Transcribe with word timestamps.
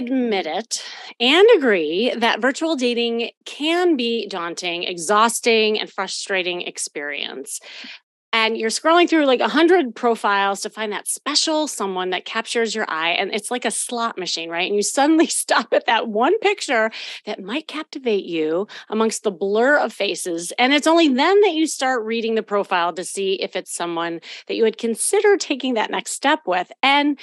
Admit 0.00 0.46
it 0.46 0.82
and 1.20 1.46
agree 1.56 2.12
that 2.16 2.40
virtual 2.40 2.76
dating 2.76 3.30
can 3.44 3.96
be 3.96 4.26
daunting, 4.28 4.84
exhausting, 4.84 5.78
and 5.78 5.90
frustrating 5.90 6.62
experience 6.62 7.60
and 8.32 8.56
you're 8.56 8.70
scrolling 8.70 9.08
through 9.08 9.24
like 9.26 9.40
a 9.40 9.48
hundred 9.48 9.94
profiles 9.94 10.60
to 10.60 10.70
find 10.70 10.92
that 10.92 11.08
special 11.08 11.66
someone 11.66 12.10
that 12.10 12.24
captures 12.24 12.74
your 12.74 12.84
eye 12.88 13.10
and 13.10 13.34
it's 13.34 13.50
like 13.50 13.64
a 13.64 13.70
slot 13.70 14.16
machine 14.18 14.50
right? 14.50 14.66
And 14.66 14.76
you 14.76 14.82
suddenly 14.82 15.26
stop 15.40 15.72
at 15.72 15.86
that 15.86 16.08
one 16.08 16.38
picture 16.40 16.90
that 17.26 17.42
might 17.42 17.68
captivate 17.68 18.24
you 18.24 18.68
amongst 18.88 19.22
the 19.22 19.30
blur 19.30 19.76
of 19.78 19.92
faces 19.92 20.52
and 20.58 20.72
it's 20.72 20.86
only 20.86 21.08
then 21.08 21.40
that 21.40 21.54
you 21.54 21.66
start 21.66 22.04
reading 22.04 22.34
the 22.34 22.42
profile 22.42 22.92
to 22.92 23.04
see 23.04 23.34
if 23.34 23.56
it's 23.56 23.74
someone 23.74 24.20
that 24.46 24.54
you 24.54 24.62
would 24.62 24.78
consider 24.78 25.36
taking 25.36 25.74
that 25.74 25.90
next 25.90 26.12
step 26.12 26.40
with 26.46 26.70
and 26.82 27.18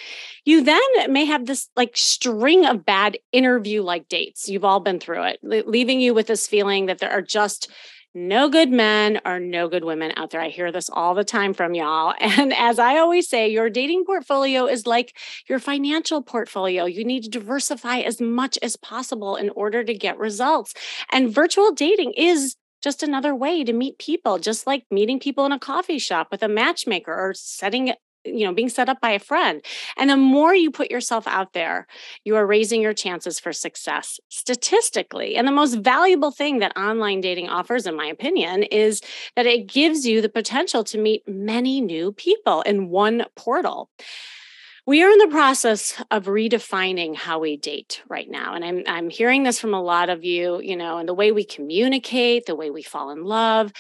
you 0.46 0.64
then 0.64 0.80
may 1.10 1.26
have 1.26 1.46
this 1.46 1.70
like 1.76 1.96
string 1.96 2.66
of 2.66 2.86
bad 2.86 3.18
interview 3.32 3.82
like 3.82 4.10
dates. 4.10 4.50
You've 4.50 4.66
all 4.66 4.80
been 4.80 5.00
through 5.00 5.24
it 5.24 5.40
leaving 5.44 6.00
you 6.00 6.14
with 6.14 6.28
this 6.28 6.48
feeling 6.48 6.88
that 6.88 7.00
there 7.00 7.12
are 7.12 7.22
just 7.22 7.70
no 8.18 8.50
good 8.50 8.72
men 8.72 9.22
or 9.26 9.40
no 9.40 9.70
good 9.70 9.86
women 9.86 10.12
out 10.18 10.32
there. 10.32 10.42
I 10.42 10.50
hear 10.50 10.72
this 10.72 10.90
all 10.90 11.14
the 11.14 11.24
time 11.24 11.54
from 11.54 11.76
y'all. 11.76 12.14
And 12.38 12.54
as 12.54 12.78
I 12.80 12.98
always 12.98 13.28
say, 13.30 13.50
your 13.50 13.70
dating 13.70 14.06
portfolio 14.06 14.66
is 14.66 14.86
like 14.86 15.16
your 15.48 15.60
financial 15.60 16.22
portfolio. 16.22 16.86
You 16.86 17.04
need 17.04 17.24
to 17.24 17.30
diversify 17.30 18.00
as 18.00 18.20
much 18.22 18.58
as 18.62 18.76
possible 18.76 19.36
in 19.36 19.50
order 19.52 19.84
to 19.84 19.94
get 19.94 20.18
results. 20.18 20.74
And 21.12 21.34
virtual 21.34 21.72
dating 21.72 22.14
is 22.14 22.56
just 22.84 23.02
another 23.02 23.34
way 23.34 23.64
to 23.64 23.74
meet 23.74 23.98
people, 23.98 24.40
just 24.40 24.68
like 24.68 24.86
meeting 24.92 25.20
people 25.20 25.46
in 25.46 25.52
a 25.52 25.60
coffee 25.60 26.00
shop 26.00 26.28
with 26.32 26.44
a 26.44 26.48
matchmaker 26.48 27.14
or 27.14 27.34
setting 27.34 27.94
you 28.28 28.46
know 28.46 28.54
being 28.54 28.70
set 28.70 28.90
up 28.90 29.02
by 29.02 29.12
a 29.12 29.20
friend. 29.20 29.64
And 29.98 30.10
the 30.10 30.18
more 30.18 30.54
you 30.54 30.72
put 30.72 30.92
yourself 30.92 31.28
out 31.28 31.54
there 31.54 31.88
you 32.24 32.36
are 32.36 32.46
raising 32.46 32.82
your 32.82 32.94
chances 32.94 33.40
for 33.40 33.54
success 33.54 34.20
statistically. 34.30 35.36
And 35.36 35.48
the 35.48 35.52
most 35.52 35.76
valuable 35.76 36.32
thing 36.32 36.60
that 36.60 36.78
online 36.78 37.22
dating 37.22 37.50
offers 37.50 37.86
in 37.86 37.96
my 37.96 38.06
opinion 38.08 38.64
is 38.64 39.02
that 39.36 39.46
it 39.46 39.68
gives 39.68 40.06
you 40.06 40.22
the 40.22 40.30
potential 40.30 40.84
to 40.86 40.98
meet 40.98 41.28
many 41.28 41.82
new 41.82 42.12
people 42.12 42.62
in 42.62 42.90
one 42.90 43.26
portal. 43.36 43.90
We 44.86 45.04
are 45.04 45.10
in 45.10 45.18
the 45.18 45.28
process 45.28 46.02
of 46.12 46.28
redefining 46.28 47.14
how 47.14 47.40
we 47.40 47.58
date 47.58 48.02
right 48.08 48.30
now 48.30 48.54
and 48.56 48.64
I'm 48.64 48.84
I'm 48.88 49.10
hearing 49.10 49.44
this 49.44 49.60
from 49.60 49.74
a 49.74 49.82
lot 49.82 50.10
of 50.10 50.24
you 50.24 50.62
you 50.62 50.78
know 50.78 50.98
and 50.98 51.10
the 51.10 51.14
way 51.14 51.34
we 51.34 51.44
communicate 51.44 52.46
the 52.46 52.56
way 52.56 52.70
we 52.70 52.84
fall 52.84 53.10
in 53.10 53.26
love 53.26 53.74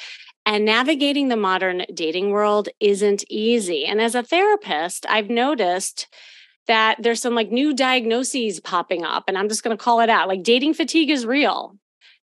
and 0.47 0.63
navigating 0.63 1.27
the 1.27 1.35
modern 1.35 1.83
dating 1.93 2.29
world 2.29 2.69
isn't 2.79 3.29
easy. 3.29 3.83
And 3.85 3.99
as 3.99 4.15
a 4.15 4.23
therapist, 4.23 5.05
I've 5.09 5.29
noticed 5.29 6.07
that 6.67 6.95
there's 6.99 7.21
some 7.21 7.35
like 7.35 7.51
new 7.51 7.73
diagnoses 7.73 8.61
popping 8.61 9.03
up, 9.03 9.25
and 9.27 9.37
I'm 9.37 9.49
just 9.49 9.61
going 9.61 9.77
to 9.77 9.83
call 9.83 9.99
it 9.99 10.09
out. 10.09 10.29
Like 10.29 10.43
dating 10.43 10.73
fatigue 10.73 11.09
is 11.09 11.25
real, 11.25 11.75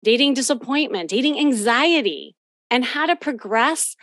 dating 0.03 0.33
disappointment, 0.33 1.11
dating 1.11 1.39
anxiety, 1.39 2.35
and 2.71 2.83
how 2.83 3.05
to 3.05 3.15
progress. 3.15 3.95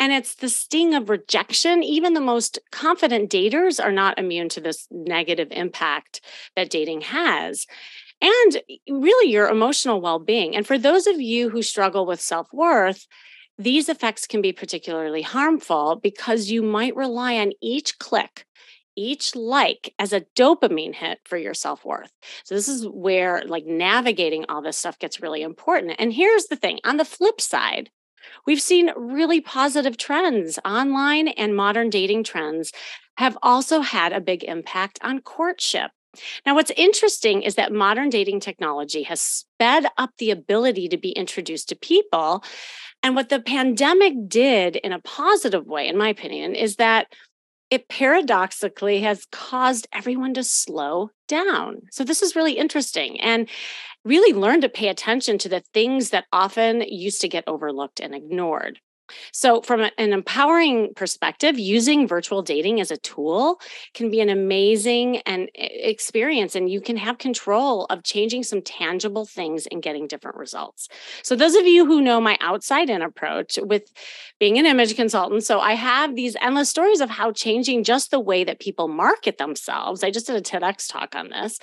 And 0.00 0.12
it's 0.12 0.34
the 0.34 0.48
sting 0.48 0.94
of 0.94 1.08
rejection. 1.08 1.84
Even 1.84 2.14
the 2.14 2.20
most 2.20 2.58
confident 2.72 3.30
daters 3.30 3.82
are 3.82 3.92
not 3.92 4.18
immune 4.18 4.48
to 4.50 4.60
this 4.60 4.88
negative 4.90 5.48
impact 5.52 6.20
that 6.56 6.70
dating 6.70 7.02
has 7.02 7.64
and 8.20 8.60
really 8.88 9.30
your 9.30 9.48
emotional 9.48 10.00
well 10.00 10.18
being. 10.18 10.56
And 10.56 10.66
for 10.66 10.78
those 10.78 11.06
of 11.06 11.20
you 11.20 11.50
who 11.50 11.62
struggle 11.62 12.06
with 12.06 12.20
self 12.20 12.52
worth, 12.52 13.06
these 13.58 13.88
effects 13.88 14.26
can 14.26 14.40
be 14.40 14.52
particularly 14.52 15.22
harmful 15.22 15.96
because 16.02 16.50
you 16.50 16.62
might 16.62 16.94
rely 16.96 17.36
on 17.36 17.52
each 17.60 17.98
click 17.98 18.46
each 18.98 19.36
like 19.36 19.94
as 19.98 20.12
a 20.12 20.22
dopamine 20.36 20.94
hit 20.94 21.20
for 21.24 21.38
your 21.38 21.54
self-worth. 21.54 22.10
So 22.42 22.54
this 22.54 22.68
is 22.68 22.86
where 22.88 23.44
like 23.46 23.64
navigating 23.64 24.44
all 24.48 24.60
this 24.60 24.76
stuff 24.76 24.98
gets 24.98 25.22
really 25.22 25.42
important. 25.42 25.94
And 25.98 26.12
here's 26.12 26.46
the 26.46 26.56
thing, 26.56 26.80
on 26.84 26.96
the 26.96 27.04
flip 27.04 27.40
side, 27.40 27.90
we've 28.44 28.60
seen 28.60 28.90
really 28.96 29.40
positive 29.40 29.96
trends 29.96 30.58
online 30.64 31.28
and 31.28 31.54
modern 31.54 31.90
dating 31.90 32.24
trends 32.24 32.72
have 33.16 33.38
also 33.42 33.80
had 33.80 34.12
a 34.12 34.20
big 34.20 34.42
impact 34.42 34.98
on 35.02 35.20
courtship. 35.20 35.92
Now, 36.46 36.54
what's 36.54 36.72
interesting 36.76 37.42
is 37.42 37.54
that 37.56 37.72
modern 37.72 38.10
dating 38.10 38.40
technology 38.40 39.02
has 39.04 39.20
sped 39.20 39.86
up 39.96 40.10
the 40.18 40.30
ability 40.30 40.88
to 40.88 40.96
be 40.96 41.10
introduced 41.10 41.68
to 41.70 41.76
people 41.76 42.42
and 43.02 43.14
what 43.14 43.28
the 43.28 43.40
pandemic 43.40 44.14
did 44.28 44.76
in 44.76 44.92
a 44.92 45.00
positive 45.00 45.66
way, 45.66 45.88
in 45.88 45.96
my 45.96 46.08
opinion, 46.08 46.54
is 46.54 46.76
that 46.76 47.06
it 47.70 47.88
paradoxically 47.88 49.00
has 49.02 49.26
caused 49.30 49.86
everyone 49.92 50.34
to 50.34 50.42
slow 50.42 51.10
down. 51.28 51.82
So, 51.90 52.02
this 52.02 52.22
is 52.22 52.34
really 52.34 52.54
interesting 52.54 53.20
and 53.20 53.48
really 54.04 54.32
learn 54.32 54.62
to 54.62 54.68
pay 54.68 54.88
attention 54.88 55.38
to 55.38 55.48
the 55.48 55.62
things 55.74 56.10
that 56.10 56.24
often 56.32 56.80
used 56.80 57.20
to 57.20 57.28
get 57.28 57.44
overlooked 57.46 58.00
and 58.00 58.14
ignored. 58.14 58.80
So, 59.32 59.60
from 59.62 59.80
an 59.80 60.12
empowering 60.12 60.94
perspective, 60.94 61.58
using 61.58 62.06
virtual 62.06 62.42
dating 62.42 62.80
as 62.80 62.90
a 62.90 62.96
tool 62.96 63.60
can 63.94 64.10
be 64.10 64.20
an 64.20 64.28
amazing 64.28 65.18
and 65.18 65.48
experience, 65.54 66.54
and 66.54 66.70
you 66.70 66.80
can 66.80 66.96
have 66.96 67.18
control 67.18 67.86
of 67.86 68.02
changing 68.02 68.42
some 68.42 68.62
tangible 68.62 69.24
things 69.24 69.66
and 69.66 69.82
getting 69.82 70.06
different 70.06 70.36
results. 70.36 70.88
So, 71.22 71.36
those 71.36 71.54
of 71.54 71.66
you 71.66 71.86
who 71.86 72.00
know 72.00 72.20
my 72.20 72.36
outside 72.40 72.90
in 72.90 73.02
approach 73.02 73.58
with 73.62 73.92
being 74.38 74.58
an 74.58 74.66
image 74.66 74.96
consultant, 74.96 75.44
so 75.44 75.60
I 75.60 75.72
have 75.72 76.14
these 76.14 76.36
endless 76.40 76.70
stories 76.70 77.00
of 77.00 77.10
how 77.10 77.32
changing 77.32 77.84
just 77.84 78.10
the 78.10 78.20
way 78.20 78.44
that 78.44 78.60
people 78.60 78.88
market 78.88 79.38
themselves. 79.38 80.02
I 80.04 80.10
just 80.10 80.26
did 80.26 80.36
a 80.36 80.40
TEDx 80.40 80.90
talk 80.90 81.14
on 81.14 81.30
this 81.30 81.58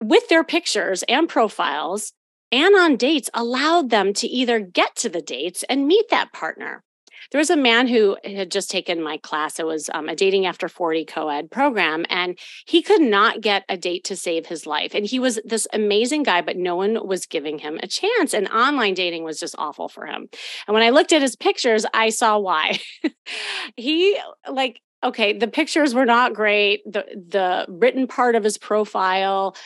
with 0.00 0.28
their 0.28 0.44
pictures 0.44 1.02
and 1.08 1.28
profiles 1.28 2.12
and 2.50 2.74
on 2.74 2.96
dates 2.96 3.30
allowed 3.34 3.90
them 3.90 4.12
to 4.14 4.26
either 4.26 4.60
get 4.60 4.96
to 4.96 5.08
the 5.08 5.22
dates 5.22 5.64
and 5.68 5.86
meet 5.86 6.08
that 6.10 6.32
partner. 6.32 6.82
There 7.30 7.38
was 7.38 7.50
a 7.50 7.56
man 7.56 7.88
who 7.88 8.16
had 8.24 8.50
just 8.50 8.70
taken 8.70 9.02
my 9.02 9.18
class. 9.18 9.58
It 9.58 9.66
was 9.66 9.90
um, 9.92 10.08
a 10.08 10.16
dating 10.16 10.46
after 10.46 10.68
40 10.68 11.04
co 11.04 11.28
ed 11.28 11.50
program, 11.50 12.06
and 12.08 12.38
he 12.66 12.80
could 12.80 13.02
not 13.02 13.42
get 13.42 13.64
a 13.68 13.76
date 13.76 14.04
to 14.04 14.16
save 14.16 14.46
his 14.46 14.66
life. 14.66 14.94
And 14.94 15.04
he 15.04 15.18
was 15.18 15.38
this 15.44 15.66
amazing 15.72 16.22
guy, 16.22 16.40
but 16.40 16.56
no 16.56 16.76
one 16.76 17.06
was 17.06 17.26
giving 17.26 17.58
him 17.58 17.78
a 17.82 17.86
chance. 17.86 18.32
And 18.32 18.48
online 18.48 18.94
dating 18.94 19.24
was 19.24 19.38
just 19.38 19.54
awful 19.58 19.88
for 19.88 20.06
him. 20.06 20.28
And 20.66 20.74
when 20.74 20.82
I 20.82 20.90
looked 20.90 21.12
at 21.12 21.22
his 21.22 21.36
pictures, 21.36 21.84
I 21.92 22.08
saw 22.10 22.38
why. 22.38 22.78
he, 23.76 24.18
like, 24.50 24.80
okay 25.02 25.32
the 25.32 25.46
pictures 25.46 25.94
were 25.94 26.04
not 26.04 26.34
great 26.34 26.82
the 26.84 27.04
the 27.14 27.66
written 27.68 28.06
part 28.06 28.34
of 28.34 28.44
his 28.44 28.58
profile 28.58 29.56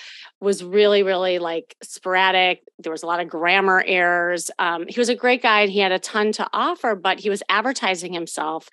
was 0.40 0.62
really 0.62 1.02
really 1.02 1.38
like 1.38 1.76
sporadic 1.82 2.62
there 2.78 2.92
was 2.92 3.02
a 3.02 3.06
lot 3.06 3.20
of 3.20 3.28
grammar 3.28 3.82
errors 3.86 4.50
um, 4.58 4.86
he 4.88 5.00
was 5.00 5.08
a 5.08 5.14
great 5.14 5.42
guy 5.42 5.62
and 5.62 5.72
he 5.72 5.78
had 5.78 5.92
a 5.92 5.98
ton 5.98 6.32
to 6.32 6.46
offer 6.52 6.94
but 6.94 7.18
he 7.18 7.30
was 7.30 7.42
advertising 7.48 8.12
himself 8.12 8.68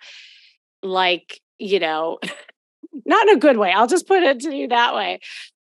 like 0.83 1.41
you 1.57 1.79
know 1.79 2.19
not 3.05 3.27
in 3.27 3.35
a 3.35 3.39
good 3.39 3.57
way 3.57 3.71
i'll 3.71 3.87
just 3.87 4.07
put 4.07 4.23
it 4.23 4.39
to 4.39 4.53
you 4.53 4.67
that 4.67 4.93
way 4.93 5.19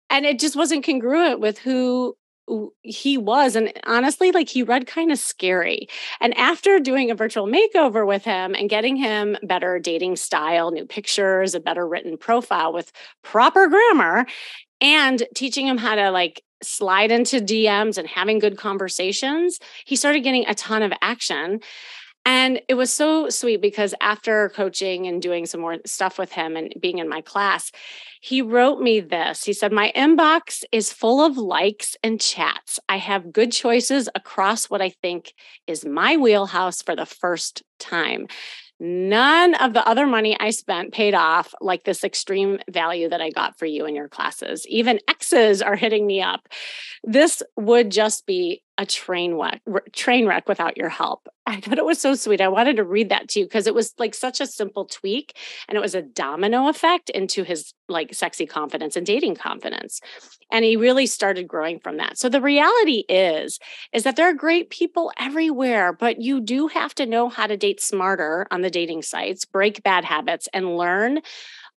and 0.09 0.25
it 0.25 0.39
just 0.39 0.55
wasn't 0.55 0.85
congruent 0.85 1.39
with 1.39 1.59
who 1.59 2.15
he 2.81 3.17
was 3.17 3.55
and 3.55 3.71
honestly 3.85 4.31
like 4.31 4.49
he 4.49 4.63
read 4.63 4.87
kind 4.87 5.11
of 5.11 5.19
scary 5.19 5.87
and 6.19 6.35
after 6.37 6.79
doing 6.79 7.11
a 7.11 7.15
virtual 7.15 7.47
makeover 7.47 8.07
with 8.07 8.23
him 8.23 8.55
and 8.55 8.69
getting 8.69 8.95
him 8.95 9.37
better 9.43 9.79
dating 9.79 10.15
style 10.15 10.71
new 10.71 10.85
pictures 10.85 11.53
a 11.53 11.59
better 11.59 11.87
written 11.87 12.17
profile 12.17 12.73
with 12.73 12.91
proper 13.23 13.67
grammar 13.67 14.25
and 14.81 15.23
teaching 15.35 15.67
him 15.67 15.77
how 15.77 15.95
to 15.95 16.09
like 16.11 16.43
slide 16.61 17.11
into 17.11 17.37
DMs 17.37 17.97
and 17.97 18.07
having 18.07 18.39
good 18.39 18.57
conversations 18.57 19.59
he 19.85 19.95
started 19.95 20.21
getting 20.21 20.45
a 20.47 20.55
ton 20.55 20.81
of 20.81 20.91
action 21.01 21.59
and 22.31 22.61
it 22.67 22.75
was 22.75 22.93
so 22.93 23.27
sweet 23.29 23.59
because 23.59 23.95
after 24.01 24.49
coaching 24.49 25.07
and 25.07 25.19
doing 25.19 25.47
some 25.47 25.61
more 25.61 25.77
stuff 25.87 26.19
with 26.19 26.31
him 26.31 26.55
and 26.55 26.71
being 26.79 26.99
in 26.99 27.09
my 27.09 27.21
class, 27.21 27.71
he 28.21 28.43
wrote 28.43 28.79
me 28.79 28.99
this. 28.99 29.43
He 29.43 29.51
said, 29.51 29.71
My 29.71 29.91
inbox 29.95 30.63
is 30.71 30.93
full 30.93 31.25
of 31.25 31.39
likes 31.39 31.95
and 32.03 32.21
chats. 32.21 32.79
I 32.87 32.97
have 32.97 33.33
good 33.33 33.51
choices 33.51 34.09
across 34.13 34.69
what 34.69 34.79
I 34.79 34.89
think 35.01 35.33
is 35.65 35.85
my 35.85 36.17
wheelhouse 36.17 36.83
for 36.83 36.95
the 36.95 37.07
first 37.07 37.63
time. 37.79 38.27
none 38.79 39.55
of 39.55 39.73
the 39.73 39.85
other 39.85 40.05
money 40.07 40.37
I 40.39 40.51
spent 40.51 40.93
paid 40.93 41.13
off 41.13 41.53
like 41.59 41.83
this 41.83 42.03
extreme 42.03 42.59
value 42.69 43.09
that 43.09 43.21
I 43.21 43.29
got 43.29 43.57
for 43.59 43.65
you 43.65 43.85
in 43.85 43.95
your 43.95 44.07
classes. 44.07 44.65
Even 44.67 44.99
exes 45.09 45.61
are 45.61 45.75
hitting 45.75 46.07
me 46.07 46.21
up. 46.21 46.47
This 47.03 47.43
would 47.57 47.91
just 47.91 48.25
be 48.25 48.61
a 48.79 48.85
train 48.85 49.33
wreck, 49.33 49.61
train 49.91 50.25
wreck 50.25 50.47
without 50.47 50.77
your 50.77 50.87
help. 50.87 51.27
I 51.45 51.59
thought 51.59 51.77
it 51.77 51.85
was 51.85 51.99
so 51.99 52.15
sweet. 52.15 52.39
I 52.39 52.47
wanted 52.47 52.77
to 52.77 52.85
read 52.85 53.09
that 53.09 53.27
to 53.29 53.39
you 53.41 53.45
because 53.45 53.67
it 53.67 53.75
was 53.75 53.93
like 53.97 54.15
such 54.15 54.39
a 54.39 54.47
simple 54.47 54.85
tweak 54.85 55.35
and 55.67 55.77
it 55.77 55.81
was 55.81 55.95
a 55.95 56.01
domino 56.01 56.69
effect 56.69 57.09
into 57.09 57.43
his 57.43 57.73
like 57.89 58.13
sexy 58.13 58.45
confidence 58.45 58.95
and 58.95 59.05
dating 59.05 59.35
confidence. 59.35 59.99
And 60.49 60.63
he 60.63 60.77
really 60.77 61.07
started 61.07 61.45
growing 61.45 61.79
from 61.79 61.97
that. 61.97 62.17
So 62.17 62.29
the 62.29 62.41
reality 62.41 63.03
is 63.09 63.59
is 63.91 64.03
that 64.03 64.15
there 64.15 64.29
are 64.29 64.33
great 64.33 64.69
people 64.69 65.11
everywhere, 65.17 65.91
but 65.91 66.21
you 66.21 66.39
do 66.39 66.67
have 66.67 66.95
to 66.95 67.05
know 67.05 67.27
how 67.27 67.47
to 67.47 67.57
date 67.57 67.81
smarter 67.81 68.47
on 68.49 68.61
the 68.61 68.69
dating 68.69 69.01
sites, 69.01 69.43
break 69.43 69.83
bad 69.83 70.05
habits 70.05 70.47
and 70.53 70.77
learn 70.77 71.19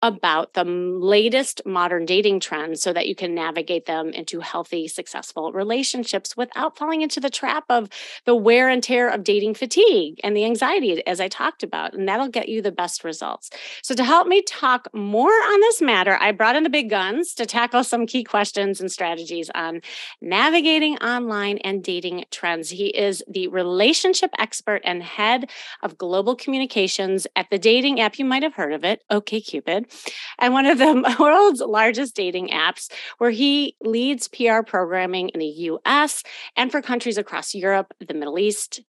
about 0.01 0.53
the 0.53 0.63
latest 0.63 1.61
modern 1.65 2.05
dating 2.05 2.39
trends 2.39 2.81
so 2.81 2.91
that 2.91 3.07
you 3.07 3.15
can 3.15 3.35
navigate 3.35 3.85
them 3.85 4.09
into 4.09 4.39
healthy, 4.39 4.87
successful 4.87 5.51
relationships 5.51 6.35
without 6.35 6.77
falling 6.77 7.01
into 7.01 7.19
the 7.19 7.29
trap 7.29 7.65
of 7.69 7.87
the 8.25 8.35
wear 8.35 8.67
and 8.67 8.81
tear 8.81 9.09
of 9.09 9.23
dating 9.23 9.53
fatigue 9.53 10.19
and 10.23 10.35
the 10.35 10.45
anxiety, 10.45 11.05
as 11.05 11.19
I 11.19 11.27
talked 11.27 11.61
about. 11.61 11.93
And 11.93 12.07
that'll 12.07 12.29
get 12.29 12.49
you 12.49 12.61
the 12.61 12.71
best 12.71 13.03
results. 13.03 13.51
So, 13.83 13.93
to 13.93 14.03
help 14.03 14.27
me 14.27 14.41
talk 14.41 14.87
more 14.93 15.29
on 15.29 15.59
this 15.61 15.81
matter, 15.81 16.17
I 16.19 16.31
brought 16.31 16.55
in 16.55 16.63
the 16.63 16.69
big 16.69 16.89
guns 16.89 17.33
to 17.35 17.45
tackle 17.45 17.83
some 17.83 18.07
key 18.07 18.23
questions 18.23 18.81
and 18.81 18.91
strategies 18.91 19.51
on 19.53 19.81
navigating 20.21 20.97
online 20.97 21.59
and 21.59 21.83
dating 21.83 22.25
trends. 22.31 22.71
He 22.71 22.87
is 22.87 23.23
the 23.27 23.47
relationship 23.49 24.31
expert 24.39 24.81
and 24.83 25.03
head 25.03 25.49
of 25.83 25.97
global 25.97 26.35
communications 26.35 27.27
at 27.35 27.49
the 27.51 27.59
dating 27.59 27.99
app. 27.99 28.17
You 28.17 28.25
might 28.25 28.43
have 28.43 28.55
heard 28.55 28.73
of 28.73 28.83
it, 28.83 29.03
OKCupid 29.11 29.90
and 30.39 30.53
one 30.53 30.65
of 30.65 30.77
the 30.77 31.15
world's 31.19 31.61
largest 31.61 32.15
dating 32.15 32.49
apps, 32.49 32.91
where 33.17 33.31
he 33.31 33.75
leads 33.81 34.27
PR 34.27 34.61
programming 34.65 35.29
in 35.29 35.39
the 35.39 35.45
US 35.45 36.23
and 36.55 36.71
for 36.71 36.81
countries 36.81 37.17
across 37.17 37.53
Europe, 37.53 37.93
the 38.05 38.13
Middle 38.13 38.39
East. 38.39 38.81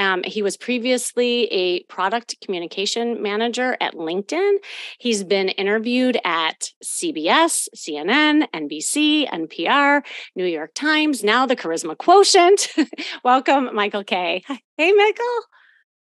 Um, 0.00 0.22
he 0.24 0.40
was 0.40 0.56
previously 0.56 1.44
a 1.52 1.82
product 1.82 2.34
communication 2.42 3.20
manager 3.20 3.76
at 3.82 3.92
LinkedIn. 3.92 4.56
He's 4.98 5.22
been 5.22 5.50
interviewed 5.50 6.18
at 6.24 6.70
CBS, 6.82 7.68
CNN, 7.76 8.46
NBC, 8.54 9.28
NPR, 9.28 10.00
New 10.34 10.46
York 10.46 10.72
Times, 10.74 11.22
now 11.22 11.44
the 11.44 11.54
Charisma 11.54 11.98
Quotient. 11.98 12.68
Welcome, 13.24 13.74
Michael 13.74 14.02
Kaye. 14.02 14.42
Hey, 14.78 14.92
Michael. 14.92 15.40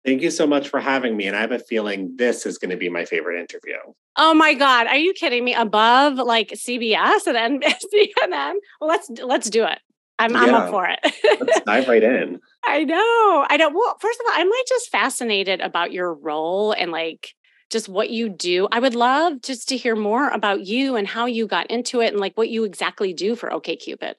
Thank 0.03 0.23
you 0.23 0.31
so 0.31 0.47
much 0.47 0.69
for 0.69 0.81
having 0.81 1.15
me. 1.15 1.27
And 1.27 1.37
I 1.37 1.41
have 1.43 1.53
a 1.53 1.59
feeling 1.59 2.17
this 2.17 2.47
is 2.47 2.57
going 2.57 2.71
to 2.71 2.79
be 2.79 2.89
my 2.89 3.05
favorite 3.05 3.39
interview. 3.39 3.77
Oh 4.17 4.35
my 4.35 4.55
God. 4.55 4.87
Are 4.87 4.97
you 4.97 5.13
kidding 5.13 5.45
me? 5.45 5.55
Above 5.55 6.15
like 6.15 6.51
CBS 6.51 7.27
and 7.27 7.63
then 7.63 8.61
well 8.81 8.89
let's 8.89 9.11
let's 9.23 9.51
do 9.51 9.65
it. 9.65 9.79
I'm 10.19 10.33
yeah. 10.33 10.41
I'm 10.41 10.55
up 10.55 10.71
for 10.71 10.87
it. 10.87 10.99
let's 11.41 11.61
dive 11.63 11.89
right 11.89 12.03
in. 12.03 12.41
I 12.65 12.85
know. 12.85 13.47
I 13.49 13.57
know. 13.57 13.71
Well, 13.71 13.97
first 14.01 14.21
of 14.21 14.27
all, 14.27 14.41
I'm 14.41 14.49
like 14.49 14.67
just 14.69 14.91
fascinated 14.91 15.61
about 15.61 15.93
your 15.93 16.15
role 16.15 16.73
and 16.73 16.93
like 16.93 17.35
just 17.71 17.89
what 17.89 18.11
you 18.11 18.29
do. 18.29 18.69
I 18.71 18.79
would 18.79 18.95
love 18.95 19.43
just 19.43 19.69
to 19.71 19.77
hear 19.77 19.97
more 19.97 20.29
about 20.31 20.65
you 20.65 20.97
and 20.97 21.07
how 21.07 21.27
you 21.27 21.47
got 21.47 21.67
into 21.69 22.01
it 22.01 22.13
and 22.13 22.21
like 22.21 22.37
what 22.37 22.49
you 22.49 22.65
exactly 22.65 23.13
do 23.13 23.35
for 23.35 23.51
OKCupid. 23.51 24.15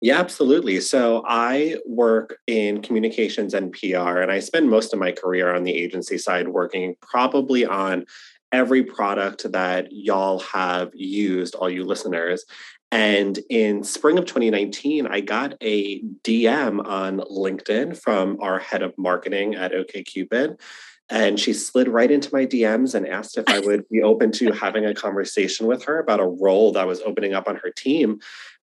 Yeah, 0.00 0.18
absolutely. 0.18 0.80
So 0.80 1.22
I 1.28 1.76
work 1.86 2.38
in 2.48 2.82
communications 2.82 3.54
and 3.54 3.72
PR, 3.72 4.18
and 4.18 4.32
I 4.32 4.40
spend 4.40 4.68
most 4.68 4.92
of 4.92 4.98
my 4.98 5.12
career 5.12 5.54
on 5.54 5.62
the 5.62 5.72
agency 5.72 6.18
side 6.18 6.48
working 6.48 6.96
probably 7.00 7.64
on 7.64 8.04
every 8.52 8.84
product 8.84 9.50
that 9.52 9.88
y'all 9.90 10.38
have 10.40 10.90
used, 10.94 11.54
all 11.54 11.70
you 11.70 11.84
listeners. 11.84 12.44
And 12.90 13.38
in 13.48 13.82
spring 13.82 14.18
of 14.18 14.26
2019, 14.26 15.06
I 15.06 15.20
got 15.20 15.54
a 15.62 16.02
DM 16.22 16.86
on 16.86 17.20
LinkedIn 17.20 17.98
from 17.98 18.36
our 18.40 18.58
head 18.58 18.82
of 18.82 18.92
marketing 18.98 19.54
at 19.54 19.72
OKCupid. 19.72 20.60
And 21.08 21.40
she 21.40 21.52
slid 21.52 21.88
right 21.88 22.10
into 22.10 22.30
my 22.32 22.46
DMs 22.46 22.94
and 22.94 23.08
asked 23.08 23.38
if 23.38 23.48
I 23.48 23.60
would 23.64 23.88
be 23.88 24.02
open 24.02 24.30
to 24.32 24.52
having 24.52 24.84
a 24.84 24.94
conversation 24.94 25.66
with 25.66 25.84
her 25.84 25.98
about 25.98 26.20
a 26.20 26.26
role 26.26 26.72
that 26.72 26.86
was 26.86 27.00
opening 27.00 27.32
up 27.32 27.48
on 27.48 27.56
her 27.56 27.70
team. 27.70 28.20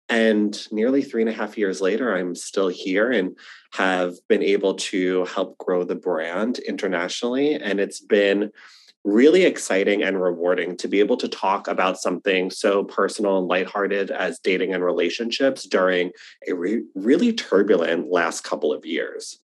And 0.08 0.60
nearly 0.72 1.02
three 1.02 1.22
and 1.22 1.28
a 1.28 1.32
half 1.34 1.56
years 1.56 1.80
later, 1.80 2.16
I'm 2.16 2.34
still 2.34 2.68
here 2.68 3.12
and 3.12 3.36
have 3.74 4.14
been 4.28 4.42
able 4.42 4.74
to 4.74 5.24
help 5.26 5.58
grow 5.58 5.84
the 5.84 5.94
brand 5.94 6.58
internationally. 6.58 7.54
And 7.54 7.78
it's 7.78 8.00
been 8.00 8.50
really 9.04 9.44
exciting 9.44 10.02
and 10.02 10.20
rewarding 10.20 10.76
to 10.76 10.88
be 10.88 11.00
able 11.00 11.16
to 11.16 11.28
talk 11.28 11.68
about 11.68 11.98
something 11.98 12.50
so 12.50 12.84
personal 12.84 13.38
and 13.38 13.48
lighthearted 13.48 14.10
as 14.10 14.38
dating 14.38 14.74
and 14.74 14.84
relationships 14.84 15.64
during 15.64 16.10
a 16.48 16.52
re- 16.52 16.84
really 16.94 17.32
turbulent 17.32 18.10
last 18.10 18.44
couple 18.44 18.72
of 18.72 18.84
years. 18.84 19.40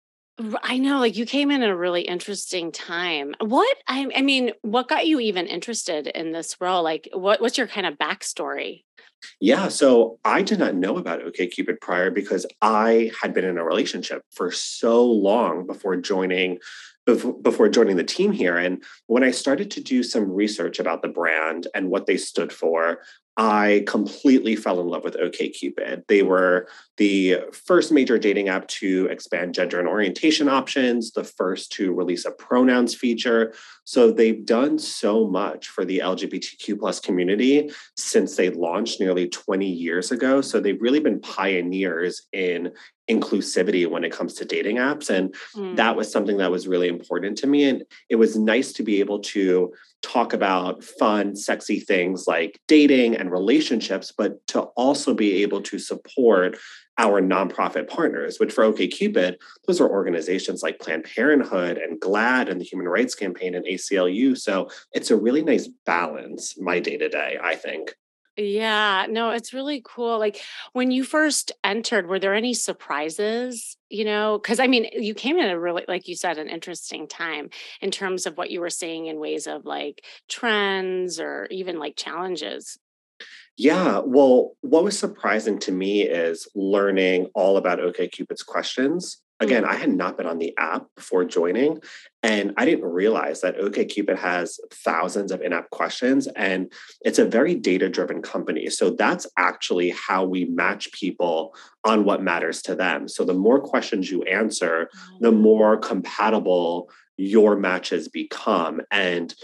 I 0.62 0.78
know, 0.78 0.98
like 0.98 1.16
you 1.16 1.26
came 1.26 1.50
in 1.50 1.62
at 1.62 1.68
a 1.68 1.76
really 1.76 2.02
interesting 2.02 2.72
time. 2.72 3.34
What 3.40 3.76
I, 3.86 4.08
I 4.16 4.22
mean, 4.22 4.52
what 4.62 4.88
got 4.88 5.06
you 5.06 5.20
even 5.20 5.46
interested 5.46 6.06
in 6.06 6.32
this 6.32 6.56
role? 6.60 6.82
Like, 6.82 7.08
what 7.12 7.42
what's 7.42 7.58
your 7.58 7.66
kind 7.66 7.86
of 7.86 7.98
backstory? 7.98 8.84
Yeah, 9.38 9.68
so 9.68 10.18
I 10.24 10.42
did 10.42 10.58
not 10.58 10.74
know 10.74 10.96
about 10.96 11.20
OKCupid 11.20 11.80
prior 11.80 12.10
because 12.10 12.46
I 12.62 13.10
had 13.20 13.34
been 13.34 13.44
in 13.44 13.58
a 13.58 13.64
relationship 13.64 14.22
for 14.30 14.50
so 14.50 15.04
long 15.04 15.66
before 15.66 15.96
joining 15.96 16.58
before 17.42 17.68
joining 17.68 17.96
the 17.96 18.04
team 18.04 18.32
here. 18.32 18.56
And 18.56 18.82
when 19.06 19.24
I 19.24 19.30
started 19.30 19.70
to 19.72 19.80
do 19.80 20.02
some 20.02 20.30
research 20.30 20.78
about 20.78 21.02
the 21.02 21.08
brand 21.08 21.66
and 21.74 21.90
what 21.90 22.06
they 22.06 22.16
stood 22.16 22.52
for, 22.52 23.00
I 23.36 23.84
completely 23.86 24.56
fell 24.56 24.80
in 24.80 24.88
love 24.88 25.04
with 25.04 25.16
OKCupid. 25.16 26.02
They 26.08 26.22
were 26.22 26.68
the 26.96 27.38
first 27.52 27.92
major 27.92 28.18
dating 28.18 28.48
app 28.48 28.66
to 28.68 29.06
expand 29.10 29.54
gender 29.54 29.78
and 29.78 29.88
orientation 29.88 30.48
options, 30.48 31.12
the 31.12 31.24
first 31.24 31.72
to 31.72 31.94
release 31.94 32.26
a 32.26 32.32
pronouns 32.32 32.94
feature. 32.94 33.54
So 33.84 34.10
they've 34.10 34.44
done 34.44 34.78
so 34.78 35.26
much 35.26 35.68
for 35.68 35.84
the 35.84 36.00
LGBTQ 36.00 36.78
plus 36.78 37.00
community 37.00 37.70
since 37.96 38.36
they 38.36 38.50
launched 38.50 39.00
nearly 39.00 39.28
20 39.28 39.66
years 39.66 40.10
ago. 40.10 40.40
So 40.40 40.60
they've 40.60 40.80
really 40.82 41.00
been 41.00 41.20
pioneers 41.20 42.26
in 42.32 42.72
inclusivity 43.10 43.88
when 43.88 44.04
it 44.04 44.12
comes 44.12 44.34
to 44.34 44.44
dating 44.44 44.76
apps. 44.76 45.10
And 45.10 45.34
mm. 45.56 45.76
that 45.76 45.96
was 45.96 46.12
something 46.12 46.36
that 46.36 46.50
was 46.50 46.68
really 46.68 46.88
important 46.88 47.38
to 47.38 47.46
me. 47.46 47.64
And 47.64 47.84
it 48.08 48.16
was 48.16 48.36
nice 48.36 48.72
to 48.74 48.82
be 48.82 49.00
able 49.00 49.20
to 49.20 49.72
talk 50.02 50.32
about 50.32 50.82
fun, 50.82 51.36
sexy 51.36 51.80
things 51.80 52.26
like 52.26 52.60
dating 52.68 53.16
and 53.20 53.30
relationships, 53.30 54.12
but 54.16 54.44
to 54.48 54.62
also 54.76 55.14
be 55.14 55.42
able 55.42 55.60
to 55.62 55.78
support 55.78 56.58
our 56.98 57.20
nonprofit 57.20 57.88
partners, 57.88 58.40
which 58.40 58.52
for 58.52 58.64
OKCupid, 58.64 59.36
those 59.66 59.80
are 59.80 59.88
organizations 59.88 60.62
like 60.62 60.80
Planned 60.80 61.04
Parenthood 61.04 61.78
and 61.78 62.00
GLAAD 62.00 62.50
and 62.50 62.60
the 62.60 62.64
Human 62.64 62.88
Rights 62.88 63.14
Campaign 63.14 63.54
and 63.54 63.64
ACLU. 63.64 64.36
So 64.36 64.70
it's 64.92 65.10
a 65.10 65.16
really 65.16 65.42
nice 65.42 65.68
balance, 65.86 66.58
my 66.58 66.80
day 66.80 66.96
to 66.96 67.08
day, 67.08 67.38
I 67.42 67.54
think. 67.54 67.94
Yeah, 68.36 69.06
no, 69.08 69.30
it's 69.30 69.52
really 69.52 69.82
cool. 69.84 70.18
Like 70.18 70.40
when 70.72 70.90
you 70.90 71.04
first 71.04 71.52
entered, 71.62 72.06
were 72.06 72.18
there 72.18 72.34
any 72.34 72.54
surprises? 72.54 73.76
You 73.90 74.04
know, 74.04 74.38
because 74.40 74.60
I 74.60 74.66
mean, 74.66 74.86
you 74.92 75.14
came 75.14 75.36
in 75.36 75.50
a 75.50 75.58
really, 75.58 75.84
like 75.88 76.08
you 76.08 76.14
said, 76.14 76.38
an 76.38 76.48
interesting 76.48 77.06
time 77.08 77.50
in 77.80 77.90
terms 77.90 78.26
of 78.26 78.38
what 78.38 78.50
you 78.50 78.60
were 78.60 78.70
seeing 78.70 79.06
in 79.06 79.18
ways 79.18 79.46
of 79.46 79.66
like 79.66 80.04
trends 80.28 81.20
or 81.20 81.48
even 81.50 81.78
like 81.78 81.96
challenges. 81.96 82.78
Yeah, 83.60 84.00
well, 84.04 84.52
what 84.62 84.84
was 84.84 84.98
surprising 84.98 85.58
to 85.60 85.72
me 85.72 86.02
is 86.02 86.48
learning 86.54 87.28
all 87.34 87.58
about 87.58 87.78
OKCupid's 87.78 88.42
questions 88.42 89.20
Again, 89.40 89.64
I 89.64 89.74
had 89.74 89.88
not 89.88 90.18
been 90.18 90.26
on 90.26 90.36
the 90.36 90.54
app 90.58 90.84
before 90.94 91.24
joining, 91.24 91.80
and 92.22 92.52
I 92.58 92.66
didn't 92.66 92.84
realize 92.84 93.40
that 93.40 93.56
OKCupid 93.56 94.18
has 94.18 94.60
thousands 94.70 95.32
of 95.32 95.40
in 95.40 95.54
app 95.54 95.70
questions, 95.70 96.26
and 96.36 96.70
it's 97.00 97.18
a 97.18 97.24
very 97.24 97.54
data 97.54 97.88
driven 97.88 98.20
company. 98.20 98.68
So 98.68 98.90
that's 98.90 99.26
actually 99.38 99.90
how 99.90 100.26
we 100.26 100.44
match 100.44 100.92
people 100.92 101.54
on 101.86 102.04
what 102.04 102.22
matters 102.22 102.60
to 102.62 102.74
them. 102.74 103.08
So 103.08 103.24
the 103.24 103.32
more 103.32 103.60
questions 103.60 104.10
you 104.10 104.22
answer, 104.24 104.90
the 105.20 105.32
mm. 105.32 105.40
more 105.40 105.78
compatible 105.78 106.90
your 107.16 107.56
matches 107.56 108.08
become. 108.08 108.80
And 108.90 109.34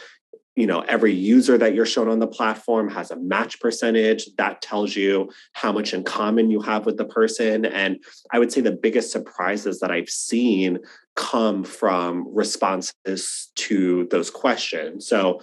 you 0.57 0.67
know 0.67 0.81
every 0.89 1.13
user 1.13 1.57
that 1.59 1.75
you're 1.75 1.87
shown 1.87 2.09
on 2.09 2.19
the 2.19 2.27
platform 2.27 2.89
has 2.89 3.11
a 3.11 3.17
match 3.17 3.61
percentage 3.61 4.27
that 4.37 4.61
tells 4.63 4.97
you 4.97 5.31
how 5.53 5.71
much 5.71 5.95
in 5.95 6.03
common 6.03 6.51
you 6.51 6.61
have 6.61 6.87
with 6.87 6.97
the 6.97 7.05
person 7.05 7.65
and 7.65 8.03
i 8.33 8.39
would 8.39 8.51
say 8.51 8.61
the 8.61 8.73
biggest 8.73 9.13
surprises 9.13 9.79
that 9.79 9.93
i've 9.93 10.09
seen 10.09 10.79
come 11.15 11.63
from 11.63 12.27
responses 12.35 13.53
to 13.55 14.09
those 14.11 14.31
questions 14.31 15.07
so 15.07 15.41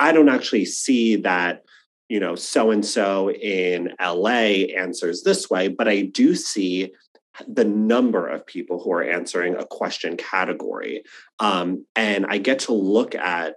i 0.00 0.10
don't 0.10 0.28
actually 0.28 0.64
see 0.64 1.16
that 1.16 1.62
you 2.08 2.18
know 2.18 2.34
so 2.34 2.70
and 2.70 2.84
so 2.84 3.30
in 3.30 3.92
la 4.00 4.28
answers 4.28 5.22
this 5.22 5.48
way 5.48 5.68
but 5.68 5.86
i 5.86 6.00
do 6.00 6.34
see 6.34 6.90
the 7.48 7.64
number 7.64 8.28
of 8.28 8.46
people 8.46 8.80
who 8.80 8.92
are 8.92 9.02
answering 9.02 9.56
a 9.56 9.66
question 9.66 10.16
category. 10.16 11.02
Um, 11.40 11.84
and 11.96 12.26
I 12.26 12.38
get 12.38 12.60
to 12.60 12.72
look 12.72 13.16
at 13.16 13.56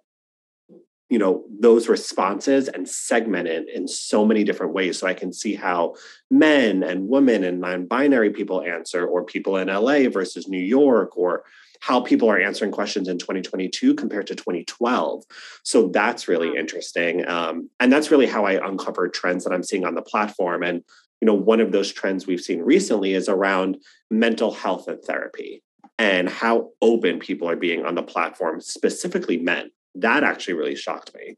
you 1.10 1.18
know 1.18 1.46
those 1.60 1.88
responses 1.88 2.68
and 2.68 2.88
segment 2.88 3.48
it 3.48 3.68
in 3.74 3.88
so 3.88 4.26
many 4.26 4.44
different 4.44 4.74
ways. 4.74 5.00
So 5.00 5.08
i 5.08 5.14
can 5.14 5.32
see 5.34 5.56
how 5.56 5.96
men 6.30 6.84
and 6.84 7.08
women 7.08 7.44
and 7.44 7.60
non-binary 7.62 8.32
people 8.32 8.62
answer 8.62 9.06
or 9.06 9.24
people 9.24 9.58
in 9.58 9.68
la 9.68 10.10
versus 10.10 10.48
new 10.48 10.60
york 10.60 11.18
or 11.18 11.44
how 11.80 12.02
people 12.02 12.30
are 12.30 12.40
answering 12.40 12.72
questions 12.72 13.08
in 13.08 13.20
2022 13.20 13.94
compared 13.94 14.28
to 14.28 14.36
2012 14.36 15.24
so 15.64 15.88
that's 15.90 16.28
really 16.28 16.56
interesting 16.58 17.28
um, 17.28 17.70
and 17.80 17.92
that's 17.92 18.12
really 18.12 18.28
how 18.28 18.46
i 18.46 18.54
uncover 18.68 19.08
trends 19.08 19.44
that 19.44 19.54
i'm 19.54 19.64
seeing 19.64 19.86
on 19.86 19.96
the 19.96 20.02
platform. 20.02 20.64
And 20.64 20.84
you 21.22 21.26
know 21.26 21.34
one 21.34 21.60
of 21.60 21.72
those 21.72 21.92
trends 21.92 22.28
we've 22.28 22.42
seen 22.42 22.62
recently 22.62 23.14
is 23.14 23.30
around 23.30 23.78
mental 24.10 24.52
health 24.54 24.88
and 24.88 25.02
therapy 25.02 25.64
and 25.98 26.30
how 26.30 26.70
open 26.82 27.20
people 27.20 27.50
are 27.50 27.56
being 27.56 27.86
on 27.86 27.96
the 27.96 28.04
platform 28.04 28.62
specifically 28.62 29.38
men 29.38 29.72
that 30.02 30.24
actually 30.24 30.54
really 30.54 30.76
shocked 30.76 31.14
me 31.16 31.36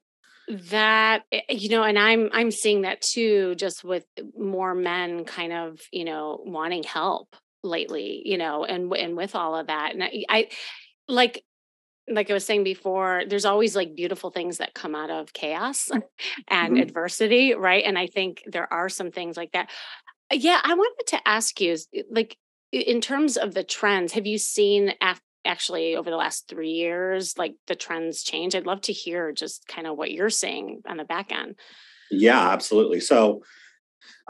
that 0.69 1.23
eh, 1.31 1.41
you 1.49 1.69
know 1.69 1.83
and 1.83 1.99
i'm 1.99 2.29
i'm 2.33 2.51
seeing 2.51 2.81
that 2.81 3.01
too 3.01 3.53
just 3.55 3.83
with 3.83 4.05
more 4.37 4.73
men 4.73 5.23
kind 5.25 5.53
of 5.53 5.79
you 5.91 6.03
know 6.03 6.41
wanting 6.45 6.83
help 6.83 7.35
lately 7.63 8.21
you 8.25 8.37
know 8.37 8.65
and 8.65 8.91
and 8.93 9.15
with 9.15 9.35
all 9.35 9.55
of 9.55 9.67
that 9.67 9.93
and 9.93 10.03
I, 10.03 10.23
I 10.29 10.47
like 11.07 11.43
like 12.09 12.29
I 12.29 12.33
was 12.33 12.45
saying 12.45 12.63
before, 12.63 13.23
there's 13.27 13.45
always 13.45 13.75
like 13.75 13.95
beautiful 13.95 14.31
things 14.31 14.57
that 14.57 14.73
come 14.73 14.95
out 14.95 15.09
of 15.09 15.33
chaos 15.33 15.89
and 15.91 16.73
mm-hmm. 16.73 16.77
adversity, 16.77 17.53
right? 17.53 17.83
And 17.85 17.97
I 17.97 18.07
think 18.07 18.43
there 18.45 18.71
are 18.71 18.89
some 18.89 19.11
things 19.11 19.37
like 19.37 19.51
that. 19.53 19.69
Yeah, 20.31 20.59
I 20.63 20.73
wanted 20.73 21.07
to 21.07 21.27
ask 21.27 21.59
you, 21.61 21.77
eh, 21.95 22.03
like, 22.09 22.37
in 22.71 23.01
terms 23.01 23.35
of 23.35 23.53
the 23.53 23.63
trends, 23.63 24.13
have 24.13 24.27
you 24.27 24.37
seen 24.37 24.93
af- 25.01 25.21
actually 25.45 25.95
over 25.95 26.09
the 26.09 26.17
last 26.17 26.47
three 26.47 26.71
years, 26.71 27.37
like 27.37 27.55
the 27.67 27.75
trends 27.75 28.23
change? 28.23 28.55
I'd 28.55 28.65
love 28.65 28.81
to 28.81 28.93
hear 28.93 29.31
just 29.31 29.67
kind 29.67 29.87
of 29.87 29.97
what 29.97 30.11
you're 30.11 30.29
seeing 30.29 30.81
on 30.87 30.97
the 30.97 31.05
back 31.05 31.31
end. 31.31 31.55
Yeah, 32.11 32.49
absolutely. 32.49 32.99
So 32.99 33.43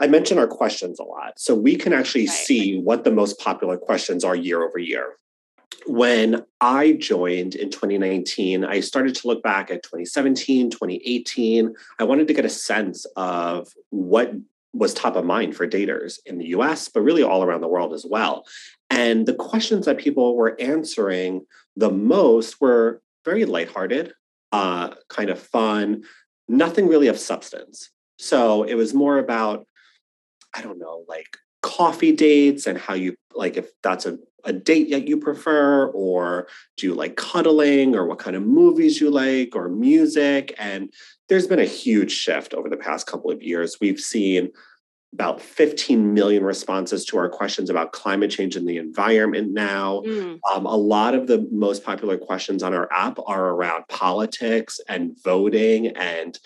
I 0.00 0.06
mentioned 0.06 0.40
our 0.40 0.46
questions 0.46 0.98
a 0.98 1.04
lot. 1.04 1.38
So 1.38 1.54
we 1.54 1.76
can 1.76 1.92
actually 1.92 2.26
right. 2.26 2.36
see 2.36 2.78
what 2.78 3.04
the 3.04 3.10
most 3.10 3.38
popular 3.38 3.76
questions 3.76 4.24
are 4.24 4.34
year 4.34 4.62
over 4.62 4.78
year. 4.78 5.14
When 5.86 6.44
I 6.60 6.92
joined 6.92 7.54
in 7.54 7.70
2019, 7.70 8.64
I 8.64 8.80
started 8.80 9.14
to 9.16 9.28
look 9.28 9.42
back 9.42 9.70
at 9.70 9.82
2017, 9.82 10.70
2018. 10.70 11.74
I 11.98 12.04
wanted 12.04 12.28
to 12.28 12.34
get 12.34 12.44
a 12.44 12.50
sense 12.50 13.06
of 13.16 13.72
what 13.90 14.32
was 14.72 14.94
top 14.94 15.16
of 15.16 15.24
mind 15.24 15.56
for 15.56 15.66
daters 15.66 16.18
in 16.26 16.38
the 16.38 16.48
US, 16.48 16.88
but 16.88 17.02
really 17.02 17.22
all 17.22 17.42
around 17.42 17.60
the 17.60 17.68
world 17.68 17.92
as 17.92 18.06
well. 18.08 18.46
And 18.88 19.26
the 19.26 19.34
questions 19.34 19.86
that 19.86 19.98
people 19.98 20.36
were 20.36 20.60
answering 20.60 21.46
the 21.76 21.90
most 21.90 22.60
were 22.60 23.02
very 23.24 23.44
lighthearted, 23.44 24.12
uh, 24.52 24.94
kind 25.08 25.30
of 25.30 25.38
fun, 25.38 26.04
nothing 26.48 26.88
really 26.88 27.08
of 27.08 27.18
substance. 27.18 27.90
So 28.18 28.64
it 28.64 28.74
was 28.74 28.94
more 28.94 29.18
about, 29.18 29.66
I 30.54 30.62
don't 30.62 30.78
know, 30.78 31.04
like 31.08 31.36
coffee 31.62 32.12
dates 32.12 32.66
and 32.66 32.78
how 32.78 32.94
you 32.94 33.14
like 33.34 33.56
if 33.56 33.70
that's 33.82 34.06
a, 34.06 34.18
a 34.44 34.52
date 34.52 34.90
that 34.90 35.06
you 35.06 35.18
prefer, 35.18 35.86
or 35.88 36.46
do 36.76 36.86
you 36.86 36.94
like 36.94 37.16
cuddling, 37.16 37.94
or 37.94 38.06
what 38.06 38.18
kind 38.18 38.36
of 38.36 38.42
movies 38.42 39.00
you 39.00 39.10
like, 39.10 39.54
or 39.54 39.68
music. 39.68 40.54
And 40.58 40.92
there's 41.28 41.46
been 41.46 41.58
a 41.58 41.64
huge 41.64 42.12
shift 42.12 42.54
over 42.54 42.68
the 42.68 42.76
past 42.76 43.06
couple 43.06 43.30
of 43.30 43.42
years. 43.42 43.76
We've 43.80 44.00
seen 44.00 44.50
about 45.12 45.40
15 45.40 46.14
million 46.14 46.44
responses 46.44 47.04
to 47.06 47.18
our 47.18 47.28
questions 47.28 47.68
about 47.68 47.92
climate 47.92 48.30
change 48.30 48.54
and 48.54 48.68
the 48.68 48.76
environment 48.76 49.52
now. 49.52 50.02
Mm. 50.06 50.38
Um, 50.52 50.66
a 50.66 50.76
lot 50.76 51.14
of 51.14 51.26
the 51.26 51.48
most 51.50 51.84
popular 51.84 52.16
questions 52.16 52.62
on 52.62 52.74
our 52.74 52.88
app 52.92 53.18
are 53.26 53.48
around 53.48 53.88
politics 53.88 54.78
and 54.88 55.16
voting 55.22 55.88
and 55.88 56.38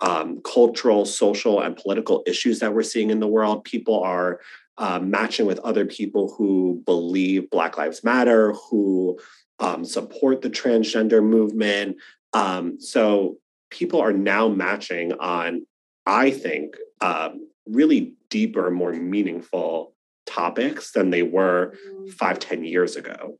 um, 0.00 0.40
cultural, 0.42 1.04
social, 1.04 1.60
and 1.60 1.76
political 1.76 2.22
issues 2.26 2.58
that 2.60 2.74
we're 2.74 2.82
seeing 2.82 3.10
in 3.10 3.20
the 3.20 3.26
world. 3.26 3.64
People 3.64 4.02
are 4.02 4.40
uh, 4.78 4.98
matching 4.98 5.46
with 5.46 5.58
other 5.60 5.84
people 5.84 6.34
who 6.36 6.82
believe 6.86 7.50
Black 7.50 7.76
Lives 7.76 8.02
Matter, 8.02 8.52
who 8.52 9.18
um, 9.58 9.84
support 9.84 10.40
the 10.40 10.50
transgender 10.50 11.22
movement. 11.22 11.98
Um, 12.32 12.80
so 12.80 13.36
people 13.70 14.00
are 14.00 14.12
now 14.12 14.48
matching 14.48 15.12
on, 15.14 15.66
I 16.06 16.30
think, 16.30 16.76
um, 17.00 17.46
really 17.66 18.14
deeper, 18.30 18.70
more 18.70 18.92
meaningful 18.92 19.94
topics 20.26 20.92
than 20.92 21.10
they 21.10 21.22
were 21.22 21.74
mm. 21.86 22.10
five, 22.10 22.38
ten 22.38 22.64
years 22.64 22.96
ago. 22.96 23.38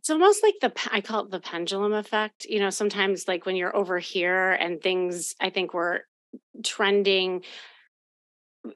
It's 0.00 0.08
almost 0.08 0.42
like 0.42 0.54
the 0.62 0.72
I 0.90 1.02
call 1.02 1.24
it 1.24 1.30
the 1.30 1.40
pendulum 1.40 1.92
effect. 1.92 2.46
You 2.46 2.58
know, 2.58 2.70
sometimes 2.70 3.28
like 3.28 3.44
when 3.44 3.54
you're 3.54 3.76
over 3.76 3.98
here 3.98 4.52
and 4.52 4.80
things 4.80 5.34
I 5.38 5.50
think 5.50 5.74
were 5.74 6.06
trending 6.64 7.42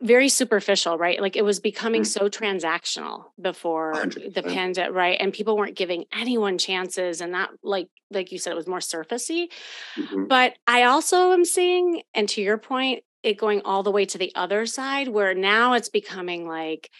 very 0.02 0.28
superficial, 0.28 0.98
right? 0.98 1.20
Like 1.20 1.34
it 1.34 1.44
was 1.44 1.60
becoming 1.60 2.02
mm. 2.02 2.06
so 2.06 2.28
transactional 2.28 3.24
before 3.40 3.94
100%. 3.94 4.34
the 4.34 4.42
pandemic, 4.42 4.94
right? 4.94 5.16
And 5.18 5.32
people 5.32 5.56
weren't 5.56 5.76
giving 5.76 6.04
anyone 6.12 6.58
chances, 6.58 7.20
and 7.20 7.32
that, 7.34 7.50
like, 7.62 7.88
like 8.10 8.30
you 8.30 8.38
said, 8.38 8.52
it 8.52 8.56
was 8.56 8.66
more 8.66 8.78
surfacey. 8.78 9.48
Mm-hmm. 9.96 10.26
But 10.26 10.54
I 10.66 10.84
also 10.84 11.32
am 11.32 11.44
seeing, 11.44 12.02
and 12.14 12.28
to 12.30 12.42
your 12.42 12.58
point, 12.58 13.02
it 13.22 13.38
going 13.38 13.62
all 13.64 13.82
the 13.82 13.90
way 13.90 14.04
to 14.04 14.18
the 14.18 14.32
other 14.34 14.66
side 14.66 15.08
where 15.08 15.34
now 15.34 15.72
it's 15.72 15.88
becoming 15.88 16.46
like 16.46 16.90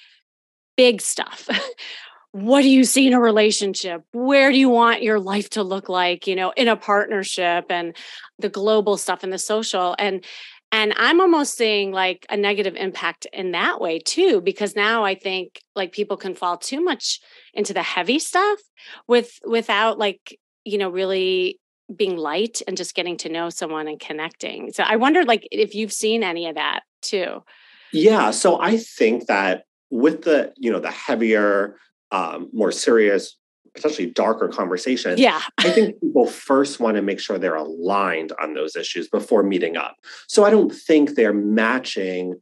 big 0.76 1.02
stuff. 1.02 1.48
what 2.34 2.62
do 2.62 2.68
you 2.68 2.82
see 2.82 3.06
in 3.06 3.12
a 3.12 3.20
relationship? 3.20 4.02
Where 4.10 4.50
do 4.50 4.58
you 4.58 4.68
want 4.68 5.04
your 5.04 5.20
life 5.20 5.50
to 5.50 5.62
look 5.62 5.88
like, 5.88 6.26
you 6.26 6.34
know, 6.34 6.52
in 6.56 6.66
a 6.66 6.74
partnership 6.74 7.66
and 7.70 7.96
the 8.40 8.48
global 8.48 8.96
stuff 8.96 9.22
and 9.22 9.32
the 9.32 9.38
social 9.38 9.94
and 10.00 10.24
and 10.72 10.92
I'm 10.96 11.20
almost 11.20 11.56
seeing 11.56 11.92
like 11.92 12.26
a 12.28 12.36
negative 12.36 12.74
impact 12.74 13.28
in 13.32 13.52
that 13.52 13.80
way 13.80 14.00
too 14.00 14.40
because 14.40 14.74
now 14.74 15.04
I 15.04 15.14
think 15.14 15.60
like 15.76 15.92
people 15.92 16.16
can 16.16 16.34
fall 16.34 16.56
too 16.56 16.82
much 16.82 17.20
into 17.52 17.72
the 17.72 17.84
heavy 17.84 18.18
stuff 18.18 18.58
with 19.06 19.38
without 19.46 20.00
like 20.00 20.36
you 20.64 20.76
know 20.76 20.90
really 20.90 21.60
being 21.94 22.16
light 22.16 22.62
and 22.66 22.76
just 22.76 22.96
getting 22.96 23.16
to 23.18 23.28
know 23.28 23.48
someone 23.48 23.86
and 23.86 24.00
connecting. 24.00 24.72
So 24.72 24.82
I 24.82 24.96
wondered 24.96 25.28
like 25.28 25.46
if 25.52 25.76
you've 25.76 25.92
seen 25.92 26.24
any 26.24 26.48
of 26.48 26.56
that 26.56 26.80
too. 27.00 27.44
Yeah, 27.92 28.32
so 28.32 28.60
I 28.60 28.78
think 28.78 29.26
that 29.26 29.66
with 29.90 30.22
the, 30.22 30.52
you 30.56 30.72
know, 30.72 30.80
the 30.80 30.90
heavier, 30.90 31.76
um, 32.10 32.48
more 32.52 32.72
serious, 32.72 33.36
potentially 33.74 34.10
darker 34.10 34.48
conversations. 34.48 35.20
Yeah. 35.20 35.40
I 35.58 35.70
think 35.70 36.00
people 36.00 36.26
first 36.26 36.80
want 36.80 36.96
to 36.96 37.02
make 37.02 37.20
sure 37.20 37.38
they're 37.38 37.56
aligned 37.56 38.32
on 38.40 38.54
those 38.54 38.76
issues 38.76 39.08
before 39.08 39.42
meeting 39.42 39.76
up. 39.76 39.96
So 40.28 40.44
I 40.44 40.50
don't 40.50 40.72
think 40.72 41.14
they're 41.14 41.34
matching 41.34 42.34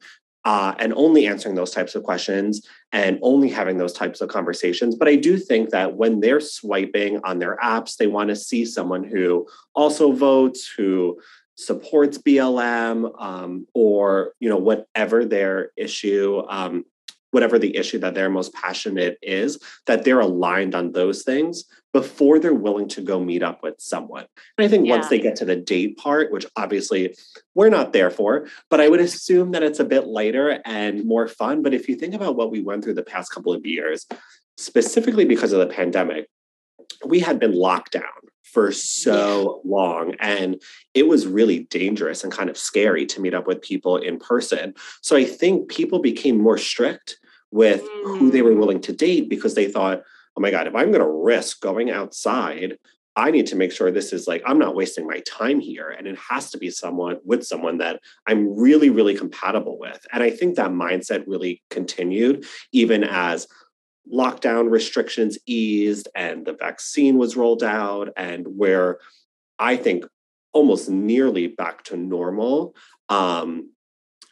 uh, 0.44 0.74
and 0.78 0.92
only 0.94 1.26
answering 1.26 1.54
those 1.54 1.70
types 1.70 1.94
of 1.94 2.02
questions 2.02 2.66
and 2.90 3.18
only 3.22 3.48
having 3.48 3.78
those 3.78 3.92
types 3.92 4.20
of 4.20 4.28
conversations. 4.28 4.96
But 4.96 5.08
I 5.08 5.16
do 5.16 5.38
think 5.38 5.70
that 5.70 5.96
when 5.96 6.20
they're 6.20 6.40
swiping 6.40 7.20
on 7.24 7.38
their 7.38 7.56
apps, 7.62 7.96
they 7.96 8.08
want 8.08 8.28
to 8.30 8.36
see 8.36 8.64
someone 8.64 9.04
who 9.04 9.46
also 9.74 10.12
votes, 10.12 10.70
who 10.76 11.18
supports 11.54 12.18
BLM, 12.18 13.12
um, 13.22 13.66
or 13.72 14.32
you 14.40 14.48
know 14.48 14.56
whatever 14.56 15.24
their 15.24 15.70
issue 15.76 16.42
um, 16.48 16.84
whatever 17.32 17.58
the 17.58 17.76
issue 17.76 17.98
that 17.98 18.14
they're 18.14 18.30
most 18.30 18.54
passionate 18.54 19.18
is, 19.20 19.58
that 19.86 20.04
they're 20.04 20.20
aligned 20.20 20.74
on 20.74 20.92
those 20.92 21.22
things 21.22 21.64
before 21.92 22.38
they're 22.38 22.54
willing 22.54 22.88
to 22.88 23.02
go 23.02 23.20
meet 23.20 23.42
up 23.42 23.62
with 23.62 23.74
someone. 23.78 24.24
And 24.56 24.64
I 24.64 24.68
think 24.68 24.86
yeah. 24.86 24.94
once 24.94 25.08
they 25.08 25.18
get 25.18 25.36
to 25.36 25.44
the 25.44 25.56
date 25.56 25.98
part, 25.98 26.32
which 26.32 26.46
obviously 26.56 27.14
we're 27.54 27.68
not 27.68 27.92
there 27.92 28.10
for, 28.10 28.48
but 28.70 28.80
I 28.80 28.88
would 28.88 29.00
assume 29.00 29.50
that 29.52 29.62
it's 29.62 29.80
a 29.80 29.84
bit 29.84 30.06
lighter 30.06 30.60
and 30.64 31.04
more 31.04 31.28
fun. 31.28 31.62
But 31.62 31.74
if 31.74 31.88
you 31.88 31.96
think 31.96 32.14
about 32.14 32.36
what 32.36 32.50
we 32.50 32.62
went 32.62 32.84
through 32.84 32.94
the 32.94 33.02
past 33.02 33.32
couple 33.32 33.52
of 33.52 33.66
years, 33.66 34.06
specifically 34.56 35.24
because 35.24 35.52
of 35.52 35.60
the 35.60 35.74
pandemic, 35.74 36.28
we 37.04 37.20
had 37.20 37.38
been 37.38 37.52
locked 37.52 37.92
down 37.92 38.04
for 38.42 38.70
so 38.70 39.62
yeah. 39.64 39.70
long 39.70 40.14
and 40.20 40.60
it 40.94 41.08
was 41.08 41.26
really 41.26 41.60
dangerous 41.64 42.22
and 42.22 42.32
kind 42.32 42.50
of 42.50 42.58
scary 42.58 43.06
to 43.06 43.20
meet 43.20 43.34
up 43.34 43.46
with 43.46 43.62
people 43.62 43.96
in 43.96 44.18
person 44.18 44.74
so 45.00 45.16
i 45.16 45.24
think 45.24 45.70
people 45.70 46.00
became 46.00 46.36
more 46.38 46.58
strict 46.58 47.18
with 47.52 47.82
mm. 47.82 48.18
who 48.18 48.30
they 48.30 48.42
were 48.42 48.50
mm. 48.50 48.58
willing 48.58 48.80
to 48.80 48.92
date 48.92 49.28
because 49.28 49.54
they 49.54 49.68
thought, 49.68 50.02
oh 50.36 50.40
my 50.40 50.50
God, 50.50 50.66
if 50.66 50.74
I'm 50.74 50.90
going 50.90 51.04
to 51.04 51.06
risk 51.06 51.60
going 51.60 51.90
outside, 51.90 52.78
I 53.14 53.30
need 53.30 53.46
to 53.48 53.56
make 53.56 53.72
sure 53.72 53.90
this 53.90 54.12
is 54.12 54.26
like, 54.26 54.42
I'm 54.46 54.58
not 54.58 54.74
wasting 54.74 55.06
my 55.06 55.20
time 55.20 55.60
here. 55.60 55.90
And 55.90 56.06
it 56.06 56.18
has 56.30 56.50
to 56.52 56.58
be 56.58 56.70
someone 56.70 57.18
with 57.24 57.44
someone 57.44 57.78
that 57.78 58.00
I'm 58.26 58.58
really, 58.58 58.88
really 58.88 59.14
compatible 59.14 59.78
with. 59.78 60.04
And 60.12 60.22
I 60.22 60.30
think 60.30 60.56
that 60.56 60.70
mindset 60.70 61.24
really 61.26 61.62
continued 61.70 62.46
even 62.72 63.04
as 63.04 63.46
lockdown 64.10 64.70
restrictions 64.70 65.38
eased 65.46 66.08
and 66.14 66.46
the 66.46 66.54
vaccine 66.54 67.18
was 67.18 67.36
rolled 67.36 67.62
out, 67.62 68.08
and 68.16 68.46
where 68.56 68.98
I 69.58 69.76
think 69.76 70.04
almost 70.52 70.88
nearly 70.88 71.48
back 71.48 71.84
to 71.84 71.96
normal. 71.96 72.74
Um, 73.08 73.70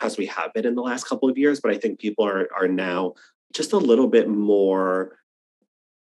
as 0.01 0.17
we 0.17 0.27
have 0.27 0.53
been 0.53 0.67
in 0.67 0.75
the 0.75 0.83
last 0.83 1.05
couple 1.05 1.29
of 1.29 1.39
years. 1.39 1.61
But 1.61 1.73
I 1.73 1.79
think 1.79 1.99
people 1.99 2.27
are 2.27 2.49
are 2.57 2.69
now 2.69 3.15
just 3.53 3.73
a 3.73 3.79
little 3.79 4.07
bit 4.09 4.29
more 4.29 5.19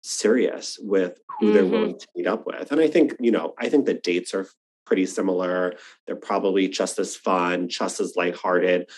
serious 0.02 0.78
with 0.80 1.18
who 1.28 1.46
mm-hmm. 1.46 1.54
they're 1.54 1.66
willing 1.66 1.98
to 1.98 2.06
meet 2.16 2.26
up 2.26 2.46
with. 2.46 2.70
And 2.72 2.80
I 2.80 2.88
think, 2.88 3.14
you 3.20 3.30
know, 3.30 3.54
I 3.58 3.68
think 3.68 3.86
the 3.86 3.94
dates 3.94 4.34
are 4.34 4.46
pretty 4.86 5.06
similar. 5.06 5.74
They're 6.06 6.16
probably 6.16 6.68
just 6.68 6.98
as 6.98 7.16
fun, 7.16 7.68
just 7.68 8.00
as 8.00 8.16
lighthearted, 8.16 8.88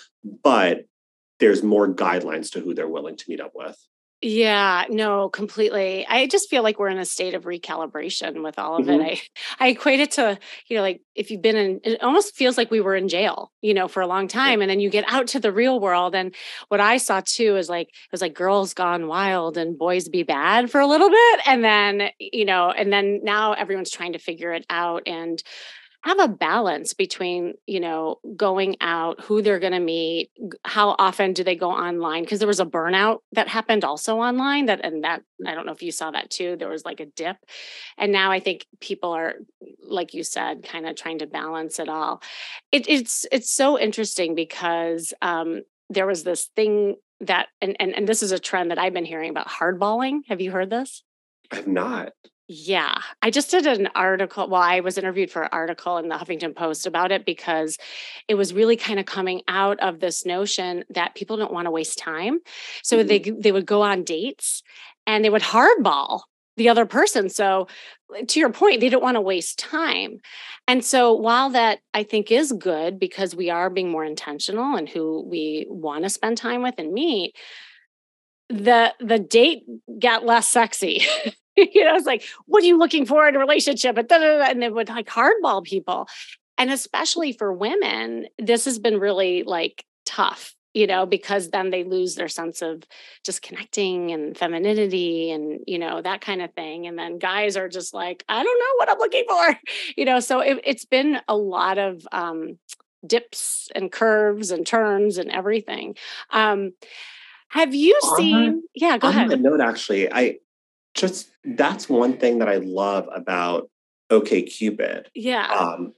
but 0.43 0.85
there's 1.41 1.63
more 1.63 1.93
guidelines 1.93 2.51
to 2.53 2.61
who 2.61 2.75
they're 2.75 2.89
willing 2.89 3.17
to 3.17 3.25
meet 3.29 3.41
up 3.41 3.53
with. 3.55 3.77
Yeah, 4.23 4.85
no, 4.91 5.31
completely. 5.31 6.07
I 6.07 6.27
just 6.27 6.51
feel 6.51 6.63
like 6.63 6.79
we're 6.79 6.89
in 6.89 6.99
a 6.99 7.07
state 7.07 7.33
of 7.33 7.45
recalibration 7.45 8.43
with 8.45 8.59
all 8.59 8.77
of 8.77 8.87
mm-hmm. 8.87 9.01
it. 9.01 9.23
I 9.59 9.65
I 9.67 9.69
equate 9.69 10.01
it 10.01 10.11
to, 10.13 10.39
you 10.67 10.77
know, 10.77 10.83
like 10.83 11.01
if 11.15 11.31
you've 11.31 11.41
been 11.41 11.57
in 11.57 11.81
it 11.85 12.03
almost 12.03 12.37
feels 12.37 12.59
like 12.59 12.71
we 12.71 12.83
were 12.83 12.95
in 12.95 13.09
jail, 13.09 13.51
you 13.63 13.73
know, 13.73 13.89
for 13.89 14.03
a 14.03 14.07
long 14.07 14.29
time. 14.29 14.61
And 14.61 14.71
then 14.71 14.79
you 14.79 14.91
get 14.91 15.07
out 15.09 15.29
to 15.29 15.41
the 15.41 15.53
real 15.53 15.81
world. 15.81 16.15
And 16.15 16.35
what 16.69 16.81
I 16.81 16.99
saw 16.99 17.23
too 17.25 17.57
is 17.57 17.71
like 17.71 17.89
it 17.89 18.13
was 18.13 18.21
like 18.21 18.35
girls 18.35 18.75
gone 18.75 19.07
wild 19.07 19.57
and 19.57 19.79
boys 19.79 20.07
be 20.07 20.23
bad 20.23 20.71
for 20.71 20.81
a 20.81 20.87
little 20.87 21.09
bit. 21.09 21.41
And 21.47 21.65
then, 21.65 22.11
you 22.19 22.45
know, 22.45 22.71
and 22.71 22.93
then 22.93 23.21
now 23.23 23.55
everyone's 23.55 23.91
trying 23.91 24.13
to 24.13 24.19
figure 24.19 24.53
it 24.53 24.67
out. 24.69 25.05
And 25.07 25.43
have 26.03 26.19
a 26.19 26.29
balance 26.29 26.95
between 26.95 27.55
you 27.67 27.81
know 27.81 28.19
going 28.37 28.77
out 28.81 29.21
who 29.21 29.43
they're 29.43 29.59
going 29.59 29.73
to 29.73 29.81
meet 29.81 30.31
how 30.65 30.97
often 30.99 31.33
do 31.33 31.45
they 31.45 31.57
go 31.57 31.71
online 31.71 32.23
because 32.23 32.39
there 32.39 32.49
was 32.49 32.61
a 32.61 32.67
burnout 32.67 33.19
that 33.33 33.49
happened 33.49 33.85
also 33.85 34.19
online 34.19 34.67
that 34.67 34.81
and 34.85 35.05
that 35.05 35.23
i 35.47 35.55
don't 35.55 35.67
know 35.67 35.73
if 35.73 35.83
you 35.83 35.93
saw 35.93 36.11
that 36.11 36.31
too 36.31 36.57
there 36.57 36.69
was 36.69 36.85
like 36.85 37.01
a 37.01 37.07
dip. 37.07 37.37
And 37.99 38.13
now 38.13 38.31
i 38.31 38.41
think 38.41 38.67
people 38.81 39.13
are 39.13 39.35
like 39.83 40.15
you 40.15 40.23
said 40.23 40.63
kind 40.63 40.87
of 40.87 40.97
trying 40.97 41.19
to 41.19 41.27
balance 41.27 41.79
it 41.79 41.89
all. 41.89 42.23
It, 42.73 42.89
it's 42.89 43.27
it's 43.33 43.51
so 43.51 43.79
interesting 43.79 44.35
because 44.35 45.13
um 45.23 45.63
there 45.89 46.07
was 46.07 46.23
this 46.25 46.47
thing 46.57 46.97
that 47.21 47.49
and, 47.61 47.77
and 47.81 47.95
and 47.95 48.09
this 48.09 48.23
is 48.23 48.33
a 48.33 48.39
trend 48.39 48.71
that 48.71 48.79
i've 48.79 48.95
been 48.95 49.05
hearing 49.05 49.31
about 49.31 49.49
hardballing. 49.49 50.21
Have 50.29 50.41
you 50.41 50.51
heard 50.51 50.71
this? 50.71 51.03
I've 51.51 51.67
not 51.67 52.13
yeah, 52.53 52.97
I 53.23 53.31
just 53.31 53.53
did 53.53 53.65
an 53.65 53.89
article. 53.95 54.49
Well, 54.49 54.61
I 54.61 54.81
was 54.81 54.99
interviewed 54.99 55.31
for 55.31 55.43
an 55.43 55.51
article 55.53 55.99
in 55.99 56.09
the 56.09 56.17
Huffington 56.17 56.57
Post 56.57 56.85
about 56.85 57.13
it 57.13 57.25
because 57.25 57.79
it 58.27 58.35
was 58.35 58.53
really 58.53 58.75
kind 58.75 58.99
of 58.99 59.07
coming 59.07 59.43
out 59.47 59.79
of 59.79 60.01
this 60.01 60.27
notion 60.27 60.83
that 60.91 61.15
people 61.15 61.37
don't 61.37 61.53
want 61.53 61.67
to 61.67 61.71
waste 61.71 61.99
time. 61.99 62.41
So 62.83 62.99
mm-hmm. 62.99 63.07
they 63.07 63.19
they 63.21 63.53
would 63.53 63.67
go 63.67 63.83
on 63.83 64.03
dates 64.03 64.65
and 65.07 65.25
they 65.25 65.31
would 65.31 65.43
hardball 65.43 66.23
the 66.57 66.69
other 66.69 66.87
person. 66.87 67.29
So 67.29 67.69
to 68.27 68.41
your 68.41 68.51
point, 68.51 68.81
they 68.81 68.89
don't 68.89 69.01
want 69.01 69.15
to 69.15 69.21
waste 69.21 69.61
time. 69.61 70.19
And 70.67 70.85
so 70.85 71.13
while 71.13 71.51
that 71.51 71.79
I 71.95 72.03
think 72.03 72.33
is 72.33 72.51
good 72.51 72.99
because 72.99 73.33
we 73.33 73.49
are 73.49 73.71
being 73.71 73.93
more 73.93 74.05
intentional 74.05 74.75
and 74.75 74.89
in 74.89 74.93
who 74.93 75.23
we 75.23 75.69
want 75.71 76.03
to 76.03 76.11
spend 76.11 76.37
time 76.37 76.63
with 76.63 76.75
and 76.79 76.93
meet, 76.93 77.37
the 78.49 78.93
the 78.99 79.21
date 79.21 79.63
got 80.01 80.27
less 80.27 80.49
sexy 80.49 81.05
you 81.75 81.85
know, 81.85 81.95
it's 81.95 82.07
like, 82.07 82.25
what 82.47 82.63
are 82.63 82.67
you 82.67 82.79
looking 82.79 83.07
for 83.07 83.27
in 83.29 83.37
a 83.37 83.39
relationship? 83.39 83.97
And, 83.97 84.11
and 84.11 84.63
they 84.63 84.71
would 84.71 84.89
like 84.89 85.09
hardball 85.09 85.65
people. 85.65 86.09
And 86.59 86.71
especially 86.71 87.33
for 87.33 87.53
women, 87.53 88.27
this 88.39 88.65
has 88.67 88.79
been 88.79 88.99
really 89.01 89.45
like 89.45 89.85
tough, 90.05 90.55
you 90.75 90.87
know, 90.87 91.07
because 91.07 91.51
then 91.51 91.71
they 91.71 91.85
lose 91.85 92.15
their 92.15 92.29
sense 92.29 92.63
of 92.63 92.83
just 93.25 93.43
connecting 93.43 94.11
and 94.13 94.37
femininity 94.37 95.31
and, 95.31 95.61
you 95.67 95.79
know, 95.79 96.03
that 96.03 96.21
kind 96.21 96.43
of 96.43 96.53
thing. 96.55 96.87
And 96.87 96.99
then 96.99 97.19
guys 97.19 97.57
are 97.57 97.69
just 97.69 97.95
like, 97.95 98.25
I 98.29 98.43
don't 98.43 98.59
know 98.59 98.75
what 98.77 98.91
I'm 98.91 98.99
looking 98.99 99.25
for, 99.29 99.59
you 99.97 100.05
know. 100.05 100.21
So 100.21 100.41
it, 100.41 100.67
has 100.67 100.85
been 100.85 101.21
a 101.29 101.37
lot 101.37 101.79
of 101.79 102.07
um, 102.13 102.59
dips 103.07 103.69
and 103.75 103.91
curves 103.91 104.51
and 104.51 104.67
turns 104.67 105.19
and 105.19 105.31
everything. 105.31 105.97
Um, 106.31 106.73
have 107.49 107.75
you 107.75 107.99
seen? 108.17 108.63
yeah, 108.75 108.97
go 108.99 109.09
on 109.09 109.15
ahead. 109.15 109.33
On 109.33 109.43
note, 109.43 109.61
actually, 109.61 110.13
I 110.13 110.39
just 110.95 111.31
that's 111.45 111.89
one 111.89 112.17
thing 112.17 112.39
that 112.39 112.49
I 112.49 112.57
love 112.57 113.09
about 113.15 113.71
OK 114.11 114.43
Cupid. 114.43 115.09
Yeah. 115.15 115.47
Um, 115.47 115.93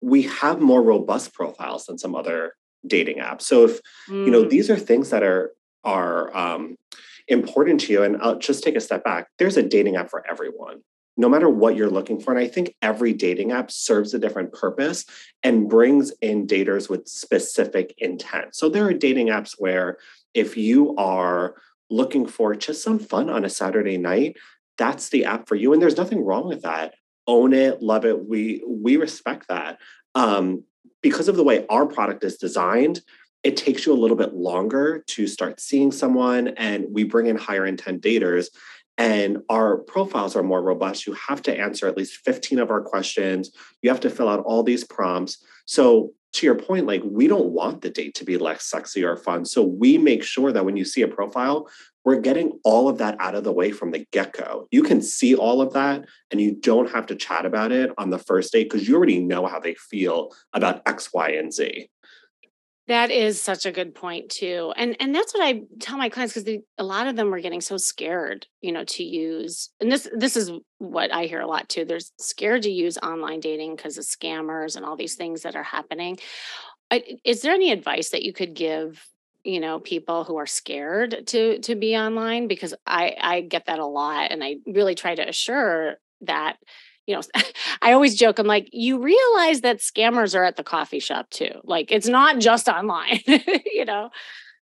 we 0.00 0.22
have 0.22 0.60
more 0.60 0.82
robust 0.82 1.32
profiles 1.32 1.86
than 1.86 1.98
some 1.98 2.14
other 2.14 2.54
dating 2.86 3.18
apps. 3.18 3.42
So 3.42 3.64
if 3.64 3.80
mm. 4.08 4.24
you 4.24 4.30
know 4.30 4.44
these 4.44 4.70
are 4.70 4.76
things 4.76 5.10
that 5.10 5.22
are 5.22 5.52
are 5.84 6.36
um, 6.36 6.76
important 7.28 7.80
to 7.82 7.92
you, 7.92 8.02
and 8.02 8.16
I'll 8.20 8.38
just 8.38 8.62
take 8.62 8.76
a 8.76 8.80
step 8.80 9.04
back. 9.04 9.28
There's 9.38 9.56
a 9.56 9.62
dating 9.62 9.96
app 9.96 10.10
for 10.10 10.24
everyone, 10.28 10.80
no 11.16 11.28
matter 11.28 11.48
what 11.48 11.76
you're 11.76 11.90
looking 11.90 12.20
for. 12.20 12.32
And 12.32 12.40
I 12.40 12.48
think 12.48 12.74
every 12.82 13.12
dating 13.12 13.52
app 13.52 13.70
serves 13.70 14.14
a 14.14 14.18
different 14.18 14.52
purpose 14.52 15.04
and 15.42 15.68
brings 15.68 16.12
in 16.20 16.46
daters 16.46 16.88
with 16.88 17.08
specific 17.08 17.94
intent. 17.98 18.54
So 18.54 18.68
there 18.68 18.86
are 18.86 18.92
dating 18.92 19.28
apps 19.28 19.54
where 19.58 19.98
if 20.34 20.56
you 20.56 20.94
are 20.96 21.56
looking 21.92 22.26
for 22.26 22.54
just 22.54 22.82
some 22.82 22.98
fun 22.98 23.30
on 23.30 23.44
a 23.44 23.50
Saturday 23.50 23.98
night, 23.98 24.36
that's 24.78 25.10
the 25.10 25.24
app 25.24 25.48
for 25.48 25.54
you. 25.54 25.72
And 25.72 25.80
there's 25.80 25.96
nothing 25.96 26.24
wrong 26.24 26.48
with 26.48 26.62
that. 26.62 26.94
Own 27.26 27.52
it, 27.52 27.82
love 27.82 28.04
it. 28.04 28.26
We 28.26 28.64
we 28.66 28.96
respect 28.96 29.48
that. 29.48 29.78
Um, 30.14 30.64
because 31.02 31.28
of 31.28 31.36
the 31.36 31.44
way 31.44 31.66
our 31.68 31.86
product 31.86 32.24
is 32.24 32.36
designed, 32.36 33.00
it 33.42 33.56
takes 33.56 33.86
you 33.86 33.92
a 33.92 33.98
little 33.98 34.16
bit 34.16 34.34
longer 34.34 35.04
to 35.08 35.26
start 35.26 35.60
seeing 35.60 35.92
someone, 35.92 36.48
and 36.48 36.86
we 36.90 37.04
bring 37.04 37.26
in 37.26 37.36
higher 37.36 37.66
intent 37.66 38.02
daters. 38.02 38.48
And 39.02 39.38
our 39.48 39.78
profiles 39.78 40.36
are 40.36 40.44
more 40.44 40.62
robust. 40.62 41.08
You 41.08 41.14
have 41.14 41.42
to 41.42 41.58
answer 41.58 41.88
at 41.88 41.96
least 41.96 42.20
15 42.24 42.60
of 42.60 42.70
our 42.70 42.80
questions. 42.80 43.50
You 43.82 43.90
have 43.90 43.98
to 43.98 44.10
fill 44.10 44.28
out 44.28 44.44
all 44.44 44.62
these 44.62 44.84
prompts. 44.84 45.44
So 45.66 46.12
to 46.34 46.46
your 46.46 46.54
point, 46.54 46.86
like 46.86 47.02
we 47.04 47.26
don't 47.26 47.50
want 47.50 47.82
the 47.82 47.90
date 47.90 48.14
to 48.14 48.24
be 48.24 48.38
less 48.38 48.64
sexy 48.64 49.02
or 49.02 49.16
fun. 49.16 49.44
So 49.44 49.64
we 49.64 49.98
make 49.98 50.22
sure 50.22 50.52
that 50.52 50.64
when 50.64 50.76
you 50.76 50.84
see 50.84 51.02
a 51.02 51.08
profile, 51.08 51.68
we're 52.04 52.20
getting 52.20 52.52
all 52.62 52.88
of 52.88 52.98
that 52.98 53.16
out 53.18 53.34
of 53.34 53.42
the 53.42 53.50
way 53.50 53.72
from 53.72 53.90
the 53.90 54.06
get 54.12 54.34
go. 54.34 54.68
You 54.70 54.84
can 54.84 55.02
see 55.02 55.34
all 55.34 55.60
of 55.60 55.72
that 55.72 56.04
and 56.30 56.40
you 56.40 56.54
don't 56.54 56.90
have 56.92 57.06
to 57.06 57.16
chat 57.16 57.44
about 57.44 57.72
it 57.72 57.90
on 57.98 58.10
the 58.10 58.18
first 58.18 58.52
date 58.52 58.70
because 58.70 58.86
you 58.86 58.94
already 58.94 59.18
know 59.18 59.48
how 59.48 59.58
they 59.58 59.74
feel 59.74 60.30
about 60.52 60.80
X, 60.86 61.12
Y, 61.12 61.30
and 61.30 61.52
Z. 61.52 61.88
That 62.92 63.10
is 63.10 63.40
such 63.40 63.64
a 63.64 63.72
good 63.72 63.94
point 63.94 64.28
too. 64.28 64.74
And 64.76 64.98
and 65.00 65.14
that's 65.14 65.32
what 65.32 65.42
I 65.42 65.62
tell 65.80 65.96
my 65.96 66.10
clients 66.10 66.34
because 66.34 66.60
a 66.76 66.84
lot 66.84 67.06
of 67.06 67.16
them 67.16 67.30
were 67.30 67.40
getting 67.40 67.62
so 67.62 67.78
scared, 67.78 68.46
you 68.60 68.70
know, 68.70 68.84
to 68.84 69.02
use 69.02 69.70
and 69.80 69.90
this 69.90 70.06
this 70.14 70.36
is 70.36 70.52
what 70.76 71.10
I 71.10 71.24
hear 71.24 71.40
a 71.40 71.46
lot 71.46 71.70
too. 71.70 71.86
They're 71.86 72.00
scared 72.18 72.64
to 72.64 72.70
use 72.70 72.98
online 72.98 73.40
dating 73.40 73.76
because 73.76 73.96
of 73.96 74.04
scammers 74.04 74.76
and 74.76 74.84
all 74.84 74.96
these 74.96 75.14
things 75.14 75.40
that 75.40 75.56
are 75.56 75.62
happening. 75.62 76.18
Is 77.24 77.40
there 77.40 77.54
any 77.54 77.72
advice 77.72 78.10
that 78.10 78.24
you 78.24 78.34
could 78.34 78.52
give 78.52 79.02
you 79.42 79.58
know 79.58 79.80
people 79.80 80.24
who 80.24 80.36
are 80.36 80.46
scared 80.46 81.26
to 81.28 81.60
to 81.60 81.74
be 81.74 81.96
online 81.96 82.46
because 82.46 82.74
i 82.86 83.16
i 83.20 83.40
get 83.40 83.66
that 83.66 83.80
a 83.80 83.86
lot 83.86 84.30
and 84.30 84.44
i 84.44 84.58
really 84.66 84.94
try 84.94 85.16
to 85.16 85.28
assure 85.28 85.96
that 86.20 86.58
you 87.06 87.16
know, 87.16 87.22
I 87.82 87.92
always 87.92 88.14
joke, 88.14 88.38
I'm 88.38 88.46
like, 88.46 88.68
you 88.72 89.00
realize 89.02 89.62
that 89.62 89.78
scammers 89.78 90.36
are 90.36 90.44
at 90.44 90.56
the 90.56 90.64
coffee 90.64 91.00
shop 91.00 91.30
too. 91.30 91.52
Like 91.64 91.90
it's 91.90 92.08
not 92.08 92.38
just 92.38 92.68
online, 92.68 93.20
you 93.26 93.84
know? 93.84 94.10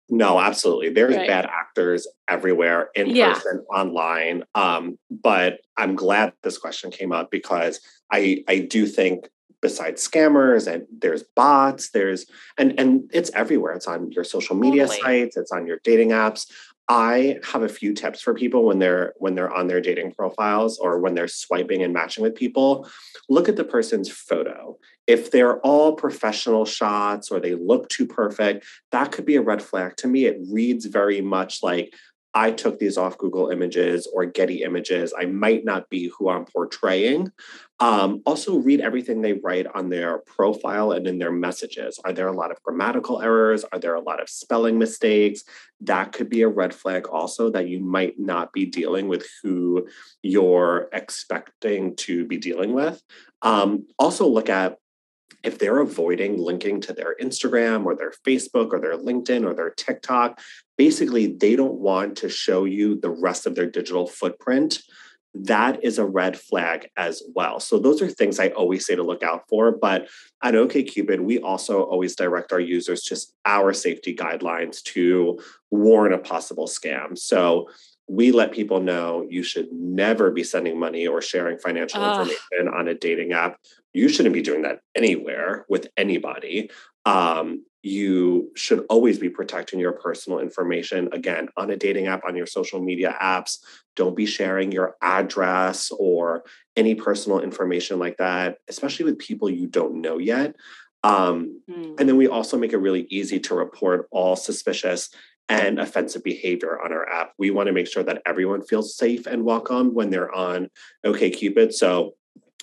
No, 0.10 0.40
absolutely. 0.40 0.90
There's 0.90 1.16
right. 1.16 1.28
bad 1.28 1.46
actors 1.46 2.08
everywhere 2.28 2.90
in 2.96 3.10
yeah. 3.12 3.34
person, 3.34 3.64
online. 3.72 4.44
Um, 4.56 4.98
but 5.12 5.60
I'm 5.78 5.96
glad 5.96 6.34
this 6.42 6.58
question 6.58 6.90
came 6.90 7.12
up 7.12 7.30
because 7.30 7.80
I 8.12 8.44
I 8.48 8.60
do 8.60 8.88
think 8.88 9.30
besides 9.62 10.08
scammers 10.08 10.72
and 10.72 10.86
there's 10.92 11.24
bots, 11.36 11.92
there's 11.92 12.26
and 12.58 12.80
and 12.80 13.10
it's 13.14 13.30
everywhere. 13.36 13.74
It's 13.74 13.88
on 13.88 14.12
your 14.12 14.24
social 14.24 14.56
media 14.56 14.88
totally. 14.88 15.02
sites, 15.02 15.38
it's 15.38 15.52
on 15.52 15.68
your 15.68 15.80
dating 15.84 16.10
apps. 16.10 16.48
I 16.92 17.38
have 17.44 17.62
a 17.62 17.70
few 17.70 17.94
tips 17.94 18.20
for 18.20 18.34
people 18.34 18.66
when 18.66 18.80
they're 18.80 19.14
when 19.18 19.36
they're 19.36 19.54
on 19.54 19.68
their 19.68 19.80
dating 19.80 20.14
profiles 20.14 20.80
or 20.80 21.00
when 21.00 21.14
they're 21.14 21.28
swiping 21.28 21.84
and 21.84 21.94
matching 21.94 22.24
with 22.24 22.34
people. 22.34 22.90
Look 23.30 23.48
at 23.48 23.56
the 23.56 23.64
person's 23.64 24.10
photo. 24.10 24.76
If 25.06 25.30
they're 25.30 25.60
all 25.60 25.96
professional 25.96 26.66
shots 26.66 27.30
or 27.30 27.40
they 27.40 27.54
look 27.54 27.90
too 27.90 28.08
perfect, 28.08 28.66
that 28.92 29.12
could 29.12 29.26
be 29.26 29.36
a 29.36 29.42
red 29.42 29.62
flag. 29.62 29.98
To 29.98 30.08
me, 30.08 30.26
it 30.26 30.40
reads 30.52 30.86
very 30.86 31.22
much 31.22 31.62
like 31.62 31.94
I 32.40 32.52
took 32.52 32.80
these 32.80 32.98
off 32.98 33.18
Google 33.18 33.50
Images 33.50 34.08
or 34.14 34.24
Getty 34.24 34.64
Images. 34.64 35.14
I 35.16 35.26
might 35.26 35.66
not 35.66 35.90
be 35.90 36.10
who 36.18 36.30
I'm 36.30 36.46
portraying. 36.46 37.34
Um, 37.82 38.22
also, 38.26 38.60
read 38.60 38.80
everything 38.80 39.20
they 39.20 39.34
write 39.34 39.68
on 39.76 39.90
their 39.90 40.20
profile 40.20 40.94
and 40.94 41.06
in 41.06 41.20
their 41.20 41.34
messages. 41.34 42.00
Are 42.06 42.14
there 42.14 42.30
a 42.30 42.34
lot 42.34 42.52
of 42.52 42.64
grammatical 42.64 43.22
errors? 43.22 43.66
Are 43.74 43.80
there 43.80 43.94
a 43.94 44.02
lot 44.02 44.22
of 44.22 44.30
spelling 44.30 44.80
mistakes? 44.80 45.44
That 45.82 46.14
could 46.14 46.30
be 46.30 46.42
a 46.44 46.48
red 46.48 46.74
flag, 46.74 47.08
also, 47.08 47.50
that 47.50 47.68
you 47.68 47.82
might 47.82 48.18
not 48.18 48.54
be 48.54 48.66
dealing 48.66 49.10
with 49.10 49.28
who 49.44 49.90
you're 50.24 50.88
expecting 50.94 51.98
to 51.98 52.26
be 52.26 52.38
dealing 52.38 52.72
with. 52.72 53.04
Um, 53.42 53.86
also, 53.98 54.26
look 54.30 54.48
at 54.50 54.78
if 55.44 55.58
they're 55.58 55.80
avoiding 55.80 56.38
linking 56.38 56.82
to 56.82 56.94
their 56.94 57.16
Instagram 57.22 57.86
or 57.86 57.96
their 57.96 58.14
Facebook 58.26 58.72
or 58.72 58.80
their 58.80 58.98
LinkedIn 58.98 59.46
or 59.46 59.54
their 59.54 59.70
TikTok, 59.70 60.40
basically 60.78 61.28
they 61.28 61.56
don't 61.56 61.80
want 61.80 62.18
to 62.18 62.30
show 62.30 62.66
you 62.66 63.00
the 63.00 63.10
rest 63.10 63.46
of 63.46 63.56
their 63.56 63.70
digital 63.70 64.08
footprint 64.08 64.82
that 65.36 65.84
is 65.84 66.00
a 66.00 66.06
red 66.06 66.40
flag 66.40 66.90
as 66.98 67.22
well. 67.36 67.60
So 67.60 67.78
those 67.78 68.02
are 68.02 68.10
things 68.10 68.40
I 68.40 68.50
always 68.50 68.86
say 68.86 68.96
to 68.96 69.04
look 69.04 69.22
out 69.22 69.44
for. 69.48 69.72
But 69.72 70.08
at 70.44 70.56
OKCupid, 70.56 71.20
we 71.20 71.40
also 71.40 71.84
always 71.84 72.16
direct 72.16 72.52
our 72.52 72.60
users 72.60 73.02
just 73.02 73.36
our 73.46 73.74
safety 73.74 74.16
guidelines 74.16 74.82
to 74.84 75.40
warn 75.70 76.14
a 76.14 76.18
possible 76.18 76.68
scam. 76.68 77.18
So 77.18 77.70
we 78.10 78.32
let 78.32 78.52
people 78.52 78.80
know 78.80 79.26
you 79.30 79.44
should 79.44 79.72
never 79.72 80.32
be 80.32 80.44
sending 80.44 80.80
money 80.80 81.08
or 81.08 81.22
sharing 81.22 81.58
financial 81.60 82.04
uh. 82.04 82.22
information 82.22 82.68
on 82.74 82.88
a 82.88 82.96
dating 82.96 83.34
app. 83.34 83.58
You 83.94 84.10
shouldn't 84.10 84.34
be 84.34 84.42
doing 84.42 84.64
that 84.64 84.82
anywhere 84.96 85.66
with 85.70 85.88
anybody. 85.96 86.70
Um, 87.06 87.64
you 87.82 88.52
should 88.56 88.86
always 88.90 89.20
be 89.20 89.30
protecting 89.30 89.80
your 89.80 89.94
personal 89.94 90.40
information 90.40 91.08
again 91.14 91.48
on 91.56 91.70
a 91.70 91.78
dating 91.78 92.08
app 92.08 92.26
on 92.26 92.36
your 92.36 92.46
social 92.46 92.82
media 92.82 93.16
apps 93.22 93.60
don't 93.96 94.18
be 94.18 94.26
sharing 94.26 94.72
your 94.72 94.96
address 95.02 95.90
or 95.98 96.44
any 96.76 96.94
personal 96.94 97.40
information 97.40 97.98
like 97.98 98.18
that 98.18 98.58
especially 98.68 99.06
with 99.06 99.18
people 99.18 99.50
you 99.50 99.66
don't 99.66 100.02
know 100.02 100.18
yet 100.18 100.56
um, 101.06 101.62
mm. 101.70 101.98
and 101.98 102.10
then 102.10 102.18
we 102.18 102.28
also 102.28 102.58
make 102.58 102.74
it 102.74 102.78
really 102.80 103.08
easy 103.10 103.40
to 103.40 103.56
report 103.56 104.08
all 104.12 104.36
suspicious 104.36 105.10
and 105.50 105.80
offensive 105.80 106.24
behavior 106.24 106.80
on 106.82 106.94
our 106.94 107.08
app 107.10 107.34
we 107.38 107.50
want 107.50 107.68
to 107.68 107.74
make 107.74 107.88
sure 107.88 108.04
that 108.04 108.22
everyone 108.26 108.62
feels 108.62 108.96
safe 108.96 109.26
and 109.26 109.44
welcome 109.44 109.94
when 109.94 110.10
they're 110.10 110.34
on 110.34 110.70
okcupid 111.06 111.74
so 111.74 112.14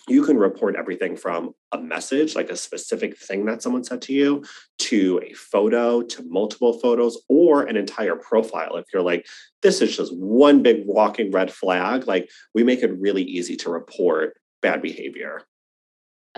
you 0.09 0.23
can 0.23 0.39
report 0.39 0.77
everything 0.77 1.17
from 1.17 1.53
a 1.73 1.79
message, 1.79 2.37
like 2.37 2.51
a 2.51 2.57
specific 2.57 3.19
thing 3.19 3.45
that 3.47 3.61
someone 3.61 3.83
said 3.83 4.01
to 4.03 4.13
you, 4.13 4.45
to 4.79 5.21
a 5.25 5.33
photo, 5.33 6.01
to 6.01 6.23
multiple 6.29 6.79
photos, 6.79 7.19
or 7.29 7.65
an 7.65 7.77
entire 7.77 8.15
profile. 8.15 8.77
If 8.77 8.85
you're 8.93 9.03
like, 9.03 9.27
this 9.63 9.81
is 9.81 9.97
just 9.97 10.17
one 10.17 10.63
big 10.63 10.83
walking 10.87 11.33
red 11.33 11.51
flag, 11.51 12.07
like 12.07 12.31
we 12.55 12.63
make 12.63 12.83
it 12.83 12.99
really 13.01 13.25
easy 13.25 13.57
to 13.57 13.71
report 13.71 14.35
bad 14.63 14.81
behavior. 14.81 15.43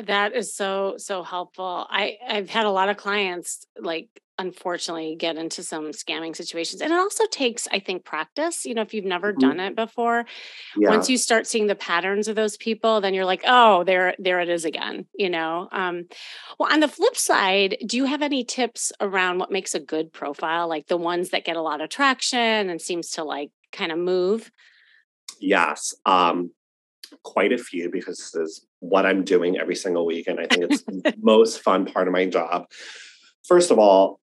That 0.04 0.34
is 0.34 0.54
so 0.54 0.94
so 0.96 1.22
helpful. 1.22 1.87
I 1.88 2.18
I've 2.26 2.50
had 2.50 2.66
a 2.66 2.70
lot 2.70 2.88
of 2.88 2.96
clients 2.96 3.66
like 3.78 4.08
unfortunately 4.38 5.16
get 5.16 5.37
into 5.37 5.64
some 5.64 5.90
scamming 5.90 6.34
situations 6.34 6.80
and 6.80 6.92
it 6.92 6.98
also 6.98 7.24
takes 7.26 7.66
i 7.72 7.80
think 7.80 8.04
practice 8.04 8.64
you 8.64 8.72
know 8.72 8.82
if 8.82 8.94
you've 8.94 9.04
never 9.04 9.32
mm-hmm. 9.32 9.40
done 9.40 9.61
it 9.61 9.74
before 9.74 10.24
yeah. 10.76 10.90
once 10.90 11.11
you 11.11 11.18
start 11.18 11.46
seeing 11.46 11.66
the 11.66 11.74
patterns 11.74 12.28
of 12.28 12.37
those 12.37 12.56
people 12.56 13.00
then 13.00 13.14
you're 13.14 13.24
like 13.24 13.42
oh 13.46 13.82
there 13.82 14.14
there 14.18 14.38
it 14.38 14.48
is 14.48 14.64
again 14.64 15.06
you 15.14 15.28
know 15.28 15.68
um, 15.72 16.04
well 16.58 16.72
on 16.72 16.78
the 16.78 16.88
flip 16.88 17.16
side 17.16 17.76
do 17.84 17.96
you 17.96 18.04
have 18.04 18.22
any 18.22 18.44
tips 18.44 18.92
around 19.00 19.38
what 19.38 19.50
makes 19.50 19.74
a 19.74 19.80
good 19.80 20.12
profile 20.12 20.68
like 20.68 20.87
the 20.87 20.96
ones 20.96 21.30
that 21.30 21.44
get 21.44 21.56
a 21.56 21.62
lot 21.62 21.80
of 21.80 21.88
traction 21.88 22.70
and 22.70 22.80
seems 22.80 23.11
to 23.11 23.24
like 23.24 23.50
kind 23.72 23.90
of 23.90 23.98
move 23.98 24.52
yes 25.40 25.96
um, 26.06 26.52
quite 27.23 27.53
a 27.53 27.59
few 27.59 27.90
because 27.90 28.18
this 28.18 28.35
is 28.35 28.66
what 28.81 29.07
i'm 29.07 29.25
doing 29.25 29.59
every 29.59 29.77
single 29.77 30.07
week 30.07 30.27
and 30.27 30.40
i 30.40 30.47
think 30.47 30.64
it's 30.71 30.83
the 30.83 31.14
most 31.21 31.61
fun 31.61 31.85
part 31.85 32.09
of 32.09 32.12
my 32.12 32.27
job. 32.27 32.66
First 33.47 33.71
of 33.71 33.79
all 33.79 34.21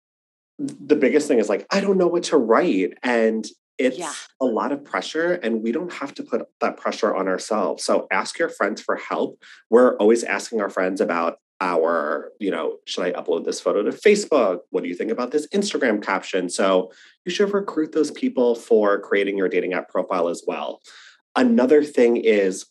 the 0.58 0.96
biggest 0.96 1.28
thing 1.28 1.40
is 1.40 1.50
like 1.50 1.66
i 1.72 1.82
don't 1.82 1.98
know 1.98 2.08
what 2.08 2.24
to 2.24 2.38
write 2.38 2.94
and 3.04 3.46
it's 3.78 3.98
yeah. 3.98 4.14
a 4.40 4.46
lot 4.46 4.72
of 4.72 4.84
pressure 4.84 5.34
and 5.34 5.62
we 5.62 5.72
don't 5.72 5.92
have 5.92 6.14
to 6.16 6.24
put 6.24 6.44
that 6.62 6.78
pressure 6.78 7.14
on 7.14 7.28
ourselves. 7.28 7.84
So 7.84 8.08
ask 8.10 8.40
your 8.40 8.48
friends 8.48 8.82
for 8.82 8.96
help. 8.96 9.42
We're 9.70 9.98
always 9.98 10.24
asking 10.24 10.62
our 10.62 10.70
friends 10.70 11.02
about 11.02 11.40
our 11.62 12.32
you 12.38 12.52
know 12.52 12.78
should 12.86 13.06
i 13.06 13.12
upload 13.14 13.46
this 13.46 13.62
photo 13.62 13.82
to 13.82 13.92
facebook? 13.92 14.60
What 14.72 14.84
do 14.84 14.90
you 14.90 14.96
think 14.96 15.12
about 15.12 15.32
this 15.32 15.48
instagram 15.48 16.04
caption? 16.04 16.50
So 16.50 16.92
you 17.26 17.32
should 17.32 17.54
recruit 17.54 17.94
those 17.94 18.12
people 18.12 18.56
for 18.56 19.00
creating 19.00 19.38
your 19.38 19.48
dating 19.48 19.74
app 19.74 19.90
profile 19.90 20.28
as 20.28 20.44
well. 20.46 20.82
Another 21.36 21.82
thing 21.84 22.18
is 22.18 22.66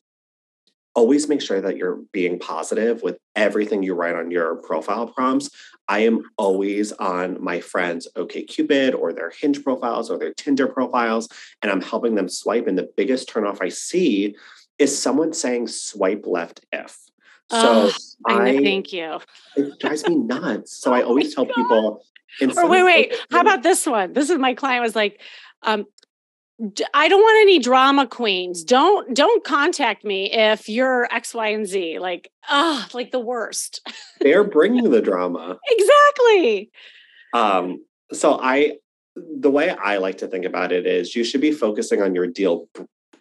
always 0.94 1.28
make 1.28 1.42
sure 1.42 1.60
that 1.60 1.76
you're 1.76 2.00
being 2.12 2.38
positive 2.38 3.02
with 3.02 3.18
everything 3.34 3.82
you 3.82 3.94
write 3.94 4.14
on 4.14 4.30
your 4.30 4.56
profile 4.56 5.06
prompts. 5.06 5.50
I 5.88 6.00
am 6.00 6.22
always 6.38 6.92
on 6.92 7.42
my 7.42 7.60
friends' 7.60 8.08
OKCupid 8.16 8.98
or 8.98 9.12
their 9.12 9.30
Hinge 9.30 9.62
profiles 9.62 10.10
or 10.10 10.18
their 10.18 10.32
Tinder 10.32 10.66
profiles, 10.66 11.28
and 11.62 11.70
I'm 11.70 11.82
helping 11.82 12.14
them 12.14 12.28
swipe. 12.28 12.66
And 12.66 12.78
the 12.78 12.88
biggest 12.96 13.28
turnoff 13.28 13.58
I 13.60 13.68
see 13.68 14.36
is 14.78 14.96
someone 14.96 15.32
saying 15.32 15.68
swipe 15.68 16.24
left 16.26 16.64
if. 16.72 16.98
So 17.50 17.90
oh, 17.90 17.92
I, 18.26 18.56
thank 18.62 18.92
you. 18.92 19.18
It 19.56 19.78
drives 19.78 20.08
me 20.08 20.16
nuts. 20.16 20.76
So 20.76 20.94
I 20.94 21.02
oh 21.02 21.08
always 21.08 21.34
tell 21.34 21.44
God. 21.44 21.54
people. 21.54 22.04
Or 22.56 22.66
wait, 22.68 22.82
wait. 22.82 23.14
How 23.30 23.40
about 23.42 23.62
this 23.62 23.86
one? 23.86 24.12
This 24.12 24.30
is 24.30 24.38
my 24.38 24.54
client 24.54 24.82
was 24.82 24.96
like, 24.96 25.20
um, 25.62 25.86
I 26.92 27.08
don't 27.08 27.20
want 27.20 27.42
any 27.42 27.58
drama 27.58 28.06
queens. 28.06 28.62
Don't 28.62 29.14
don't 29.14 29.42
contact 29.42 30.04
me 30.04 30.30
if 30.32 30.68
you're 30.68 31.08
X, 31.12 31.34
Y, 31.34 31.48
and 31.48 31.66
Z. 31.66 31.98
Like, 31.98 32.30
ah, 32.48 32.88
like 32.94 33.10
the 33.10 33.18
worst. 33.18 33.86
They're 34.20 34.44
bringing 34.48 34.90
the 34.90 35.02
drama. 35.02 35.58
exactly. 35.68 36.70
Um. 37.32 37.84
So 38.12 38.38
I, 38.40 38.74
the 39.16 39.50
way 39.50 39.70
I 39.70 39.96
like 39.96 40.18
to 40.18 40.28
think 40.28 40.44
about 40.44 40.70
it 40.70 40.86
is, 40.86 41.16
you 41.16 41.24
should 41.24 41.40
be 41.40 41.50
focusing 41.52 42.02
on 42.02 42.14
your 42.14 42.26
deal. 42.26 42.68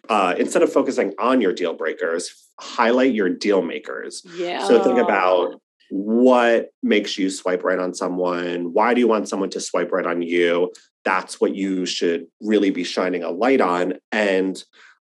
Uh, 0.08 0.34
instead 0.38 0.62
of 0.62 0.70
focusing 0.70 1.14
on 1.18 1.40
your 1.40 1.52
deal 1.52 1.72
breakers, 1.74 2.30
highlight 2.60 3.14
your 3.14 3.30
deal 3.30 3.62
makers. 3.62 4.22
Yeah. 4.36 4.66
So 4.68 4.82
think 4.84 4.98
about 4.98 5.60
what 5.90 6.68
makes 6.82 7.16
you 7.16 7.30
swipe 7.30 7.64
right 7.64 7.78
on 7.78 7.94
someone. 7.94 8.72
Why 8.72 8.94
do 8.94 9.00
you 9.00 9.08
want 9.08 9.28
someone 9.28 9.50
to 9.50 9.60
swipe 9.60 9.92
right 9.92 10.06
on 10.06 10.22
you? 10.22 10.72
That's 11.04 11.40
what 11.40 11.54
you 11.54 11.86
should 11.86 12.26
really 12.40 12.70
be 12.70 12.84
shining 12.84 13.22
a 13.22 13.30
light 13.30 13.60
on. 13.60 13.94
And 14.10 14.62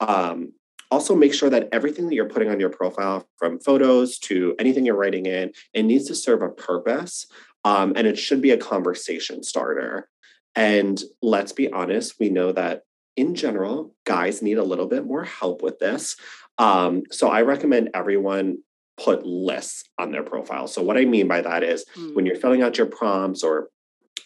um, 0.00 0.52
also 0.90 1.14
make 1.14 1.34
sure 1.34 1.50
that 1.50 1.68
everything 1.72 2.06
that 2.08 2.14
you're 2.14 2.28
putting 2.28 2.50
on 2.50 2.60
your 2.60 2.70
profile, 2.70 3.26
from 3.38 3.58
photos 3.58 4.18
to 4.18 4.54
anything 4.58 4.84
you're 4.84 4.96
writing 4.96 5.26
in, 5.26 5.52
it 5.72 5.82
needs 5.84 6.06
to 6.06 6.14
serve 6.14 6.42
a 6.42 6.48
purpose. 6.48 7.26
Um, 7.64 7.92
and 7.96 8.06
it 8.06 8.18
should 8.18 8.40
be 8.40 8.50
a 8.50 8.56
conversation 8.56 9.42
starter. 9.42 10.08
And 10.54 11.02
let's 11.22 11.52
be 11.52 11.70
honest, 11.72 12.14
we 12.20 12.30
know 12.30 12.52
that 12.52 12.82
in 13.16 13.34
general, 13.34 13.94
guys 14.04 14.42
need 14.42 14.58
a 14.58 14.64
little 14.64 14.86
bit 14.86 15.04
more 15.04 15.24
help 15.24 15.62
with 15.62 15.78
this. 15.78 16.16
Um, 16.58 17.02
so 17.10 17.28
I 17.28 17.42
recommend 17.42 17.90
everyone 17.94 18.58
put 18.96 19.26
lists 19.26 19.84
on 19.98 20.10
their 20.10 20.22
profile. 20.22 20.66
So 20.66 20.82
what 20.82 20.96
I 20.96 21.04
mean 21.04 21.28
by 21.28 21.42
that 21.42 21.62
is 21.62 21.84
mm. 21.96 22.14
when 22.14 22.24
you're 22.24 22.36
filling 22.36 22.62
out 22.62 22.78
your 22.78 22.86
prompts 22.86 23.42
or 23.42 23.68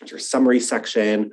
your 0.08 0.18
summary 0.18 0.60
section, 0.60 1.32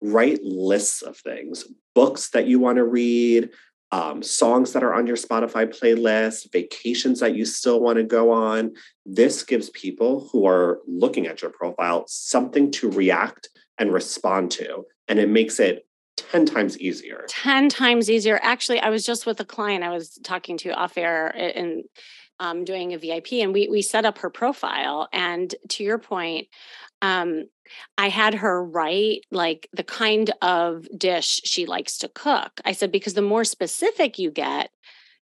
write 0.00 0.42
lists 0.42 1.02
of 1.02 1.16
things, 1.16 1.64
books 1.94 2.30
that 2.30 2.46
you 2.46 2.60
want 2.60 2.76
to 2.76 2.84
read, 2.84 3.50
um, 3.90 4.22
songs 4.22 4.72
that 4.72 4.82
are 4.82 4.92
on 4.92 5.06
your 5.06 5.16
Spotify 5.16 5.66
playlist, 5.66 6.52
vacations 6.52 7.20
that 7.20 7.36
you 7.36 7.44
still 7.44 7.80
want 7.80 7.96
to 7.96 8.04
go 8.04 8.30
on. 8.30 8.72
This 9.06 9.44
gives 9.44 9.70
people 9.70 10.28
who 10.32 10.46
are 10.46 10.80
looking 10.86 11.26
at 11.26 11.42
your 11.42 11.52
profile 11.52 12.04
something 12.08 12.70
to 12.72 12.90
react 12.90 13.48
and 13.78 13.92
respond 13.92 14.50
to. 14.52 14.84
And 15.06 15.18
it 15.18 15.28
makes 15.28 15.60
it 15.60 15.86
10 16.16 16.46
times 16.46 16.78
easier. 16.78 17.24
10 17.28 17.68
times 17.68 18.10
easier. 18.10 18.40
Actually, 18.42 18.80
I 18.80 18.90
was 18.90 19.04
just 19.06 19.26
with 19.26 19.40
a 19.40 19.44
client 19.44 19.84
I 19.84 19.90
was 19.90 20.18
talking 20.24 20.56
to 20.58 20.70
off 20.70 20.96
air 20.96 21.28
and 21.28 21.84
um, 22.40 22.64
doing 22.64 22.94
a 22.94 22.98
VIP, 22.98 23.34
and 23.34 23.52
we 23.52 23.68
we 23.68 23.80
set 23.80 24.04
up 24.04 24.18
her 24.18 24.30
profile. 24.30 25.08
And 25.12 25.54
to 25.70 25.84
your 25.84 25.98
point, 25.98 26.48
um, 27.00 27.44
I 27.98 28.08
had 28.08 28.34
her 28.34 28.64
write 28.64 29.24
like 29.30 29.68
the 29.72 29.84
kind 29.84 30.30
of 30.42 30.86
dish 30.96 31.40
she 31.44 31.66
likes 31.66 31.98
to 31.98 32.08
cook. 32.08 32.60
I 32.64 32.72
said, 32.72 32.92
because 32.92 33.14
the 33.14 33.22
more 33.22 33.44
specific 33.44 34.18
you 34.18 34.30
get, 34.30 34.70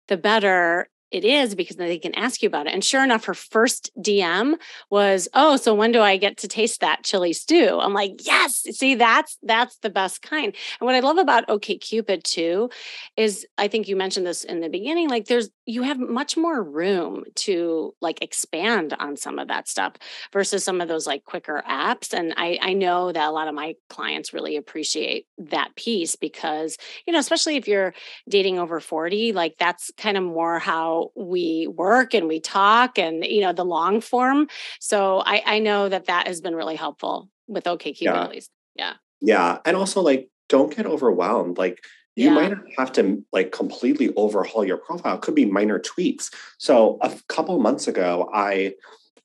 the 0.09 0.17
better 0.17 0.89
it 1.11 1.25
is 1.25 1.55
because 1.55 1.77
they 1.77 1.99
can 1.99 2.15
ask 2.15 2.43
you 2.43 2.49
about 2.49 2.67
it. 2.67 2.75
And 2.75 2.85
sure 2.85 3.03
enough, 3.05 3.25
her 3.25 3.35
first 3.35 3.91
DM 4.01 4.57
was, 4.91 5.29
"Oh, 5.35 5.57
so 5.57 5.75
when 5.75 5.93
do 5.93 6.01
I 6.01 6.17
get 6.17 6.37
to 6.39 6.49
taste 6.49 6.81
that 6.81 7.05
chili 7.05 7.33
stew?" 7.33 7.79
I'm 7.81 7.95
like, 7.95 8.27
"Yes, 8.27 8.63
see 8.77 8.95
that's 8.95 9.39
that's 9.43 9.79
the 9.79 9.91
best 9.91 10.23
kind." 10.23 10.55
And 10.81 10.87
what 10.87 10.95
I 10.95 11.01
love 11.01 11.19
about 11.19 11.49
OK 11.49 11.79
Cupid 11.79 12.25
too 12.25 12.71
is 13.17 13.47
I 13.57 13.69
think 13.69 13.89
you 13.89 13.97
mentioned 13.97 14.27
this 14.27 14.45
in 14.45 14.61
the 14.61 14.69
beginning 14.69 15.09
like 15.09 15.27
there's 15.27 15.51
you 15.67 15.83
have 15.83 15.99
much 15.99 16.37
more 16.37 16.63
room 16.63 17.25
to 17.37 17.95
like 18.01 18.23
expand 18.23 18.95
on 18.99 19.17
some 19.17 19.39
of 19.39 19.49
that 19.49 19.69
stuff 19.69 19.95
versus 20.33 20.65
some 20.65 20.81
of 20.81 20.89
those 20.89 21.07
like 21.07 21.25
quicker 21.25 21.63
apps 21.69 22.13
and 22.13 22.35
I 22.37 22.59
I 22.61 22.73
know 22.73 23.13
that 23.13 23.29
a 23.29 23.31
lot 23.31 23.49
of 23.49 23.55
my 23.55 23.75
clients 23.89 24.33
really 24.33 24.57
appreciate 24.57 25.27
that 25.39 25.75
piece 25.77 26.17
because, 26.17 26.77
you 27.07 27.13
know, 27.13 27.19
especially 27.19 27.57
if 27.57 27.69
you're 27.69 27.95
dating 28.29 28.59
over 28.59 28.81
40, 28.81 29.33
like 29.33 29.55
that's 29.59 29.91
kind 29.97 30.17
of 30.17 30.23
more 30.25 30.59
how 30.59 30.98
we 31.15 31.67
work 31.67 32.15
and 32.15 32.29
we 32.29 32.41
talk 32.41 32.99
and 32.99 33.25
you 33.25 33.41
know 33.41 33.53
the 33.53 33.65
long 33.65 34.01
form 34.01 34.49
so 34.81 35.23
i 35.25 35.43
i 35.47 35.59
know 35.59 35.89
that 35.89 36.07
that 36.07 36.27
has 36.27 36.41
been 36.41 36.55
really 36.55 36.77
helpful 36.77 37.29
with 37.47 37.65
okcupid 37.65 38.01
yeah. 38.01 38.23
at 38.23 38.31
least 38.31 38.51
yeah 38.75 38.95
yeah 39.21 39.59
and 39.65 39.77
also 39.77 40.01
like 40.01 40.29
don't 40.49 40.75
get 40.75 40.87
overwhelmed 40.87 41.59
like 41.59 41.85
you 42.17 42.27
yeah. 42.27 42.35
might 42.35 42.55
have 42.77 42.91
to 42.93 43.25
like 43.33 43.53
completely 43.53 44.13
overhaul 44.17 44.65
your 44.65 44.77
profile 44.77 45.17
it 45.17 45.23
could 45.23 45.35
be 45.35 45.47
minor 45.47 45.79
tweaks 45.79 46.31
so 46.59 46.99
a 47.03 47.13
couple 47.29 47.59
months 47.59 47.87
ago 47.89 48.29
i 48.33 48.73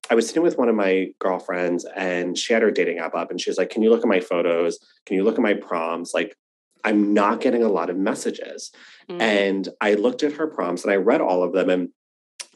I 0.10 0.16
was 0.16 0.28
sitting 0.28 0.44
with 0.44 0.58
one 0.58 0.68
of 0.68 0.76
my 0.76 1.08
girlfriends 1.20 1.86
and 1.96 2.38
she 2.38 2.54
had 2.54 2.62
her 2.62 2.72
dating 2.72 3.00
app 3.00 3.16
up 3.16 3.32
and 3.32 3.40
she 3.40 3.50
was 3.50 3.58
like, 3.58 3.70
Can 3.70 3.82
you 3.82 3.90
look 3.90 4.02
at 4.02 4.08
my 4.08 4.20
photos? 4.20 4.78
Can 5.06 5.16
you 5.16 5.24
look 5.24 5.36
at 5.36 5.42
my 5.42 5.54
prompts? 5.54 6.14
Like, 6.14 6.36
I'm 6.84 7.14
not 7.14 7.42
getting 7.42 7.64
a 7.64 7.70
lot 7.70 7.90
of 7.90 7.98
messages. 7.98 8.72
Mm-hmm. 9.10 9.22
And 9.22 9.70
I 9.82 9.94
looked 9.94 10.24
at 10.24 10.34
her 10.34 10.48
prompts 10.48 10.84
and 10.84 10.92
I 10.92 10.98
read 10.98 11.22
all 11.22 11.44
of 11.44 11.54
them. 11.54 11.70
And 11.70 11.90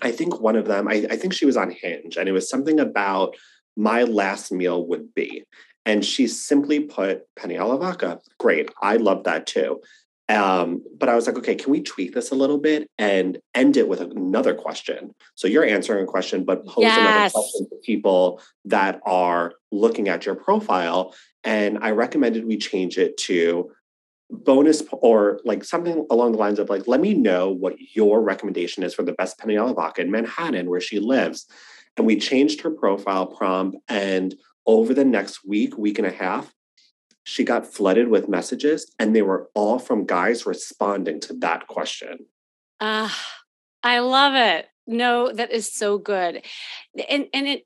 I 0.02 0.12
think 0.12 0.40
one 0.40 0.56
of 0.56 0.66
them, 0.66 0.88
I, 0.88 1.06
I 1.10 1.16
think 1.16 1.34
she 1.34 1.46
was 1.46 1.58
on 1.58 1.72
Hinge, 1.72 2.18
and 2.18 2.30
it 2.30 2.32
was 2.32 2.50
something 2.50 2.80
about 2.80 3.36
my 3.76 4.04
last 4.04 4.52
meal 4.52 4.86
would 4.88 5.14
be. 5.14 5.44
And 5.86 6.04
she 6.04 6.28
simply 6.28 6.82
put 6.82 7.24
penne 7.36 7.58
alla 7.58 7.78
vodka. 7.78 8.20
Great. 8.38 8.70
I 8.82 8.98
love 8.98 9.24
that 9.24 9.48
too. 9.48 9.82
Um, 10.30 10.84
but 10.98 11.08
I 11.08 11.16
was 11.16 11.26
like, 11.26 11.38
okay, 11.38 11.56
can 11.56 11.72
we 11.72 11.82
tweak 11.82 12.14
this 12.14 12.32
a 12.32 12.36
little 12.36 12.58
bit 12.58 12.90
and 12.98 13.40
end 13.56 13.78
it 13.78 13.88
with 13.88 14.02
another 14.02 14.54
question? 14.54 15.16
So 15.36 15.48
you're 15.48 15.64
answering 15.64 16.04
a 16.04 16.08
question, 16.08 16.44
but 16.44 16.66
pose 16.66 16.84
yes. 16.84 16.98
another 16.98 17.30
question 17.32 17.70
to 17.70 17.76
people 17.86 18.42
that 18.66 19.00
are 19.06 19.54
looking 19.72 20.10
at 20.10 20.26
your 20.26 20.36
profile. 20.36 21.16
And 21.46 21.80
I 21.82 21.92
recommended 21.92 22.46
we 22.46 22.58
change 22.58 22.98
it 22.98 23.16
to 23.20 23.72
bonus 24.30 24.84
or 24.92 25.40
like 25.46 25.64
something 25.64 26.06
along 26.10 26.34
the 26.34 26.38
lines 26.38 26.60
of 26.60 26.70
like, 26.70 26.88
let 26.88 27.00
me 27.00 27.14
know 27.14 27.50
what 27.50 27.76
your 27.96 28.22
recommendation 28.22 28.84
is 28.84 28.94
for 28.94 29.04
the 29.04 29.14
best 29.14 29.42
alla 29.44 29.74
vodka 29.74 30.02
in 30.02 30.12
Manhattan, 30.12 30.70
where 30.70 30.82
she 30.82 31.00
lives. 31.00 31.48
And 31.96 32.06
we 32.06 32.18
changed 32.18 32.62
her 32.62 32.72
profile 32.72 33.26
prompt. 33.26 33.78
And 33.88 34.36
over 34.66 34.94
the 34.94 35.06
next 35.06 35.46
week, 35.46 35.78
week 35.78 35.98
and 35.98 36.08
a 36.08 36.12
half, 36.12 36.54
she 37.24 37.44
got 37.44 37.68
flooded 37.68 38.08
with 38.08 38.30
messages 38.30 38.90
and 39.00 39.16
they 39.16 39.22
were 39.22 39.50
all 39.54 39.80
from 39.80 40.06
guys 40.06 40.46
responding 40.46 41.20
to 41.22 41.34
that 41.40 41.68
question. 41.68 42.20
Ah, 42.80 43.06
uh, 43.06 43.14
I 43.84 44.00
love 44.00 44.34
it. 44.36 44.68
No, 44.86 45.32
that 45.34 45.52
is 45.52 45.72
so 45.74 45.98
good. 45.98 46.46
And 47.10 47.28
and 47.34 47.48
it 47.48 47.64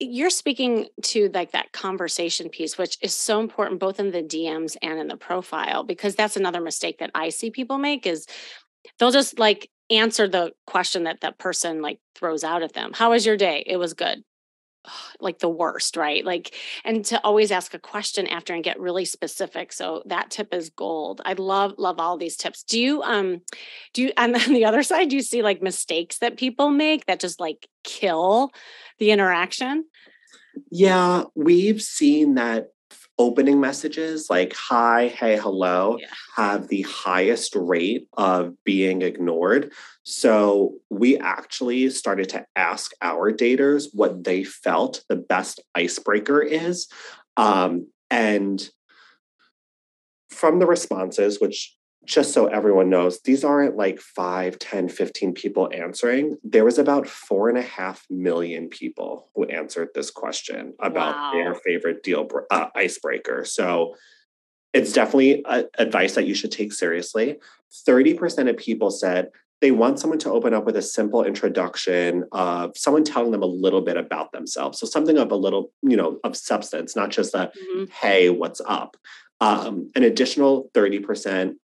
you're 0.00 0.30
speaking 0.30 0.86
to 1.02 1.30
like 1.34 1.52
that 1.52 1.72
conversation 1.72 2.48
piece 2.48 2.78
which 2.78 2.98
is 3.02 3.14
so 3.14 3.38
important 3.40 3.78
both 3.78 4.00
in 4.00 4.10
the 4.10 4.22
DMs 4.22 4.76
and 4.82 4.98
in 4.98 5.08
the 5.08 5.16
profile 5.16 5.84
because 5.84 6.14
that's 6.14 6.36
another 6.36 6.60
mistake 6.60 6.98
that 6.98 7.10
I 7.14 7.28
see 7.28 7.50
people 7.50 7.78
make 7.78 8.06
is 8.06 8.26
they'll 8.98 9.10
just 9.10 9.38
like 9.38 9.70
answer 9.90 10.26
the 10.26 10.52
question 10.66 11.04
that 11.04 11.20
that 11.20 11.38
person 11.38 11.82
like 11.82 11.98
throws 12.14 12.44
out 12.44 12.62
at 12.62 12.72
them. 12.72 12.92
How 12.94 13.10
was 13.10 13.26
your 13.26 13.36
day? 13.36 13.64
It 13.66 13.76
was 13.76 13.92
good 13.92 14.22
like 15.20 15.38
the 15.38 15.48
worst, 15.48 15.96
right? 15.96 16.24
Like, 16.24 16.54
and 16.84 17.04
to 17.06 17.20
always 17.24 17.50
ask 17.50 17.74
a 17.74 17.78
question 17.78 18.26
after 18.26 18.54
and 18.54 18.64
get 18.64 18.80
really 18.80 19.04
specific. 19.04 19.72
So 19.72 20.02
that 20.06 20.30
tip 20.30 20.52
is 20.54 20.70
gold. 20.70 21.20
I 21.24 21.34
love, 21.34 21.74
love 21.78 21.98
all 21.98 22.16
these 22.16 22.36
tips. 22.36 22.62
Do 22.62 22.80
you, 22.80 23.02
um, 23.02 23.42
do 23.92 24.02
you, 24.02 24.12
and 24.16 24.34
then 24.34 24.52
the 24.52 24.64
other 24.64 24.82
side, 24.82 25.08
do 25.08 25.16
you 25.16 25.22
see 25.22 25.42
like 25.42 25.62
mistakes 25.62 26.18
that 26.18 26.36
people 26.36 26.70
make 26.70 27.06
that 27.06 27.20
just 27.20 27.40
like 27.40 27.68
kill 27.84 28.50
the 28.98 29.10
interaction? 29.10 29.84
Yeah, 30.70 31.24
we've 31.34 31.80
seen 31.80 32.34
that 32.34 32.70
opening 33.20 33.60
messages 33.60 34.30
like 34.30 34.54
hi, 34.54 35.08
hey, 35.08 35.36
hello 35.36 35.98
yeah. 36.00 36.06
have 36.36 36.68
the 36.68 36.80
highest 36.82 37.54
rate 37.54 38.08
of 38.16 38.54
being 38.64 39.02
ignored. 39.02 39.72
So 40.04 40.76
we 40.88 41.18
actually 41.18 41.90
started 41.90 42.30
to 42.30 42.46
ask 42.56 42.92
our 43.02 43.30
daters 43.30 43.88
what 43.92 44.24
they 44.24 44.42
felt 44.42 45.04
the 45.10 45.16
best 45.16 45.60
icebreaker 45.74 46.40
is. 46.40 46.88
Um, 47.36 47.88
and 48.10 48.66
from 50.30 50.58
the 50.58 50.66
responses, 50.66 51.42
which 51.42 51.76
just 52.10 52.32
so 52.32 52.46
everyone 52.46 52.90
knows, 52.90 53.20
these 53.22 53.44
aren't 53.44 53.76
like 53.76 54.00
5, 54.00 54.58
10, 54.58 54.88
15 54.88 55.32
people 55.32 55.70
answering. 55.72 56.36
There 56.42 56.64
was 56.64 56.76
about 56.76 57.06
four 57.06 57.48
and 57.48 57.56
a 57.56 57.62
half 57.62 58.04
million 58.10 58.68
people 58.68 59.30
who 59.34 59.44
answered 59.44 59.90
this 59.94 60.10
question 60.10 60.74
about 60.80 61.14
wow. 61.14 61.30
their 61.32 61.54
favorite 61.54 62.02
deal 62.02 62.28
uh, 62.50 62.66
icebreaker. 62.74 63.44
So 63.44 63.94
it's 64.72 64.92
definitely 64.92 65.44
a, 65.46 65.66
advice 65.78 66.16
that 66.16 66.26
you 66.26 66.34
should 66.34 66.50
take 66.50 66.72
seriously. 66.72 67.38
30% 67.88 68.50
of 68.50 68.56
people 68.56 68.90
said 68.90 69.28
they 69.60 69.70
want 69.70 70.00
someone 70.00 70.18
to 70.18 70.32
open 70.32 70.52
up 70.52 70.64
with 70.64 70.76
a 70.76 70.82
simple 70.82 71.22
introduction 71.22 72.24
of 72.32 72.76
someone 72.76 73.04
telling 73.04 73.30
them 73.30 73.42
a 73.42 73.46
little 73.46 73.82
bit 73.82 73.96
about 73.96 74.32
themselves. 74.32 74.80
So 74.80 74.86
something 74.86 75.16
of 75.16 75.30
a 75.30 75.36
little, 75.36 75.70
you 75.82 75.96
know, 75.96 76.18
of 76.24 76.36
substance, 76.36 76.96
not 76.96 77.10
just 77.10 77.34
a, 77.34 77.52
mm-hmm. 77.56 77.84
hey, 78.00 78.30
what's 78.30 78.60
up? 78.66 78.96
Um, 79.40 79.90
an 79.94 80.02
additional 80.02 80.70
30% 80.74 81.54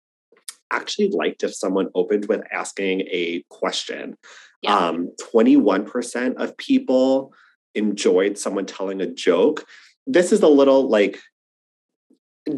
actually 0.70 1.10
liked 1.10 1.44
if 1.44 1.54
someone 1.54 1.88
opened 1.94 2.26
with 2.26 2.42
asking 2.52 3.02
a 3.02 3.44
question. 3.50 4.16
Yeah. 4.62 4.76
Um, 4.76 5.12
21% 5.34 6.36
of 6.36 6.56
people 6.56 7.32
enjoyed 7.74 8.38
someone 8.38 8.66
telling 8.66 9.00
a 9.00 9.06
joke. 9.06 9.66
This 10.06 10.32
is 10.32 10.42
a 10.42 10.48
little 10.48 10.88
like 10.88 11.20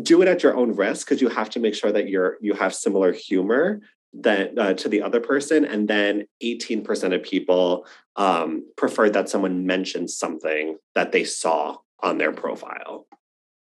do 0.02 0.20
it 0.22 0.28
at 0.28 0.42
your 0.42 0.56
own 0.56 0.74
risk 0.74 1.06
because 1.06 1.22
you 1.22 1.28
have 1.28 1.50
to 1.50 1.60
make 1.60 1.74
sure 1.74 1.90
that 1.90 2.08
you're 2.08 2.36
you 2.40 2.52
have 2.54 2.74
similar 2.74 3.12
humor 3.12 3.80
that 4.14 4.58
uh, 4.58 4.74
to 4.74 4.88
the 4.88 5.02
other 5.02 5.20
person 5.20 5.64
and 5.64 5.86
then 5.88 6.26
18% 6.42 7.14
of 7.14 7.22
people 7.22 7.86
um, 8.16 8.66
preferred 8.76 9.12
that 9.12 9.28
someone 9.28 9.66
mentioned 9.66 10.10
something 10.10 10.76
that 10.94 11.12
they 11.12 11.24
saw 11.24 11.76
on 12.02 12.18
their 12.18 12.32
profile 12.32 13.06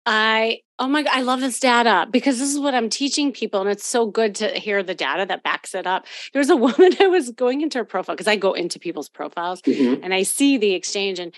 I 0.06 0.62
oh 0.78 0.88
my 0.88 1.04
god, 1.04 1.14
I 1.14 1.22
love 1.22 1.42
this 1.42 1.60
data 1.60 2.08
because 2.12 2.38
this 2.38 2.52
is 2.52 2.60
what 2.60 2.76
I'm 2.76 2.90
teaching 2.90 3.32
people, 3.32 3.62
and 3.62 3.70
it's 3.70 3.88
so 3.88 4.06
good 4.06 4.36
to 4.36 4.50
hear 4.50 4.84
the 4.84 4.96
data 4.96 5.26
that 5.26 5.44
backs 5.44 5.74
it 5.74 5.88
up. 5.88 6.06
There's 6.34 6.50
a 6.50 6.56
woman 6.68 6.96
I 7.00 7.08
was 7.08 7.32
going 7.32 7.62
into 7.62 7.80
her 7.80 7.86
profile 7.86 8.16
because 8.16 8.28
I 8.28 8.36
go 8.36 8.54
into 8.54 8.80
people's 8.80 9.10
profiles 9.10 9.62
mm-hmm. 9.62 10.04
and 10.04 10.14
I 10.14 10.24
see 10.24 10.58
the 10.58 10.74
exchange, 10.74 11.20
and 11.20 11.34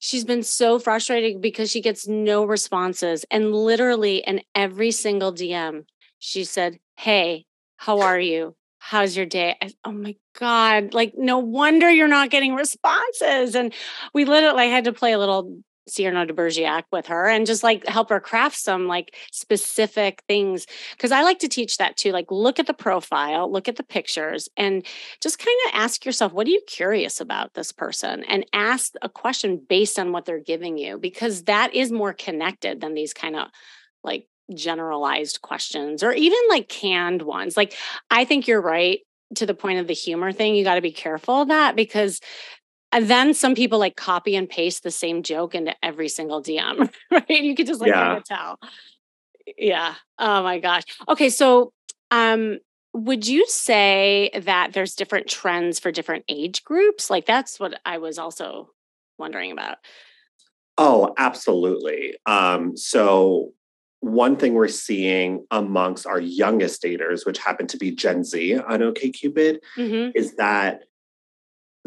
she's 0.00 0.24
been 0.24 0.42
so 0.42 0.78
frustrated 0.78 1.40
because 1.40 1.70
she 1.70 1.80
gets 1.80 2.08
no 2.08 2.44
responses, 2.44 3.24
and 3.30 3.54
literally 3.54 4.18
in 4.18 4.42
every 4.54 4.90
single 4.90 5.32
DM, 5.32 5.84
she 6.18 6.44
said, 6.44 6.78
"Hey, 6.96 7.44
how 7.76 8.00
are 8.00 8.18
you? 8.18 8.56
How's 8.78 9.16
your 9.16 9.26
day?" 9.26 9.56
I, 9.62 9.70
oh 9.84 9.92
my 9.92 10.16
god, 10.38 10.92
like 10.92 11.14
no 11.16 11.38
wonder 11.38 11.88
you're 11.88 12.08
not 12.08 12.30
getting 12.30 12.56
responses, 12.56 13.54
and 13.54 13.72
we 14.12 14.24
literally 14.24 14.70
had 14.70 14.84
to 14.84 14.92
play 14.92 15.12
a 15.12 15.18
little 15.18 15.62
Cyrano 15.90 16.24
de 16.24 16.32
Bergerac 16.32 16.84
with 16.92 17.06
her 17.06 17.26
and 17.26 17.46
just 17.46 17.62
like 17.62 17.86
help 17.86 18.10
her 18.10 18.20
craft 18.20 18.56
some 18.56 18.86
like 18.86 19.14
specific 19.32 20.22
things. 20.28 20.66
Cause 20.98 21.12
I 21.12 21.22
like 21.22 21.38
to 21.40 21.48
teach 21.48 21.76
that 21.78 21.96
too. 21.96 22.12
Like 22.12 22.30
look 22.30 22.58
at 22.58 22.66
the 22.66 22.74
profile, 22.74 23.50
look 23.50 23.68
at 23.68 23.76
the 23.76 23.82
pictures, 23.82 24.48
and 24.56 24.84
just 25.22 25.38
kind 25.38 25.56
of 25.66 25.80
ask 25.80 26.04
yourself, 26.04 26.32
what 26.32 26.46
are 26.46 26.50
you 26.50 26.62
curious 26.66 27.20
about 27.20 27.54
this 27.54 27.72
person? 27.72 28.24
And 28.24 28.46
ask 28.52 28.92
a 29.02 29.08
question 29.08 29.60
based 29.68 29.98
on 29.98 30.12
what 30.12 30.24
they're 30.24 30.38
giving 30.38 30.78
you, 30.78 30.98
because 30.98 31.44
that 31.44 31.74
is 31.74 31.90
more 31.90 32.12
connected 32.12 32.80
than 32.80 32.94
these 32.94 33.12
kind 33.12 33.36
of 33.36 33.48
like 34.04 34.26
generalized 34.54 35.42
questions 35.42 36.02
or 36.02 36.12
even 36.12 36.38
like 36.48 36.68
canned 36.68 37.22
ones. 37.22 37.56
Like 37.56 37.74
I 38.10 38.24
think 38.24 38.48
you're 38.48 38.62
right 38.62 39.00
to 39.34 39.46
the 39.46 39.54
point 39.54 39.78
of 39.78 39.86
the 39.86 39.94
humor 39.94 40.32
thing. 40.32 40.54
You 40.54 40.64
got 40.64 40.76
to 40.76 40.80
be 40.80 40.92
careful 40.92 41.42
of 41.42 41.48
that 41.48 41.76
because 41.76 42.20
and 42.92 43.08
then 43.08 43.34
some 43.34 43.54
people 43.54 43.78
like 43.78 43.96
copy 43.96 44.34
and 44.34 44.48
paste 44.48 44.82
the 44.82 44.90
same 44.90 45.22
joke 45.22 45.54
into 45.54 45.74
every 45.82 46.08
single 46.08 46.42
DM, 46.42 46.90
right? 47.10 47.28
You 47.28 47.54
could 47.54 47.66
just 47.66 47.80
like 47.80 47.90
yeah. 47.90 48.20
tell. 48.24 48.58
Yeah. 49.56 49.94
Oh 50.18 50.42
my 50.42 50.58
gosh. 50.58 50.84
Okay. 51.08 51.30
So, 51.30 51.72
um, 52.10 52.58
would 52.94 53.26
you 53.26 53.46
say 53.46 54.30
that 54.34 54.72
there's 54.72 54.94
different 54.94 55.28
trends 55.28 55.78
for 55.78 55.92
different 55.92 56.24
age 56.28 56.64
groups? 56.64 57.10
Like 57.10 57.26
that's 57.26 57.60
what 57.60 57.78
I 57.84 57.98
was 57.98 58.18
also 58.18 58.70
wondering 59.18 59.52
about. 59.52 59.76
Oh, 60.78 61.12
absolutely. 61.18 62.14
Um, 62.24 62.76
so 62.76 63.52
one 64.00 64.36
thing 64.36 64.54
we're 64.54 64.68
seeing 64.68 65.44
amongst 65.50 66.06
our 66.06 66.20
youngest 66.20 66.82
daters, 66.82 67.26
which 67.26 67.38
happen 67.38 67.66
to 67.66 67.76
be 67.76 67.90
Gen 67.90 68.24
Z 68.24 68.56
on 68.56 68.80
OKCupid, 68.80 69.58
mm-hmm. 69.76 70.10
is 70.14 70.36
that 70.36 70.84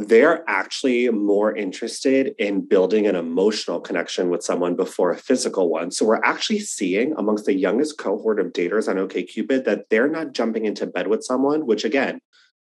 they're 0.07 0.43
actually 0.49 1.09
more 1.09 1.55
interested 1.55 2.35
in 2.37 2.61
building 2.61 3.07
an 3.07 3.15
emotional 3.15 3.79
connection 3.79 4.29
with 4.29 4.43
someone 4.43 4.75
before 4.75 5.11
a 5.11 5.17
physical 5.17 5.69
one. 5.69 5.91
So 5.91 6.05
we're 6.05 6.23
actually 6.23 6.59
seeing 6.59 7.13
amongst 7.17 7.45
the 7.45 7.53
youngest 7.53 7.97
cohort 7.97 8.39
of 8.39 8.53
daters 8.53 8.87
on 8.87 8.95
OKCupid 8.97 9.65
that 9.65 9.89
they're 9.89 10.09
not 10.09 10.33
jumping 10.33 10.65
into 10.65 10.85
bed 10.85 11.07
with 11.07 11.23
someone, 11.23 11.65
which 11.65 11.83
again, 11.83 12.21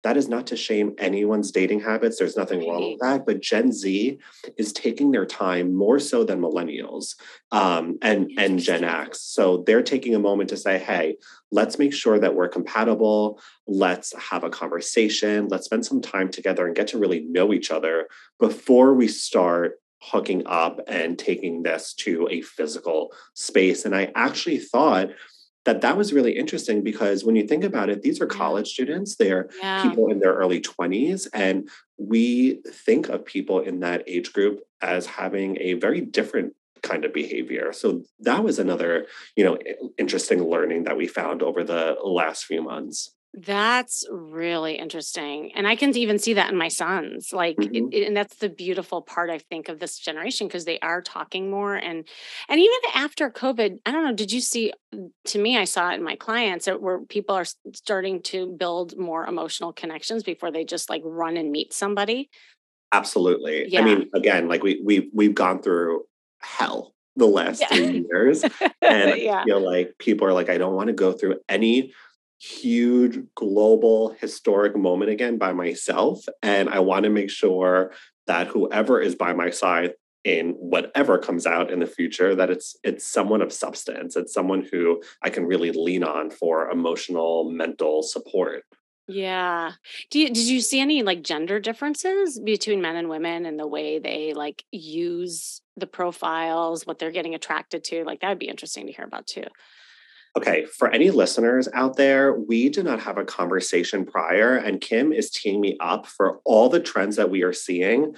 that 0.02 0.16
is 0.16 0.28
not 0.28 0.46
to 0.48 0.56
shame 0.56 0.94
anyone's 0.98 1.50
dating 1.50 1.80
habits. 1.80 2.18
There's 2.18 2.36
nothing 2.36 2.68
wrong 2.68 2.92
with 2.92 3.00
that. 3.00 3.26
But 3.26 3.40
Gen 3.40 3.70
Z 3.72 4.18
is 4.56 4.72
taking 4.72 5.10
their 5.10 5.26
time 5.26 5.74
more 5.74 5.98
so 5.98 6.24
than 6.24 6.40
millennials 6.40 7.16
um, 7.52 7.98
and, 8.00 8.30
and 8.38 8.58
Gen 8.58 8.84
X. 8.84 9.20
So 9.20 9.62
they're 9.66 9.82
taking 9.82 10.14
a 10.14 10.20
moment 10.20 10.48
to 10.50 10.56
say, 10.56 10.78
hey, 10.78 11.16
let's 11.50 11.78
make 11.78 11.92
sure 11.92 12.18
that 12.18 12.34
we're 12.34 12.48
compatible. 12.48 13.40
Let's 13.66 14.14
have 14.30 14.42
a 14.42 14.50
conversation. 14.50 15.48
Let's 15.48 15.66
spend 15.66 15.84
some 15.84 16.00
time 16.00 16.30
together 16.30 16.66
and 16.66 16.76
get 16.76 16.88
to 16.88 16.98
really 16.98 17.20
know 17.20 17.52
each 17.52 17.70
other 17.70 18.08
before 18.38 18.94
we 18.94 19.08
start 19.08 19.80
hooking 20.02 20.42
up 20.46 20.80
and 20.86 21.18
taking 21.18 21.62
this 21.62 21.92
to 21.92 22.26
a 22.30 22.40
physical 22.40 23.12
space. 23.34 23.84
And 23.84 23.94
I 23.94 24.10
actually 24.14 24.58
thought 24.58 25.10
that 25.64 25.82
that 25.82 25.96
was 25.96 26.12
really 26.12 26.36
interesting 26.36 26.82
because 26.82 27.24
when 27.24 27.36
you 27.36 27.46
think 27.46 27.64
about 27.64 27.90
it 27.90 28.02
these 28.02 28.20
are 28.20 28.26
college 28.26 28.68
students 28.68 29.16
they're 29.16 29.48
yeah. 29.62 29.82
people 29.82 30.10
in 30.10 30.20
their 30.20 30.34
early 30.34 30.60
20s 30.60 31.26
and 31.32 31.68
we 31.98 32.60
think 32.66 33.08
of 33.08 33.24
people 33.24 33.60
in 33.60 33.80
that 33.80 34.02
age 34.06 34.32
group 34.32 34.60
as 34.80 35.06
having 35.06 35.58
a 35.60 35.74
very 35.74 36.00
different 36.00 36.54
kind 36.82 37.04
of 37.04 37.12
behavior. 37.12 37.72
So 37.72 38.02
that 38.20 38.42
was 38.42 38.58
another, 38.58 39.06
you 39.36 39.44
know, 39.44 39.58
interesting 39.98 40.42
learning 40.42 40.84
that 40.84 40.96
we 40.96 41.06
found 41.06 41.42
over 41.42 41.62
the 41.62 41.96
last 42.02 42.44
few 42.44 42.62
months. 42.62 43.14
That's 43.32 44.04
really 44.10 44.76
interesting. 44.76 45.52
And 45.54 45.66
I 45.66 45.76
can 45.76 45.96
even 45.96 46.18
see 46.18 46.34
that 46.34 46.50
in 46.50 46.58
my 46.58 46.66
sons. 46.66 47.32
Like 47.32 47.56
mm-hmm. 47.56 47.88
it, 47.92 48.06
and 48.06 48.16
that's 48.16 48.36
the 48.36 48.48
beautiful 48.48 49.02
part 49.02 49.30
I 49.30 49.38
think 49.38 49.68
of 49.68 49.78
this 49.78 49.98
generation 49.98 50.48
because 50.48 50.64
they 50.64 50.80
are 50.80 51.00
talking 51.00 51.48
more 51.48 51.76
and 51.76 52.08
and 52.48 52.60
even 52.60 52.78
after 52.94 53.30
COVID, 53.30 53.78
I 53.86 53.92
don't 53.92 54.04
know, 54.04 54.14
did 54.14 54.32
you 54.32 54.40
see 54.40 54.72
to 55.26 55.38
me 55.38 55.56
I 55.56 55.64
saw 55.64 55.90
it 55.90 55.94
in 55.94 56.02
my 56.02 56.16
clients 56.16 56.66
where 56.66 57.00
people 57.02 57.36
are 57.36 57.46
starting 57.72 58.20
to 58.22 58.48
build 58.48 58.98
more 58.98 59.24
emotional 59.26 59.72
connections 59.72 60.24
before 60.24 60.50
they 60.50 60.64
just 60.64 60.90
like 60.90 61.02
run 61.04 61.36
and 61.36 61.52
meet 61.52 61.72
somebody. 61.72 62.30
Absolutely. 62.92 63.68
Yeah. 63.68 63.80
I 63.80 63.84
mean, 63.84 64.10
again, 64.12 64.48
like 64.48 64.64
we 64.64 64.80
we 64.84 65.08
we've 65.14 65.34
gone 65.36 65.62
through 65.62 66.02
hell 66.40 66.94
the 67.14 67.26
last 67.28 67.60
yeah. 67.60 67.68
three 67.68 68.06
years. 68.10 68.42
And 68.42 68.52
yeah. 69.20 69.42
I 69.42 69.44
feel 69.44 69.60
like 69.64 69.94
people 69.98 70.26
are 70.26 70.32
like, 70.32 70.48
I 70.48 70.58
don't 70.58 70.74
want 70.74 70.88
to 70.88 70.94
go 70.94 71.12
through 71.12 71.36
any 71.48 71.92
huge 72.40 73.18
global 73.34 74.16
historic 74.18 74.76
moment 74.76 75.10
again 75.10 75.36
by 75.36 75.52
myself. 75.52 76.24
And 76.42 76.68
I 76.68 76.80
want 76.80 77.04
to 77.04 77.10
make 77.10 77.30
sure 77.30 77.92
that 78.26 78.48
whoever 78.48 79.00
is 79.00 79.14
by 79.14 79.32
my 79.34 79.50
side 79.50 79.92
in 80.24 80.50
whatever 80.52 81.18
comes 81.18 81.46
out 81.46 81.70
in 81.70 81.80
the 81.80 81.86
future 81.86 82.34
that 82.34 82.50
it's 82.50 82.76
it's 82.82 83.06
someone 83.06 83.40
of 83.40 83.50
substance 83.50 84.16
it's 84.16 84.34
someone 84.34 84.68
who 84.70 85.02
i 85.22 85.30
can 85.30 85.46
really 85.46 85.70
lean 85.70 86.04
on 86.04 86.30
for 86.30 86.68
emotional 86.68 87.50
mental 87.50 88.02
support 88.02 88.64
yeah. 89.10 89.72
You, 90.12 90.28
did 90.28 90.46
you 90.46 90.60
see 90.60 90.78
any 90.78 91.02
like 91.02 91.22
gender 91.22 91.58
differences 91.58 92.38
between 92.38 92.80
men 92.80 92.94
and 92.94 93.08
women 93.08 93.44
and 93.44 93.58
the 93.58 93.66
way 93.66 93.98
they 93.98 94.34
like 94.34 94.64
use 94.70 95.62
the 95.76 95.88
profiles, 95.88 96.86
what 96.86 97.00
they're 97.00 97.10
getting 97.10 97.34
attracted 97.34 97.82
to? 97.84 98.04
Like 98.04 98.20
that 98.20 98.28
would 98.28 98.38
be 98.38 98.48
interesting 98.48 98.86
to 98.86 98.92
hear 98.92 99.04
about 99.04 99.26
too. 99.26 99.46
Okay, 100.36 100.64
for 100.64 100.88
any 100.88 101.10
listeners 101.10 101.68
out 101.74 101.96
there, 101.96 102.32
we 102.34 102.68
did 102.68 102.84
not 102.84 103.00
have 103.00 103.18
a 103.18 103.24
conversation 103.24 104.06
prior, 104.06 104.56
and 104.56 104.80
Kim 104.80 105.12
is 105.12 105.30
teeing 105.30 105.60
me 105.60 105.76
up 105.80 106.06
for 106.06 106.40
all 106.44 106.68
the 106.68 106.78
trends 106.78 107.16
that 107.16 107.30
we 107.30 107.42
are 107.42 107.52
seeing. 107.52 108.14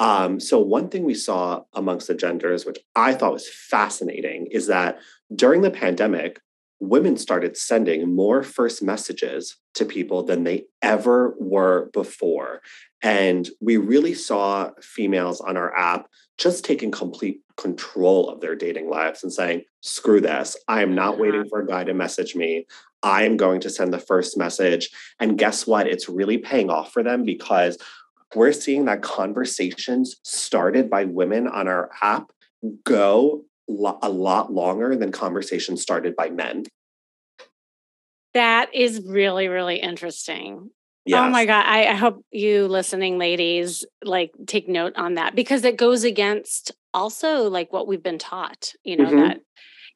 Um, 0.00 0.40
so, 0.40 0.58
one 0.58 0.88
thing 0.88 1.04
we 1.04 1.14
saw 1.14 1.62
amongst 1.74 2.08
the 2.08 2.14
genders, 2.14 2.66
which 2.66 2.78
I 2.96 3.14
thought 3.14 3.34
was 3.34 3.48
fascinating, 3.48 4.48
is 4.50 4.66
that 4.66 4.98
during 5.34 5.60
the 5.60 5.70
pandemic, 5.70 6.40
women 6.82 7.16
started 7.16 7.56
sending 7.56 8.12
more 8.12 8.42
first 8.42 8.82
messages 8.82 9.56
to 9.72 9.84
people 9.84 10.24
than 10.24 10.42
they 10.42 10.64
ever 10.82 11.36
were 11.38 11.88
before. 11.92 12.60
And 13.02 13.48
we 13.60 13.76
really 13.76 14.14
saw 14.14 14.70
females 14.80 15.40
on 15.40 15.56
our 15.56 15.74
app 15.78 16.08
just 16.38 16.64
taking 16.64 16.90
complete 16.90 17.40
control 17.56 18.28
of 18.28 18.40
their 18.40 18.56
dating 18.56 18.90
lives 18.90 19.22
and 19.22 19.32
saying, 19.32 19.62
screw 19.80 20.20
this. 20.20 20.56
I 20.66 20.82
am 20.82 20.92
not 20.92 21.20
waiting 21.20 21.48
for 21.48 21.60
a 21.60 21.66
guy 21.66 21.84
to 21.84 21.94
message 21.94 22.34
me. 22.34 22.66
I 23.04 23.22
am 23.26 23.36
going 23.36 23.60
to 23.60 23.70
send 23.70 23.92
the 23.92 24.00
first 24.00 24.36
message. 24.36 24.90
And 25.20 25.38
guess 25.38 25.68
what? 25.68 25.86
It's 25.86 26.08
really 26.08 26.38
paying 26.38 26.68
off 26.68 26.92
for 26.92 27.04
them 27.04 27.24
because 27.24 27.78
we're 28.34 28.52
seeing 28.52 28.86
that 28.86 29.02
conversations 29.02 30.16
started 30.24 30.90
by 30.90 31.04
women 31.04 31.46
on 31.46 31.68
our 31.68 31.90
app 32.02 32.32
go 32.84 33.44
a 34.02 34.08
lot 34.08 34.52
longer 34.52 34.96
than 34.96 35.12
conversations 35.12 35.82
started 35.82 36.16
by 36.16 36.30
men. 36.30 36.64
That 38.34 38.74
is 38.74 39.02
really, 39.06 39.48
really 39.48 39.76
interesting. 39.76 40.70
Yes. 41.04 41.20
Oh 41.20 41.30
my 41.30 41.44
God. 41.46 41.64
I, 41.66 41.86
I, 41.86 41.94
hope 41.94 42.24
you 42.30 42.68
listening, 42.68 43.18
ladies, 43.18 43.84
like 44.04 44.30
take 44.46 44.68
note 44.68 44.92
on 44.96 45.14
that 45.14 45.34
because 45.34 45.64
it 45.64 45.76
goes 45.76 46.04
against 46.04 46.70
also 46.94 47.50
like 47.50 47.72
what 47.72 47.88
we've 47.88 48.02
been 48.02 48.18
taught, 48.18 48.72
you 48.84 48.96
know, 48.96 49.06
mm-hmm. 49.06 49.18
that, 49.18 49.40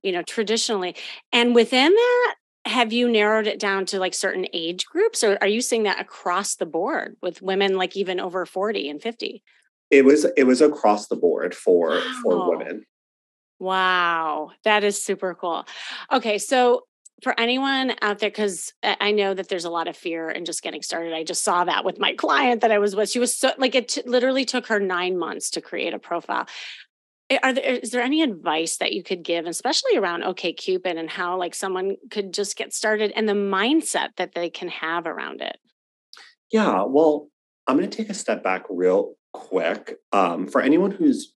you 0.02 0.10
know, 0.10 0.22
traditionally. 0.22 0.96
And 1.32 1.54
within 1.54 1.94
that, 1.94 2.34
have 2.64 2.92
you 2.92 3.08
narrowed 3.08 3.46
it 3.46 3.60
down 3.60 3.86
to 3.86 4.00
like 4.00 4.14
certain 4.14 4.46
age 4.52 4.86
groups 4.86 5.22
or 5.22 5.38
are 5.40 5.46
you 5.46 5.60
seeing 5.60 5.84
that 5.84 6.00
across 6.00 6.56
the 6.56 6.66
board 6.66 7.16
with 7.22 7.40
women 7.40 7.76
like 7.76 7.96
even 7.96 8.18
over 8.18 8.44
40 8.44 8.90
and 8.90 9.00
50? 9.00 9.42
It 9.90 10.04
was 10.04 10.26
it 10.36 10.44
was 10.44 10.60
across 10.60 11.06
the 11.06 11.14
board 11.14 11.54
for 11.54 11.90
wow. 11.90 12.20
for 12.24 12.50
women. 12.50 12.84
Wow, 13.58 14.50
that 14.64 14.84
is 14.84 15.02
super 15.02 15.34
cool. 15.34 15.64
Okay, 16.12 16.38
so 16.38 16.82
for 17.22 17.38
anyone 17.40 17.94
out 18.02 18.18
there, 18.18 18.28
because 18.28 18.74
I 18.82 19.10
know 19.12 19.32
that 19.32 19.48
there's 19.48 19.64
a 19.64 19.70
lot 19.70 19.88
of 19.88 19.96
fear 19.96 20.30
in 20.30 20.44
just 20.44 20.62
getting 20.62 20.82
started. 20.82 21.14
I 21.14 21.24
just 21.24 21.42
saw 21.42 21.64
that 21.64 21.84
with 21.84 21.98
my 21.98 22.12
client 22.18 22.60
that 22.60 22.72
I 22.72 22.78
was 22.78 22.94
with. 22.94 23.10
She 23.10 23.18
was 23.18 23.36
so 23.36 23.52
like 23.58 23.74
it 23.74 23.88
t- 23.88 24.02
literally 24.04 24.44
took 24.44 24.66
her 24.66 24.80
nine 24.80 25.18
months 25.18 25.50
to 25.50 25.60
create 25.60 25.94
a 25.94 25.98
profile. 25.98 26.46
Are 27.42 27.52
there 27.52 27.64
is 27.64 27.90
there 27.90 28.02
any 28.02 28.22
advice 28.22 28.76
that 28.76 28.92
you 28.92 29.02
could 29.02 29.24
give, 29.24 29.46
especially 29.46 29.96
around 29.96 30.22
OK 30.22 30.52
Cupid 30.52 30.96
and 30.96 31.10
how 31.10 31.38
like 31.38 31.54
someone 31.54 31.96
could 32.10 32.32
just 32.32 32.56
get 32.56 32.74
started 32.74 33.12
and 33.16 33.28
the 33.28 33.32
mindset 33.32 34.10
that 34.16 34.34
they 34.34 34.50
can 34.50 34.68
have 34.68 35.06
around 35.06 35.40
it? 35.40 35.56
Yeah, 36.52 36.84
well, 36.84 37.28
I'm 37.66 37.76
going 37.76 37.88
to 37.88 37.96
take 37.96 38.10
a 38.10 38.14
step 38.14 38.44
back 38.44 38.64
real 38.70 39.14
quick. 39.32 39.96
Um, 40.12 40.46
for 40.46 40.60
anyone 40.60 40.92
who's 40.92 41.34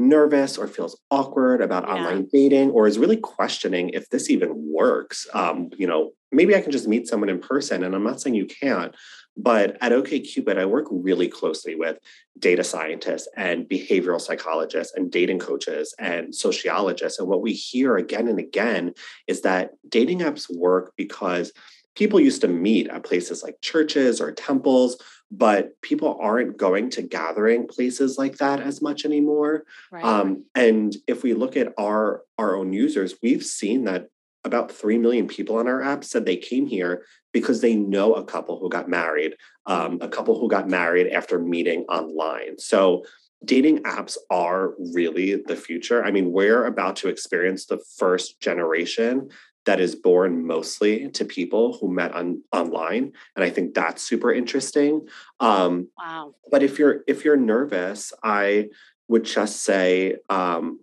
nervous 0.00 0.56
or 0.56 0.66
feels 0.66 0.98
awkward 1.10 1.60
about 1.60 1.86
yeah. 1.86 1.94
online 1.94 2.26
dating 2.32 2.70
or 2.70 2.86
is 2.86 2.98
really 2.98 3.18
questioning 3.18 3.90
if 3.90 4.08
this 4.08 4.30
even 4.30 4.50
works 4.54 5.28
um, 5.34 5.68
you 5.76 5.86
know 5.86 6.10
maybe 6.32 6.56
i 6.56 6.60
can 6.60 6.72
just 6.72 6.88
meet 6.88 7.06
someone 7.06 7.28
in 7.28 7.38
person 7.38 7.84
and 7.84 7.94
i'm 7.94 8.02
not 8.02 8.20
saying 8.20 8.34
you 8.34 8.46
can't 8.46 8.96
but 9.36 9.76
at 9.82 9.92
okcupid 9.92 10.58
i 10.58 10.64
work 10.64 10.86
really 10.90 11.28
closely 11.28 11.74
with 11.74 11.98
data 12.38 12.64
scientists 12.64 13.28
and 13.36 13.68
behavioral 13.68 14.20
psychologists 14.20 14.94
and 14.96 15.12
dating 15.12 15.38
coaches 15.38 15.94
and 15.98 16.34
sociologists 16.34 17.18
and 17.18 17.28
what 17.28 17.42
we 17.42 17.52
hear 17.52 17.96
again 17.96 18.26
and 18.26 18.38
again 18.38 18.94
is 19.26 19.42
that 19.42 19.72
dating 19.88 20.20
apps 20.20 20.46
work 20.56 20.92
because 20.96 21.52
people 21.94 22.18
used 22.18 22.40
to 22.40 22.48
meet 22.48 22.88
at 22.88 23.04
places 23.04 23.42
like 23.42 23.60
churches 23.60 24.20
or 24.20 24.32
temples 24.32 24.96
but 25.30 25.80
people 25.80 26.18
aren't 26.20 26.56
going 26.56 26.90
to 26.90 27.02
gathering 27.02 27.66
places 27.66 28.18
like 28.18 28.38
that 28.38 28.60
as 28.60 28.82
much 28.82 29.04
anymore. 29.04 29.64
Right. 29.90 30.04
um, 30.04 30.44
and 30.54 30.96
if 31.06 31.22
we 31.22 31.34
look 31.34 31.56
at 31.56 31.72
our 31.78 32.22
our 32.38 32.56
own 32.56 32.72
users 32.72 33.14
we've 33.22 33.44
seen 33.44 33.84
that 33.84 34.10
about 34.44 34.72
3 34.72 34.96
million 34.98 35.28
people 35.28 35.56
on 35.56 35.68
our 35.68 35.82
app 35.82 36.02
said 36.02 36.24
they 36.24 36.36
came 36.36 36.66
here 36.66 37.04
because 37.32 37.60
they 37.60 37.74
know 37.74 38.14
a 38.14 38.24
couple 38.24 38.58
who 38.58 38.68
got 38.68 38.88
married 38.88 39.34
um, 39.66 39.98
a 40.00 40.08
couple 40.08 40.38
who 40.38 40.48
got 40.48 40.68
married 40.68 41.12
after 41.12 41.38
meeting 41.38 41.82
online. 41.82 42.58
So 42.58 43.04
dating 43.44 43.82
apps 43.84 44.16
are 44.30 44.74
really 44.94 45.36
the 45.36 45.56
future. 45.56 46.04
I 46.04 46.10
mean 46.10 46.32
we're 46.32 46.66
about 46.66 46.96
to 46.96 47.08
experience 47.08 47.66
the 47.66 47.78
first 47.98 48.40
generation 48.40 49.30
that 49.66 49.80
is 49.80 49.94
born 49.94 50.46
mostly 50.46 51.10
to 51.10 51.24
people 51.24 51.76
who 51.78 51.92
met 51.92 52.12
on 52.12 52.42
online 52.52 53.12
and 53.36 53.44
i 53.44 53.50
think 53.50 53.74
that's 53.74 54.02
super 54.02 54.32
interesting. 54.32 55.06
Um, 55.38 55.88
wow. 55.98 56.34
but 56.50 56.62
if 56.62 56.78
you're 56.78 57.02
if 57.06 57.24
you're 57.24 57.36
nervous 57.36 58.12
i 58.22 58.68
would 59.08 59.24
just 59.24 59.62
say 59.64 60.16
um, 60.28 60.80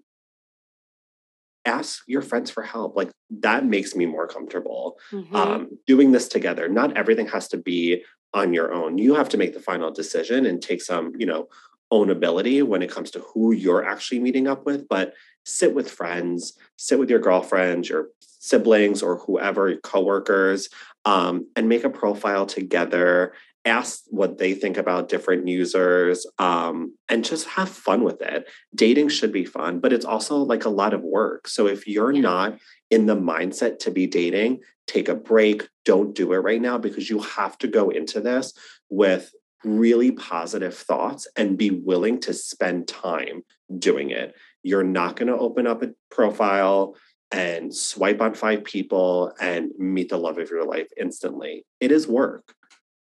ask 1.68 2.04
your 2.08 2.22
friends 2.22 2.50
for 2.52 2.64
help. 2.64 2.96
Like 2.96 3.12
that 3.40 3.66
makes 3.66 3.96
me 3.96 4.06
more 4.06 4.28
comfortable 4.28 4.98
mm-hmm. 5.12 5.36
um, 5.36 5.78
doing 5.86 6.12
this 6.12 6.28
together. 6.28 6.68
Not 6.68 6.96
everything 6.98 7.28
has 7.28 7.48
to 7.50 7.58
be 7.58 8.04
on 8.34 8.54
your 8.54 8.74
own. 8.74 8.98
You 8.98 9.16
have 9.16 9.30
to 9.30 9.38
make 9.38 9.54
the 9.54 9.60
final 9.60 9.92
decision 9.92 10.46
and 10.46 10.62
take 10.62 10.82
some 10.82 11.14
you 11.18 11.26
know 11.26 11.48
ownability 11.92 12.64
when 12.64 12.82
it 12.82 12.92
comes 12.92 13.12
to 13.12 13.20
who 13.20 13.54
you're 13.54 13.86
actually 13.86 14.20
meeting 14.20 14.46
up 14.46 14.66
with 14.66 14.90
but 14.90 15.14
sit 15.48 15.74
with 15.74 15.90
friends 15.90 16.54
sit 16.76 17.00
with 17.00 17.10
your 17.10 17.20
girlfriends 17.20 17.90
your 17.90 18.10
siblings 18.40 19.02
or 19.02 19.18
whoever, 19.18 19.76
coworkers, 19.78 20.70
um, 21.06 21.48
and 21.56 21.70
make 21.70 21.84
a 21.84 21.90
profile 21.90 22.46
together. 22.46 23.34
Ask 23.66 24.04
what 24.08 24.38
they 24.38 24.54
think 24.54 24.78
about 24.78 25.10
different 25.10 25.48
users 25.48 26.26
um, 26.40 26.96
and 27.10 27.26
just 27.26 27.48
have 27.48 27.68
fun 27.68 28.04
with 28.04 28.22
it. 28.22 28.48
Dating 28.74 29.10
should 29.10 29.34
be 29.34 29.44
fun, 29.44 29.80
but 29.80 29.92
it's 29.92 30.06
also 30.06 30.38
like 30.38 30.64
a 30.64 30.70
lot 30.70 30.94
of 30.94 31.02
work. 31.02 31.50
So 31.50 31.68
if 31.68 31.86
you're 31.86 32.14
yeah. 32.14 32.22
not 32.22 32.60
in 32.90 33.08
the 33.08 33.16
mindset 33.16 33.80
to 33.80 33.92
be 33.92 34.08
dating, 34.08 34.62
take 34.86 35.10
a 35.10 35.16
break. 35.16 35.68
Don't 35.84 36.16
do 36.16 36.32
it 36.32 36.38
right 36.38 36.62
now 36.62 36.78
because 36.78 37.10
you 37.10 37.20
have 37.20 37.58
to 37.58 37.68
go 37.68 37.90
into 37.90 38.22
this 38.22 38.54
with 38.90 39.34
really 39.66 40.12
positive 40.12 40.78
thoughts 40.78 41.28
and 41.36 41.58
be 41.58 41.72
willing 41.72 42.22
to 42.22 42.34
spend 42.34 42.88
time 42.88 43.44
doing 43.78 44.12
it. 44.12 44.34
You're 44.68 44.84
not 44.84 45.16
going 45.16 45.30
to 45.30 45.38
open 45.38 45.66
up 45.66 45.82
a 45.82 45.92
profile 46.12 46.96
and 47.32 47.74
swipe 47.74 48.20
on 48.20 48.34
five 48.34 48.66
people 48.66 49.32
and 49.40 49.72
meet 49.78 50.10
the 50.10 50.18
love 50.18 50.38
of 50.40 50.50
your 50.50 50.66
life 50.66 50.88
instantly. 51.00 51.66
It 51.80 51.92
is 51.92 52.06
work. 52.08 52.54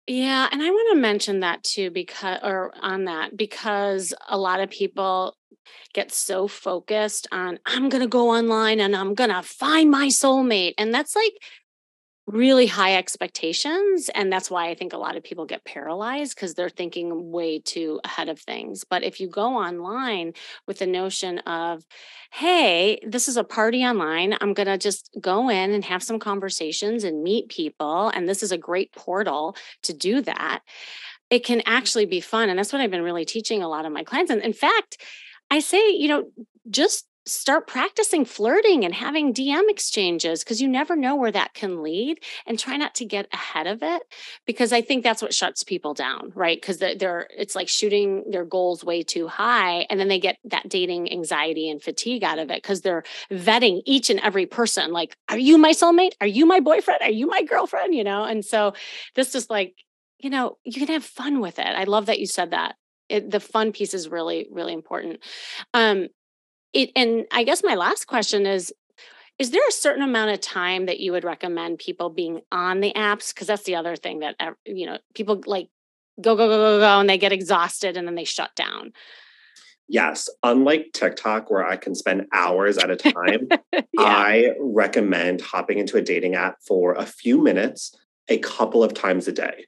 Yeah, 0.06 0.48
and 0.52 0.62
I 0.62 0.70
want 0.70 0.94
to 0.94 1.00
mention 1.00 1.40
that 1.40 1.64
too 1.64 1.90
because 1.90 2.38
or 2.44 2.72
on 2.80 3.06
that 3.06 3.36
because 3.36 4.14
a 4.28 4.38
lot 4.38 4.60
of 4.60 4.70
people 4.70 5.36
get 5.92 6.12
so 6.12 6.46
focused 6.46 7.26
on 7.32 7.58
I'm 7.66 7.88
going 7.88 8.02
to 8.02 8.08
go 8.08 8.30
online 8.30 8.78
and 8.78 8.94
I'm 8.94 9.14
going 9.14 9.30
to 9.30 9.42
find 9.42 9.90
my 9.90 10.06
soulmate 10.06 10.74
and 10.78 10.94
that's 10.94 11.16
like 11.16 11.32
really 12.26 12.66
high 12.66 12.96
expectations 12.96 14.10
and 14.14 14.32
that's 14.32 14.50
why 14.50 14.68
i 14.68 14.74
think 14.74 14.92
a 14.92 14.98
lot 14.98 15.16
of 15.16 15.22
people 15.22 15.46
get 15.46 15.64
paralyzed 15.64 16.34
because 16.34 16.54
they're 16.54 16.68
thinking 16.68 17.30
way 17.30 17.60
too 17.60 18.00
ahead 18.04 18.28
of 18.28 18.40
things. 18.40 18.84
But 18.84 19.04
if 19.04 19.20
you 19.20 19.28
go 19.28 19.54
online 19.56 20.32
with 20.66 20.78
the 20.78 20.86
notion 20.86 21.38
of 21.40 21.84
hey 22.32 22.98
this 23.06 23.28
is 23.28 23.36
a 23.36 23.44
party 23.44 23.84
online 23.84 24.36
i'm 24.40 24.54
going 24.54 24.66
to 24.66 24.76
just 24.76 25.10
go 25.20 25.48
in 25.48 25.72
and 25.72 25.84
have 25.84 26.02
some 26.02 26.18
conversations 26.18 27.04
and 27.04 27.22
meet 27.22 27.48
people 27.48 28.08
and 28.08 28.28
this 28.28 28.42
is 28.42 28.50
a 28.50 28.58
great 28.58 28.92
portal 28.92 29.56
to 29.82 29.92
do 29.92 30.20
that 30.22 30.60
it 31.30 31.44
can 31.44 31.62
actually 31.66 32.06
be 32.06 32.20
fun 32.20 32.48
and 32.48 32.58
that's 32.58 32.72
what 32.72 32.82
i've 32.82 32.90
been 32.90 33.02
really 33.02 33.24
teaching 33.24 33.62
a 33.62 33.68
lot 33.68 33.86
of 33.86 33.92
my 33.92 34.02
clients. 34.02 34.30
And 34.30 34.42
in 34.42 34.52
fact 34.52 35.00
i 35.50 35.60
say 35.60 35.90
you 35.90 36.08
know 36.08 36.24
just 36.68 37.06
start 37.26 37.66
practicing 37.66 38.24
flirting 38.24 38.84
and 38.84 38.94
having 38.94 39.34
DM 39.34 39.68
exchanges 39.68 40.44
because 40.44 40.62
you 40.62 40.68
never 40.68 40.94
know 40.94 41.16
where 41.16 41.32
that 41.32 41.54
can 41.54 41.82
lead 41.82 42.20
and 42.46 42.58
try 42.58 42.76
not 42.76 42.94
to 42.94 43.04
get 43.04 43.26
ahead 43.32 43.66
of 43.66 43.82
it 43.82 44.02
because 44.46 44.72
I 44.72 44.80
think 44.80 45.02
that's 45.02 45.20
what 45.20 45.34
shuts 45.34 45.64
people 45.64 45.92
down, 45.92 46.32
right? 46.36 46.56
Because 46.56 46.78
they're, 46.78 47.28
it's 47.36 47.56
like 47.56 47.68
shooting 47.68 48.24
their 48.30 48.44
goals 48.44 48.84
way 48.84 49.02
too 49.02 49.26
high 49.26 49.86
and 49.90 49.98
then 49.98 50.08
they 50.08 50.20
get 50.20 50.38
that 50.44 50.68
dating 50.68 51.12
anxiety 51.12 51.68
and 51.68 51.82
fatigue 51.82 52.22
out 52.22 52.38
of 52.38 52.50
it 52.50 52.62
because 52.62 52.82
they're 52.82 53.02
vetting 53.30 53.82
each 53.84 54.08
and 54.08 54.20
every 54.20 54.46
person 54.46 54.92
like, 54.92 55.16
are 55.28 55.38
you 55.38 55.58
my 55.58 55.72
soulmate? 55.72 56.12
Are 56.20 56.26
you 56.28 56.46
my 56.46 56.60
boyfriend? 56.60 57.00
Are 57.02 57.10
you 57.10 57.26
my 57.26 57.42
girlfriend? 57.42 57.94
You 57.94 58.04
know, 58.04 58.24
and 58.24 58.44
so 58.44 58.74
this 59.16 59.34
is 59.34 59.50
like, 59.50 59.74
you 60.20 60.30
know, 60.30 60.58
you 60.64 60.84
can 60.84 60.94
have 60.94 61.04
fun 61.04 61.40
with 61.40 61.58
it. 61.58 61.66
I 61.66 61.84
love 61.84 62.06
that 62.06 62.20
you 62.20 62.26
said 62.26 62.52
that. 62.52 62.76
It, 63.08 63.30
the 63.30 63.38
fun 63.38 63.70
piece 63.70 63.94
is 63.94 64.08
really 64.08 64.48
really 64.50 64.72
important 64.72 65.20
um 65.74 66.08
it 66.76 66.90
and 66.94 67.26
i 67.32 67.42
guess 67.42 67.62
my 67.64 67.74
last 67.74 68.06
question 68.06 68.46
is 68.46 68.72
is 69.38 69.50
there 69.50 69.66
a 69.68 69.72
certain 69.72 70.02
amount 70.02 70.30
of 70.30 70.40
time 70.40 70.86
that 70.86 71.00
you 71.00 71.12
would 71.12 71.24
recommend 71.24 71.78
people 71.78 72.08
being 72.08 72.40
on 72.50 72.80
the 72.80 72.92
apps? 72.96 73.34
Because 73.34 73.46
that's 73.46 73.64
the 73.64 73.74
other 73.74 73.96
thing 73.96 74.20
that 74.20 74.36
you 74.64 74.86
know 74.86 74.98
people 75.14 75.42
like 75.46 75.68
go 76.20 76.34
go 76.34 76.48
go 76.48 76.56
go 76.56 76.80
go 76.80 77.00
and 77.00 77.08
they 77.08 77.18
get 77.18 77.32
exhausted 77.32 77.96
and 77.96 78.08
then 78.08 78.14
they 78.14 78.24
shut 78.24 78.54
down. 78.56 78.92
Yes 79.88 80.28
unlike 80.42 80.88
tiktok 80.94 81.48
where 81.48 81.64
i 81.64 81.76
can 81.76 81.94
spend 81.94 82.26
hours 82.32 82.76
at 82.76 82.90
a 82.90 82.96
time 82.96 83.46
yeah. 83.72 83.82
i 83.94 84.50
recommend 84.58 85.40
hopping 85.40 85.78
into 85.78 85.96
a 85.96 86.02
dating 86.02 86.34
app 86.34 86.56
for 86.66 86.94
a 86.94 87.06
few 87.06 87.40
minutes 87.40 87.94
a 88.28 88.38
couple 88.38 88.82
of 88.82 88.94
times 88.94 89.28
a 89.28 89.32
day. 89.32 89.66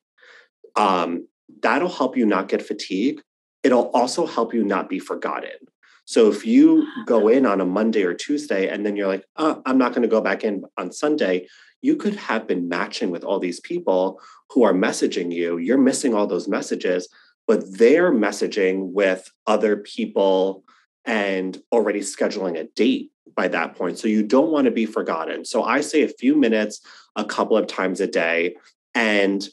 Um, 0.74 1.28
that'll 1.62 1.88
help 1.88 2.16
you 2.16 2.26
not 2.26 2.48
get 2.48 2.66
fatigued. 2.66 3.22
It'll 3.62 3.90
also 3.90 4.26
help 4.26 4.52
you 4.52 4.64
not 4.64 4.88
be 4.88 4.98
forgotten 4.98 5.50
so 6.08 6.30
if 6.30 6.46
you 6.46 6.86
go 7.04 7.28
in 7.28 7.44
on 7.44 7.60
a 7.60 7.66
Monday 7.66 8.02
or 8.02 8.14
Tuesday 8.14 8.66
and 8.66 8.86
then 8.86 8.96
you're 8.96 9.06
like, 9.06 9.26
oh, 9.36 9.60
I'm 9.66 9.76
not 9.76 9.92
going 9.92 10.00
to 10.00 10.08
go 10.08 10.22
back 10.22 10.42
in 10.42 10.64
on 10.78 10.90
Sunday, 10.90 11.46
you 11.82 11.96
could 11.96 12.16
have 12.16 12.46
been 12.46 12.66
matching 12.66 13.10
with 13.10 13.24
all 13.24 13.38
these 13.38 13.60
people 13.60 14.18
who 14.48 14.62
are 14.62 14.72
messaging 14.72 15.30
you. 15.30 15.58
You're 15.58 15.76
missing 15.76 16.14
all 16.14 16.26
those 16.26 16.48
messages, 16.48 17.10
but 17.46 17.62
they're 17.76 18.10
messaging 18.10 18.92
with 18.92 19.30
other 19.46 19.76
people 19.76 20.64
and 21.04 21.60
already 21.72 22.00
scheduling 22.00 22.58
a 22.58 22.64
date 22.74 23.10
by 23.36 23.48
that 23.48 23.76
point. 23.76 23.98
So 23.98 24.08
you 24.08 24.22
don't 24.22 24.50
want 24.50 24.64
to 24.64 24.70
be 24.70 24.86
forgotten. 24.86 25.44
So 25.44 25.62
I 25.62 25.82
say 25.82 26.04
a 26.04 26.08
few 26.08 26.34
minutes 26.34 26.80
a 27.16 27.24
couple 27.26 27.58
of 27.58 27.66
times 27.66 28.00
a 28.00 28.06
day. 28.06 28.56
And 28.94 29.46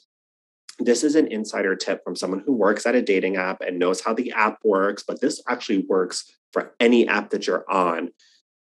this 0.78 1.02
is 1.02 1.14
an 1.14 1.26
insider 1.28 1.74
tip 1.74 2.04
from 2.04 2.16
someone 2.16 2.42
who 2.44 2.52
works 2.52 2.86
at 2.86 2.94
a 2.94 3.02
dating 3.02 3.36
app 3.36 3.60
and 3.60 3.78
knows 3.78 4.00
how 4.00 4.12
the 4.12 4.32
app 4.32 4.58
works, 4.62 5.02
but 5.06 5.20
this 5.20 5.42
actually 5.48 5.86
works 5.88 6.30
for 6.52 6.74
any 6.80 7.08
app 7.08 7.30
that 7.30 7.46
you're 7.46 7.64
on. 7.70 8.10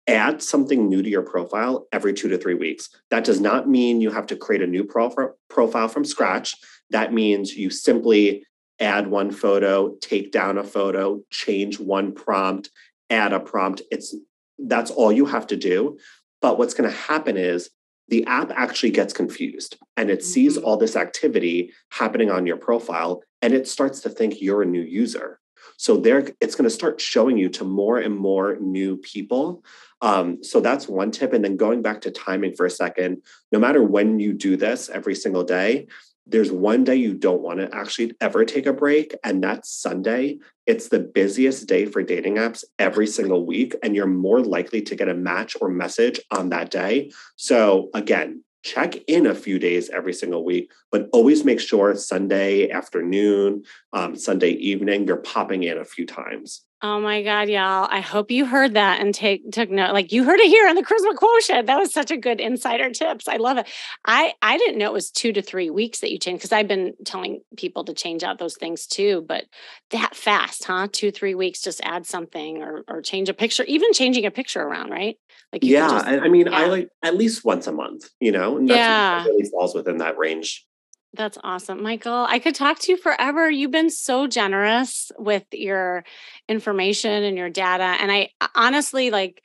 Add 0.06 0.42
something 0.42 0.88
new 0.88 1.02
to 1.02 1.08
your 1.08 1.22
profile 1.22 1.86
every 1.90 2.12
two 2.12 2.28
to 2.28 2.36
three 2.36 2.54
weeks. 2.54 2.90
That 3.10 3.24
does 3.24 3.40
not 3.40 3.68
mean 3.68 4.02
you 4.02 4.10
have 4.10 4.26
to 4.26 4.36
create 4.36 4.62
a 4.62 4.66
new 4.66 4.84
profile 4.84 5.88
from 5.88 6.04
scratch. 6.04 6.54
That 6.90 7.14
means 7.14 7.56
you 7.56 7.70
simply 7.70 8.44
add 8.78 9.06
one 9.06 9.30
photo, 9.30 9.94
take 10.02 10.30
down 10.30 10.58
a 10.58 10.64
photo, 10.64 11.22
change 11.30 11.80
one 11.80 12.12
prompt, 12.12 12.68
add 13.08 13.32
a 13.32 13.40
prompt. 13.40 13.80
It's 13.90 14.14
that's 14.58 14.90
all 14.90 15.10
you 15.10 15.26
have 15.26 15.46
to 15.48 15.56
do. 15.56 15.96
But 16.42 16.58
what's 16.58 16.74
going 16.74 16.90
to 16.90 16.96
happen 16.96 17.38
is 17.38 17.70
the 18.08 18.24
app 18.26 18.50
actually 18.54 18.90
gets 18.90 19.12
confused 19.12 19.78
and 19.96 20.10
it 20.10 20.24
sees 20.24 20.56
mm-hmm. 20.56 20.66
all 20.66 20.76
this 20.76 20.96
activity 20.96 21.72
happening 21.90 22.30
on 22.30 22.46
your 22.46 22.56
profile 22.56 23.22
and 23.42 23.54
it 23.54 23.68
starts 23.68 24.00
to 24.00 24.08
think 24.08 24.40
you're 24.40 24.62
a 24.62 24.66
new 24.66 24.82
user. 24.82 25.40
So 25.76 25.96
there, 25.96 26.28
it's 26.40 26.54
going 26.54 26.68
to 26.68 26.74
start 26.74 27.00
showing 27.00 27.36
you 27.36 27.48
to 27.50 27.64
more 27.64 27.98
and 27.98 28.16
more 28.16 28.56
new 28.60 28.96
people. 28.98 29.64
Um, 30.00 30.42
so 30.44 30.60
that's 30.60 30.88
one 30.88 31.10
tip. 31.10 31.32
And 31.32 31.44
then 31.44 31.56
going 31.56 31.82
back 31.82 32.02
to 32.02 32.10
timing 32.10 32.54
for 32.54 32.66
a 32.66 32.70
second, 32.70 33.22
no 33.50 33.58
matter 33.58 33.82
when 33.82 34.20
you 34.20 34.32
do 34.32 34.56
this 34.56 34.88
every 34.88 35.14
single 35.14 35.44
day, 35.44 35.86
there's 36.26 36.50
one 36.50 36.84
day 36.84 36.96
you 36.96 37.14
don't 37.14 37.42
want 37.42 37.60
to 37.60 37.74
actually 37.74 38.12
ever 38.20 38.44
take 38.44 38.66
a 38.66 38.72
break, 38.72 39.14
and 39.22 39.42
that's 39.42 39.70
Sunday. 39.70 40.38
It's 40.66 40.88
the 40.88 41.00
busiest 41.00 41.68
day 41.68 41.84
for 41.84 42.02
dating 42.02 42.36
apps 42.36 42.64
every 42.78 43.06
single 43.06 43.44
week, 43.44 43.74
and 43.82 43.94
you're 43.94 44.06
more 44.06 44.40
likely 44.40 44.80
to 44.82 44.96
get 44.96 45.08
a 45.08 45.14
match 45.14 45.56
or 45.60 45.68
message 45.68 46.20
on 46.30 46.48
that 46.48 46.70
day. 46.70 47.12
So, 47.36 47.90
again, 47.92 48.42
check 48.64 48.96
in 49.06 49.26
a 49.26 49.34
few 49.34 49.58
days 49.58 49.90
every 49.90 50.14
single 50.14 50.44
week, 50.44 50.72
but 50.90 51.08
always 51.12 51.44
make 51.44 51.60
sure 51.60 51.94
Sunday 51.94 52.70
afternoon, 52.70 53.62
um, 53.92 54.16
Sunday 54.16 54.50
evening, 54.50 55.06
you're 55.06 55.18
popping 55.18 55.62
in 55.64 55.76
a 55.76 55.84
few 55.84 56.06
times. 56.06 56.64
Oh 56.84 57.00
my 57.00 57.22
God, 57.22 57.48
y'all. 57.48 57.88
I 57.90 58.00
hope 58.00 58.30
you 58.30 58.44
heard 58.44 58.74
that 58.74 59.00
and 59.00 59.14
take 59.14 59.50
took 59.50 59.70
note. 59.70 59.94
Like 59.94 60.12
you 60.12 60.22
heard 60.22 60.38
it 60.38 60.48
here 60.48 60.68
in 60.68 60.76
the 60.76 60.82
charisma 60.82 61.16
quotient. 61.16 61.66
That 61.66 61.78
was 61.78 61.94
such 61.94 62.10
a 62.10 62.16
good 62.18 62.42
insider 62.42 62.90
tips. 62.90 63.26
I 63.26 63.36
love 63.36 63.56
it. 63.56 63.66
I 64.04 64.34
I 64.42 64.58
didn't 64.58 64.76
know 64.76 64.88
it 64.88 64.92
was 64.92 65.10
two 65.10 65.32
to 65.32 65.40
three 65.40 65.70
weeks 65.70 66.00
that 66.00 66.12
you 66.12 66.18
change 66.18 66.40
because 66.40 66.52
I've 66.52 66.68
been 66.68 66.92
telling 67.06 67.40
people 67.56 67.84
to 67.84 67.94
change 67.94 68.22
out 68.22 68.38
those 68.38 68.58
things 68.58 68.86
too, 68.86 69.24
but 69.26 69.44
that 69.92 70.14
fast, 70.14 70.64
huh? 70.64 70.88
Two, 70.92 71.10
three 71.10 71.34
weeks, 71.34 71.62
just 71.62 71.80
add 71.84 72.04
something 72.04 72.62
or 72.62 72.84
or 72.86 73.00
change 73.00 73.30
a 73.30 73.34
picture, 73.34 73.64
even 73.64 73.94
changing 73.94 74.26
a 74.26 74.30
picture 74.30 74.60
around, 74.60 74.90
right? 74.90 75.16
Like 75.54 75.64
yeah, 75.64 75.88
just, 75.88 76.06
I 76.06 76.28
mean, 76.28 76.48
yeah. 76.48 76.54
I 76.54 76.66
like 76.66 76.90
at 77.02 77.16
least 77.16 77.46
once 77.46 77.66
a 77.66 77.72
month, 77.72 78.10
you 78.20 78.30
know, 78.30 78.58
and 78.58 78.68
yeah. 78.68 79.24
really 79.24 79.48
falls 79.48 79.74
within 79.74 79.96
that 79.98 80.18
range. 80.18 80.66
That's 81.14 81.38
awesome. 81.44 81.82
Michael, 81.82 82.26
I 82.28 82.40
could 82.40 82.54
talk 82.54 82.80
to 82.80 82.92
you 82.92 82.98
forever. 82.98 83.48
You've 83.48 83.70
been 83.70 83.90
so 83.90 84.26
generous 84.26 85.12
with 85.16 85.44
your 85.52 86.04
information 86.48 87.22
and 87.22 87.36
your 87.36 87.50
data. 87.50 87.96
And 88.00 88.10
I 88.10 88.30
honestly 88.54 89.10
like, 89.10 89.40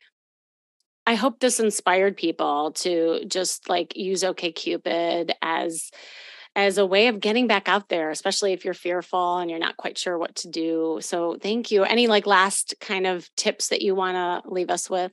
I 1.05 1.15
hope 1.15 1.39
this 1.39 1.59
inspired 1.59 2.17
people 2.17 2.71
to 2.77 3.23
just 3.27 3.69
like 3.69 3.95
use 3.95 4.23
OKCupid 4.23 5.31
as 5.41 5.91
as 6.55 6.79
a 6.79 6.85
way 6.85 7.07
of 7.07 7.19
getting 7.19 7.45
back 7.45 7.69
out 7.69 7.87
there, 7.89 8.09
especially 8.09 8.53
if 8.53 8.65
you're 8.65 8.73
fearful 8.73 9.37
and 9.37 9.49
you're 9.49 9.59
not 9.59 9.77
quite 9.77 9.97
sure 9.97 10.17
what 10.17 10.35
to 10.35 10.49
do. 10.49 10.97
So 11.01 11.37
thank 11.39 11.69
you. 11.69 11.83
Any 11.83 12.07
like 12.07 12.25
last 12.25 12.73
kind 12.81 13.05
of 13.05 13.29
tips 13.35 13.67
that 13.67 13.83
you 13.83 13.93
want 13.93 14.15
to 14.15 14.49
leave 14.49 14.71
us 14.71 14.89
with? 14.89 15.11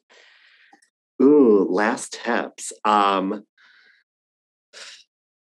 Ooh, 1.23 1.67
last 1.69 2.19
tips. 2.25 2.73
Um 2.85 3.45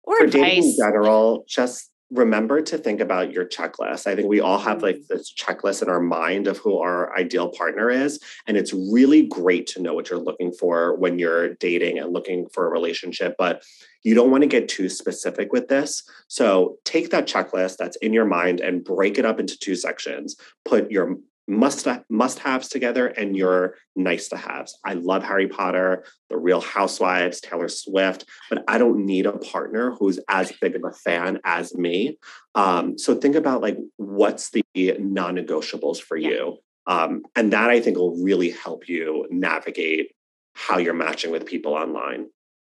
or 0.09 0.17
for 0.19 0.27
dating 0.27 0.65
in 0.65 0.77
general, 0.77 1.45
just 1.47 1.91
remember 2.11 2.63
to 2.63 2.79
think 2.79 3.01
about 3.01 3.33
your 3.33 3.45
checklist. 3.45 4.07
I 4.07 4.17
think 4.17 4.29
we 4.29 4.41
all 4.41 4.59
have 4.59 4.83
like 4.83 4.97
mm-hmm. 4.97 5.15
this 5.15 5.33
checklist 5.33 5.83
in 5.83 5.91
our 5.91 6.01
mind 6.01 6.47
of 6.47 6.57
who 6.57 6.79
our 6.79 7.15
ideal 7.17 7.51
partner 7.51 7.91
is. 7.91 8.19
And 8.47 8.57
it's 8.57 8.73
really 8.73 9.27
great 9.27 9.67
to 9.69 9.83
know 9.83 9.93
what 9.93 10.09
you're 10.09 10.19
looking 10.19 10.53
for 10.53 10.97
when 10.97 11.19
you're 11.19 11.55
dating 11.55 11.99
and 11.99 12.13
looking 12.13 12.49
for 12.49 12.67
a 12.67 12.71
relationship. 12.71 13.35
But 13.37 13.63
you 14.03 14.15
don't 14.15 14.31
want 14.31 14.43
to 14.43 14.49
get 14.49 14.69
too 14.69 14.89
specific 14.89 15.53
with 15.53 15.69
this. 15.69 16.03
So 16.29 16.79
take 16.85 17.11
that 17.11 17.27
checklist 17.27 17.77
that's 17.77 17.97
in 17.97 18.15
your 18.15 18.25
mind 18.25 18.61
and 18.61 18.83
break 18.83 19.19
it 19.19 19.27
up 19.27 19.39
into 19.39 19.59
two 19.59 19.77
sections. 19.77 20.37
Put 20.65 20.91
your 20.91 21.19
must 21.49 21.89
must 22.11 22.39
haves 22.39 22.69
together 22.69 23.07
and 23.07 23.37
your 23.37 23.77
nice 23.97 24.29
to 24.29 24.37
haves. 24.37 24.79
I 24.85 24.95
love 24.95 25.25
Harry 25.25 25.49
Potter, 25.49 26.05
The 26.29 26.37
Real 26.37 26.61
Housewives, 26.61 27.41
Taylor 27.41 27.69
Swift, 27.69 28.27
but 28.51 28.63
I 28.69 28.79
don't 28.79 29.07
need 29.07 29.27
a 29.27 29.39
partner 29.39 29.93
who's 29.93 30.21
as 30.29 30.53
big 30.61 30.77
of 30.77 30.83
a 30.85 30.93
fan 30.93 31.41
as 31.45 31.75
me. 31.75 32.19
Um, 32.55 32.99
so 32.99 33.15
think 33.15 33.35
about 33.35 33.63
like 33.63 33.79
what's 33.97 34.51
the 34.51 34.63
non-negotiables 34.75 36.01
for 36.01 36.17
yeah. 36.17 36.29
you, 36.29 36.59
um, 36.87 37.23
and 37.35 37.53
that 37.53 37.71
I 37.71 37.81
think 37.81 37.97
will 37.97 38.23
really 38.23 38.51
help 38.51 38.89
you 38.89 39.27
navigate 39.31 40.13
how 40.55 40.79
you're 40.79 40.95
matching 40.95 41.31
with 41.31 41.47
people 41.47 41.73
online. 41.73 42.27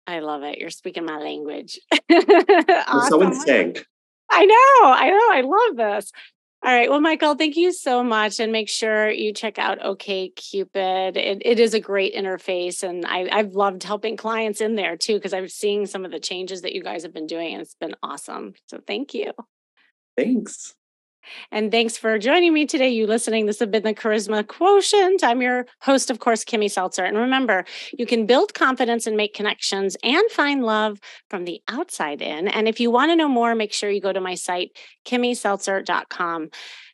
I 0.08 0.20
love 0.20 0.44
it. 0.44 0.58
You're 0.60 0.70
speaking 0.70 1.06
my 1.06 1.18
language. 1.18 1.80
awesome. 2.12 3.10
So 3.10 3.22
in 3.22 3.34
sync. 3.34 3.86
I 4.30 4.46
know. 4.46 4.92
I 4.92 5.10
know. 5.10 5.30
I 5.32 5.42
love 5.42 5.78
this. 5.78 6.12
All 6.64 6.72
right. 6.72 6.92
Well, 6.92 7.02
Michael, 7.02 7.34
thank 7.34 7.56
you 7.56 7.74
so 7.74 8.04
much. 8.04 8.40
And 8.40 8.52
make 8.52 8.70
sure 8.70 9.10
you 9.10 9.34
check 9.34 9.58
out 9.58 9.84
OK 9.84 10.30
Cupid. 10.30 11.18
It, 11.18 11.42
it 11.44 11.60
is 11.60 11.74
a 11.74 11.80
great 11.80 12.14
interface. 12.14 12.84
And 12.84 13.04
I, 13.04 13.28
I've 13.32 13.54
loved 13.56 13.82
helping 13.82 14.16
clients 14.16 14.62
in 14.62 14.76
there 14.76 14.96
too, 14.96 15.16
because 15.16 15.34
I'm 15.34 15.48
seeing 15.48 15.88
some 15.88 16.06
of 16.06 16.12
the 16.12 16.20
changes 16.20 16.62
that 16.62 16.74
you 16.74 16.84
guys 16.84 17.02
have 17.02 17.14
been 17.14 17.26
doing. 17.26 17.54
And 17.54 17.64
it's 17.64 17.74
been 17.74 17.96
awesome. 18.04 18.54
So 18.68 18.80
thank 18.86 19.16
you. 19.16 19.32
Thanks. 20.16 20.76
And 21.52 21.72
thanks 21.72 21.98
for 21.98 22.18
joining 22.18 22.54
me 22.54 22.66
today. 22.66 22.90
You 22.90 23.08
listening. 23.08 23.46
This 23.46 23.60
has 23.60 23.70
been 23.70 23.84
the 23.84 23.94
Charisma 23.94 24.46
Quotient. 24.48 25.24
I'm 25.24 25.42
your 25.42 25.66
host, 25.82 26.10
of 26.10 26.20
course, 26.20 26.44
Kimmy 26.44 26.70
Seltzer. 26.70 27.04
And 27.04 27.18
remember, 27.18 27.66
you 27.98 28.06
can 28.06 28.26
build 28.26 28.54
confidence 28.54 29.08
and 29.08 29.18
make 29.18 29.34
connections 29.34 29.98
and 30.04 30.24
find 30.32 30.64
love 30.64 31.00
from 31.30 31.46
the 31.46 31.62
outside 31.68 32.22
in. 32.22 32.48
And 32.48 32.68
if 32.68 32.80
you 32.80 32.92
want 32.92 33.12
to 33.12 33.16
know 33.16 33.30
more, 33.30 33.56
make 33.56 33.74
sure 33.74 33.90
you 33.90 34.02
go 34.02 34.14
to 34.14 34.22
my 34.22 34.36
site, 34.36 34.72
kimmyseltzer.com. 35.06 36.50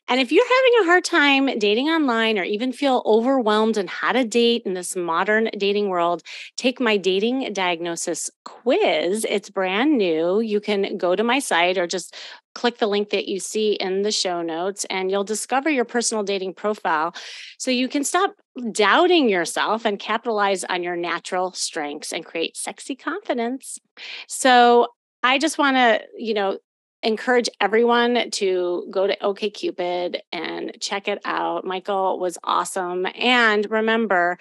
And 0.08 0.20
if 0.20 0.32
you're 0.32 0.44
having 0.44 0.72
a 0.82 0.86
hard 0.86 1.04
time 1.04 1.58
dating 1.58 1.88
online 1.88 2.38
or 2.38 2.42
even 2.44 2.72
feel 2.72 3.02
overwhelmed 3.04 3.76
on 3.76 3.86
how 3.86 4.12
to 4.12 4.24
date 4.24 4.62
in 4.64 4.72
this 4.74 4.96
modern 4.96 5.50
dating 5.56 5.88
world, 5.88 6.22
take 6.56 6.80
my 6.80 6.96
dating 6.96 7.52
diagnosis 7.52 8.30
quiz. 8.44 9.26
It's 9.28 9.50
brand 9.50 9.98
new. 9.98 10.40
You 10.40 10.60
can 10.60 10.96
go 10.96 11.14
to 11.14 11.22
my 11.22 11.38
site 11.38 11.76
or 11.76 11.86
just 11.86 12.16
click 12.54 12.78
the 12.78 12.86
link 12.86 13.10
that 13.10 13.28
you 13.28 13.38
see 13.38 13.74
in 13.74 14.02
the 14.02 14.10
show 14.10 14.42
notes 14.42 14.84
and 14.86 15.10
you'll 15.10 15.24
discover 15.24 15.68
your 15.70 15.84
personal 15.84 16.24
dating 16.24 16.54
profile 16.54 17.14
so 17.58 17.70
you 17.70 17.86
can 17.86 18.02
stop 18.02 18.34
doubting 18.72 19.28
yourself 19.28 19.84
and 19.84 19.98
capitalize 19.98 20.64
on 20.64 20.82
your 20.82 20.96
natural 20.96 21.52
strengths 21.52 22.12
and 22.12 22.24
create 22.24 22.56
sexy 22.56 22.96
confidence. 22.96 23.78
So 24.26 24.88
I 25.22 25.38
just 25.38 25.58
want 25.58 25.76
to, 25.76 26.00
you 26.16 26.34
know, 26.34 26.58
encourage 27.02 27.48
everyone 27.60 28.30
to 28.32 28.86
go 28.90 29.06
to 29.06 29.16
OKCupid 29.16 30.20
and 30.32 30.76
check 30.80 31.08
it 31.08 31.20
out. 31.24 31.64
Michael 31.64 32.18
was 32.18 32.38
awesome. 32.42 33.06
And 33.14 33.70
remember, 33.70 34.38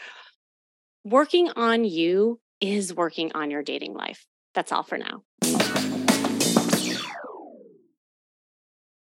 working 1.04 1.50
on 1.56 1.86
you 1.86 2.40
is 2.60 2.94
working 2.94 3.32
on 3.34 3.52
your 3.52 3.64
dating 3.64 3.94
life. 3.94 4.26
That's 4.54 4.72
all 4.72 4.84
for 4.84 4.98
now. 4.98 5.24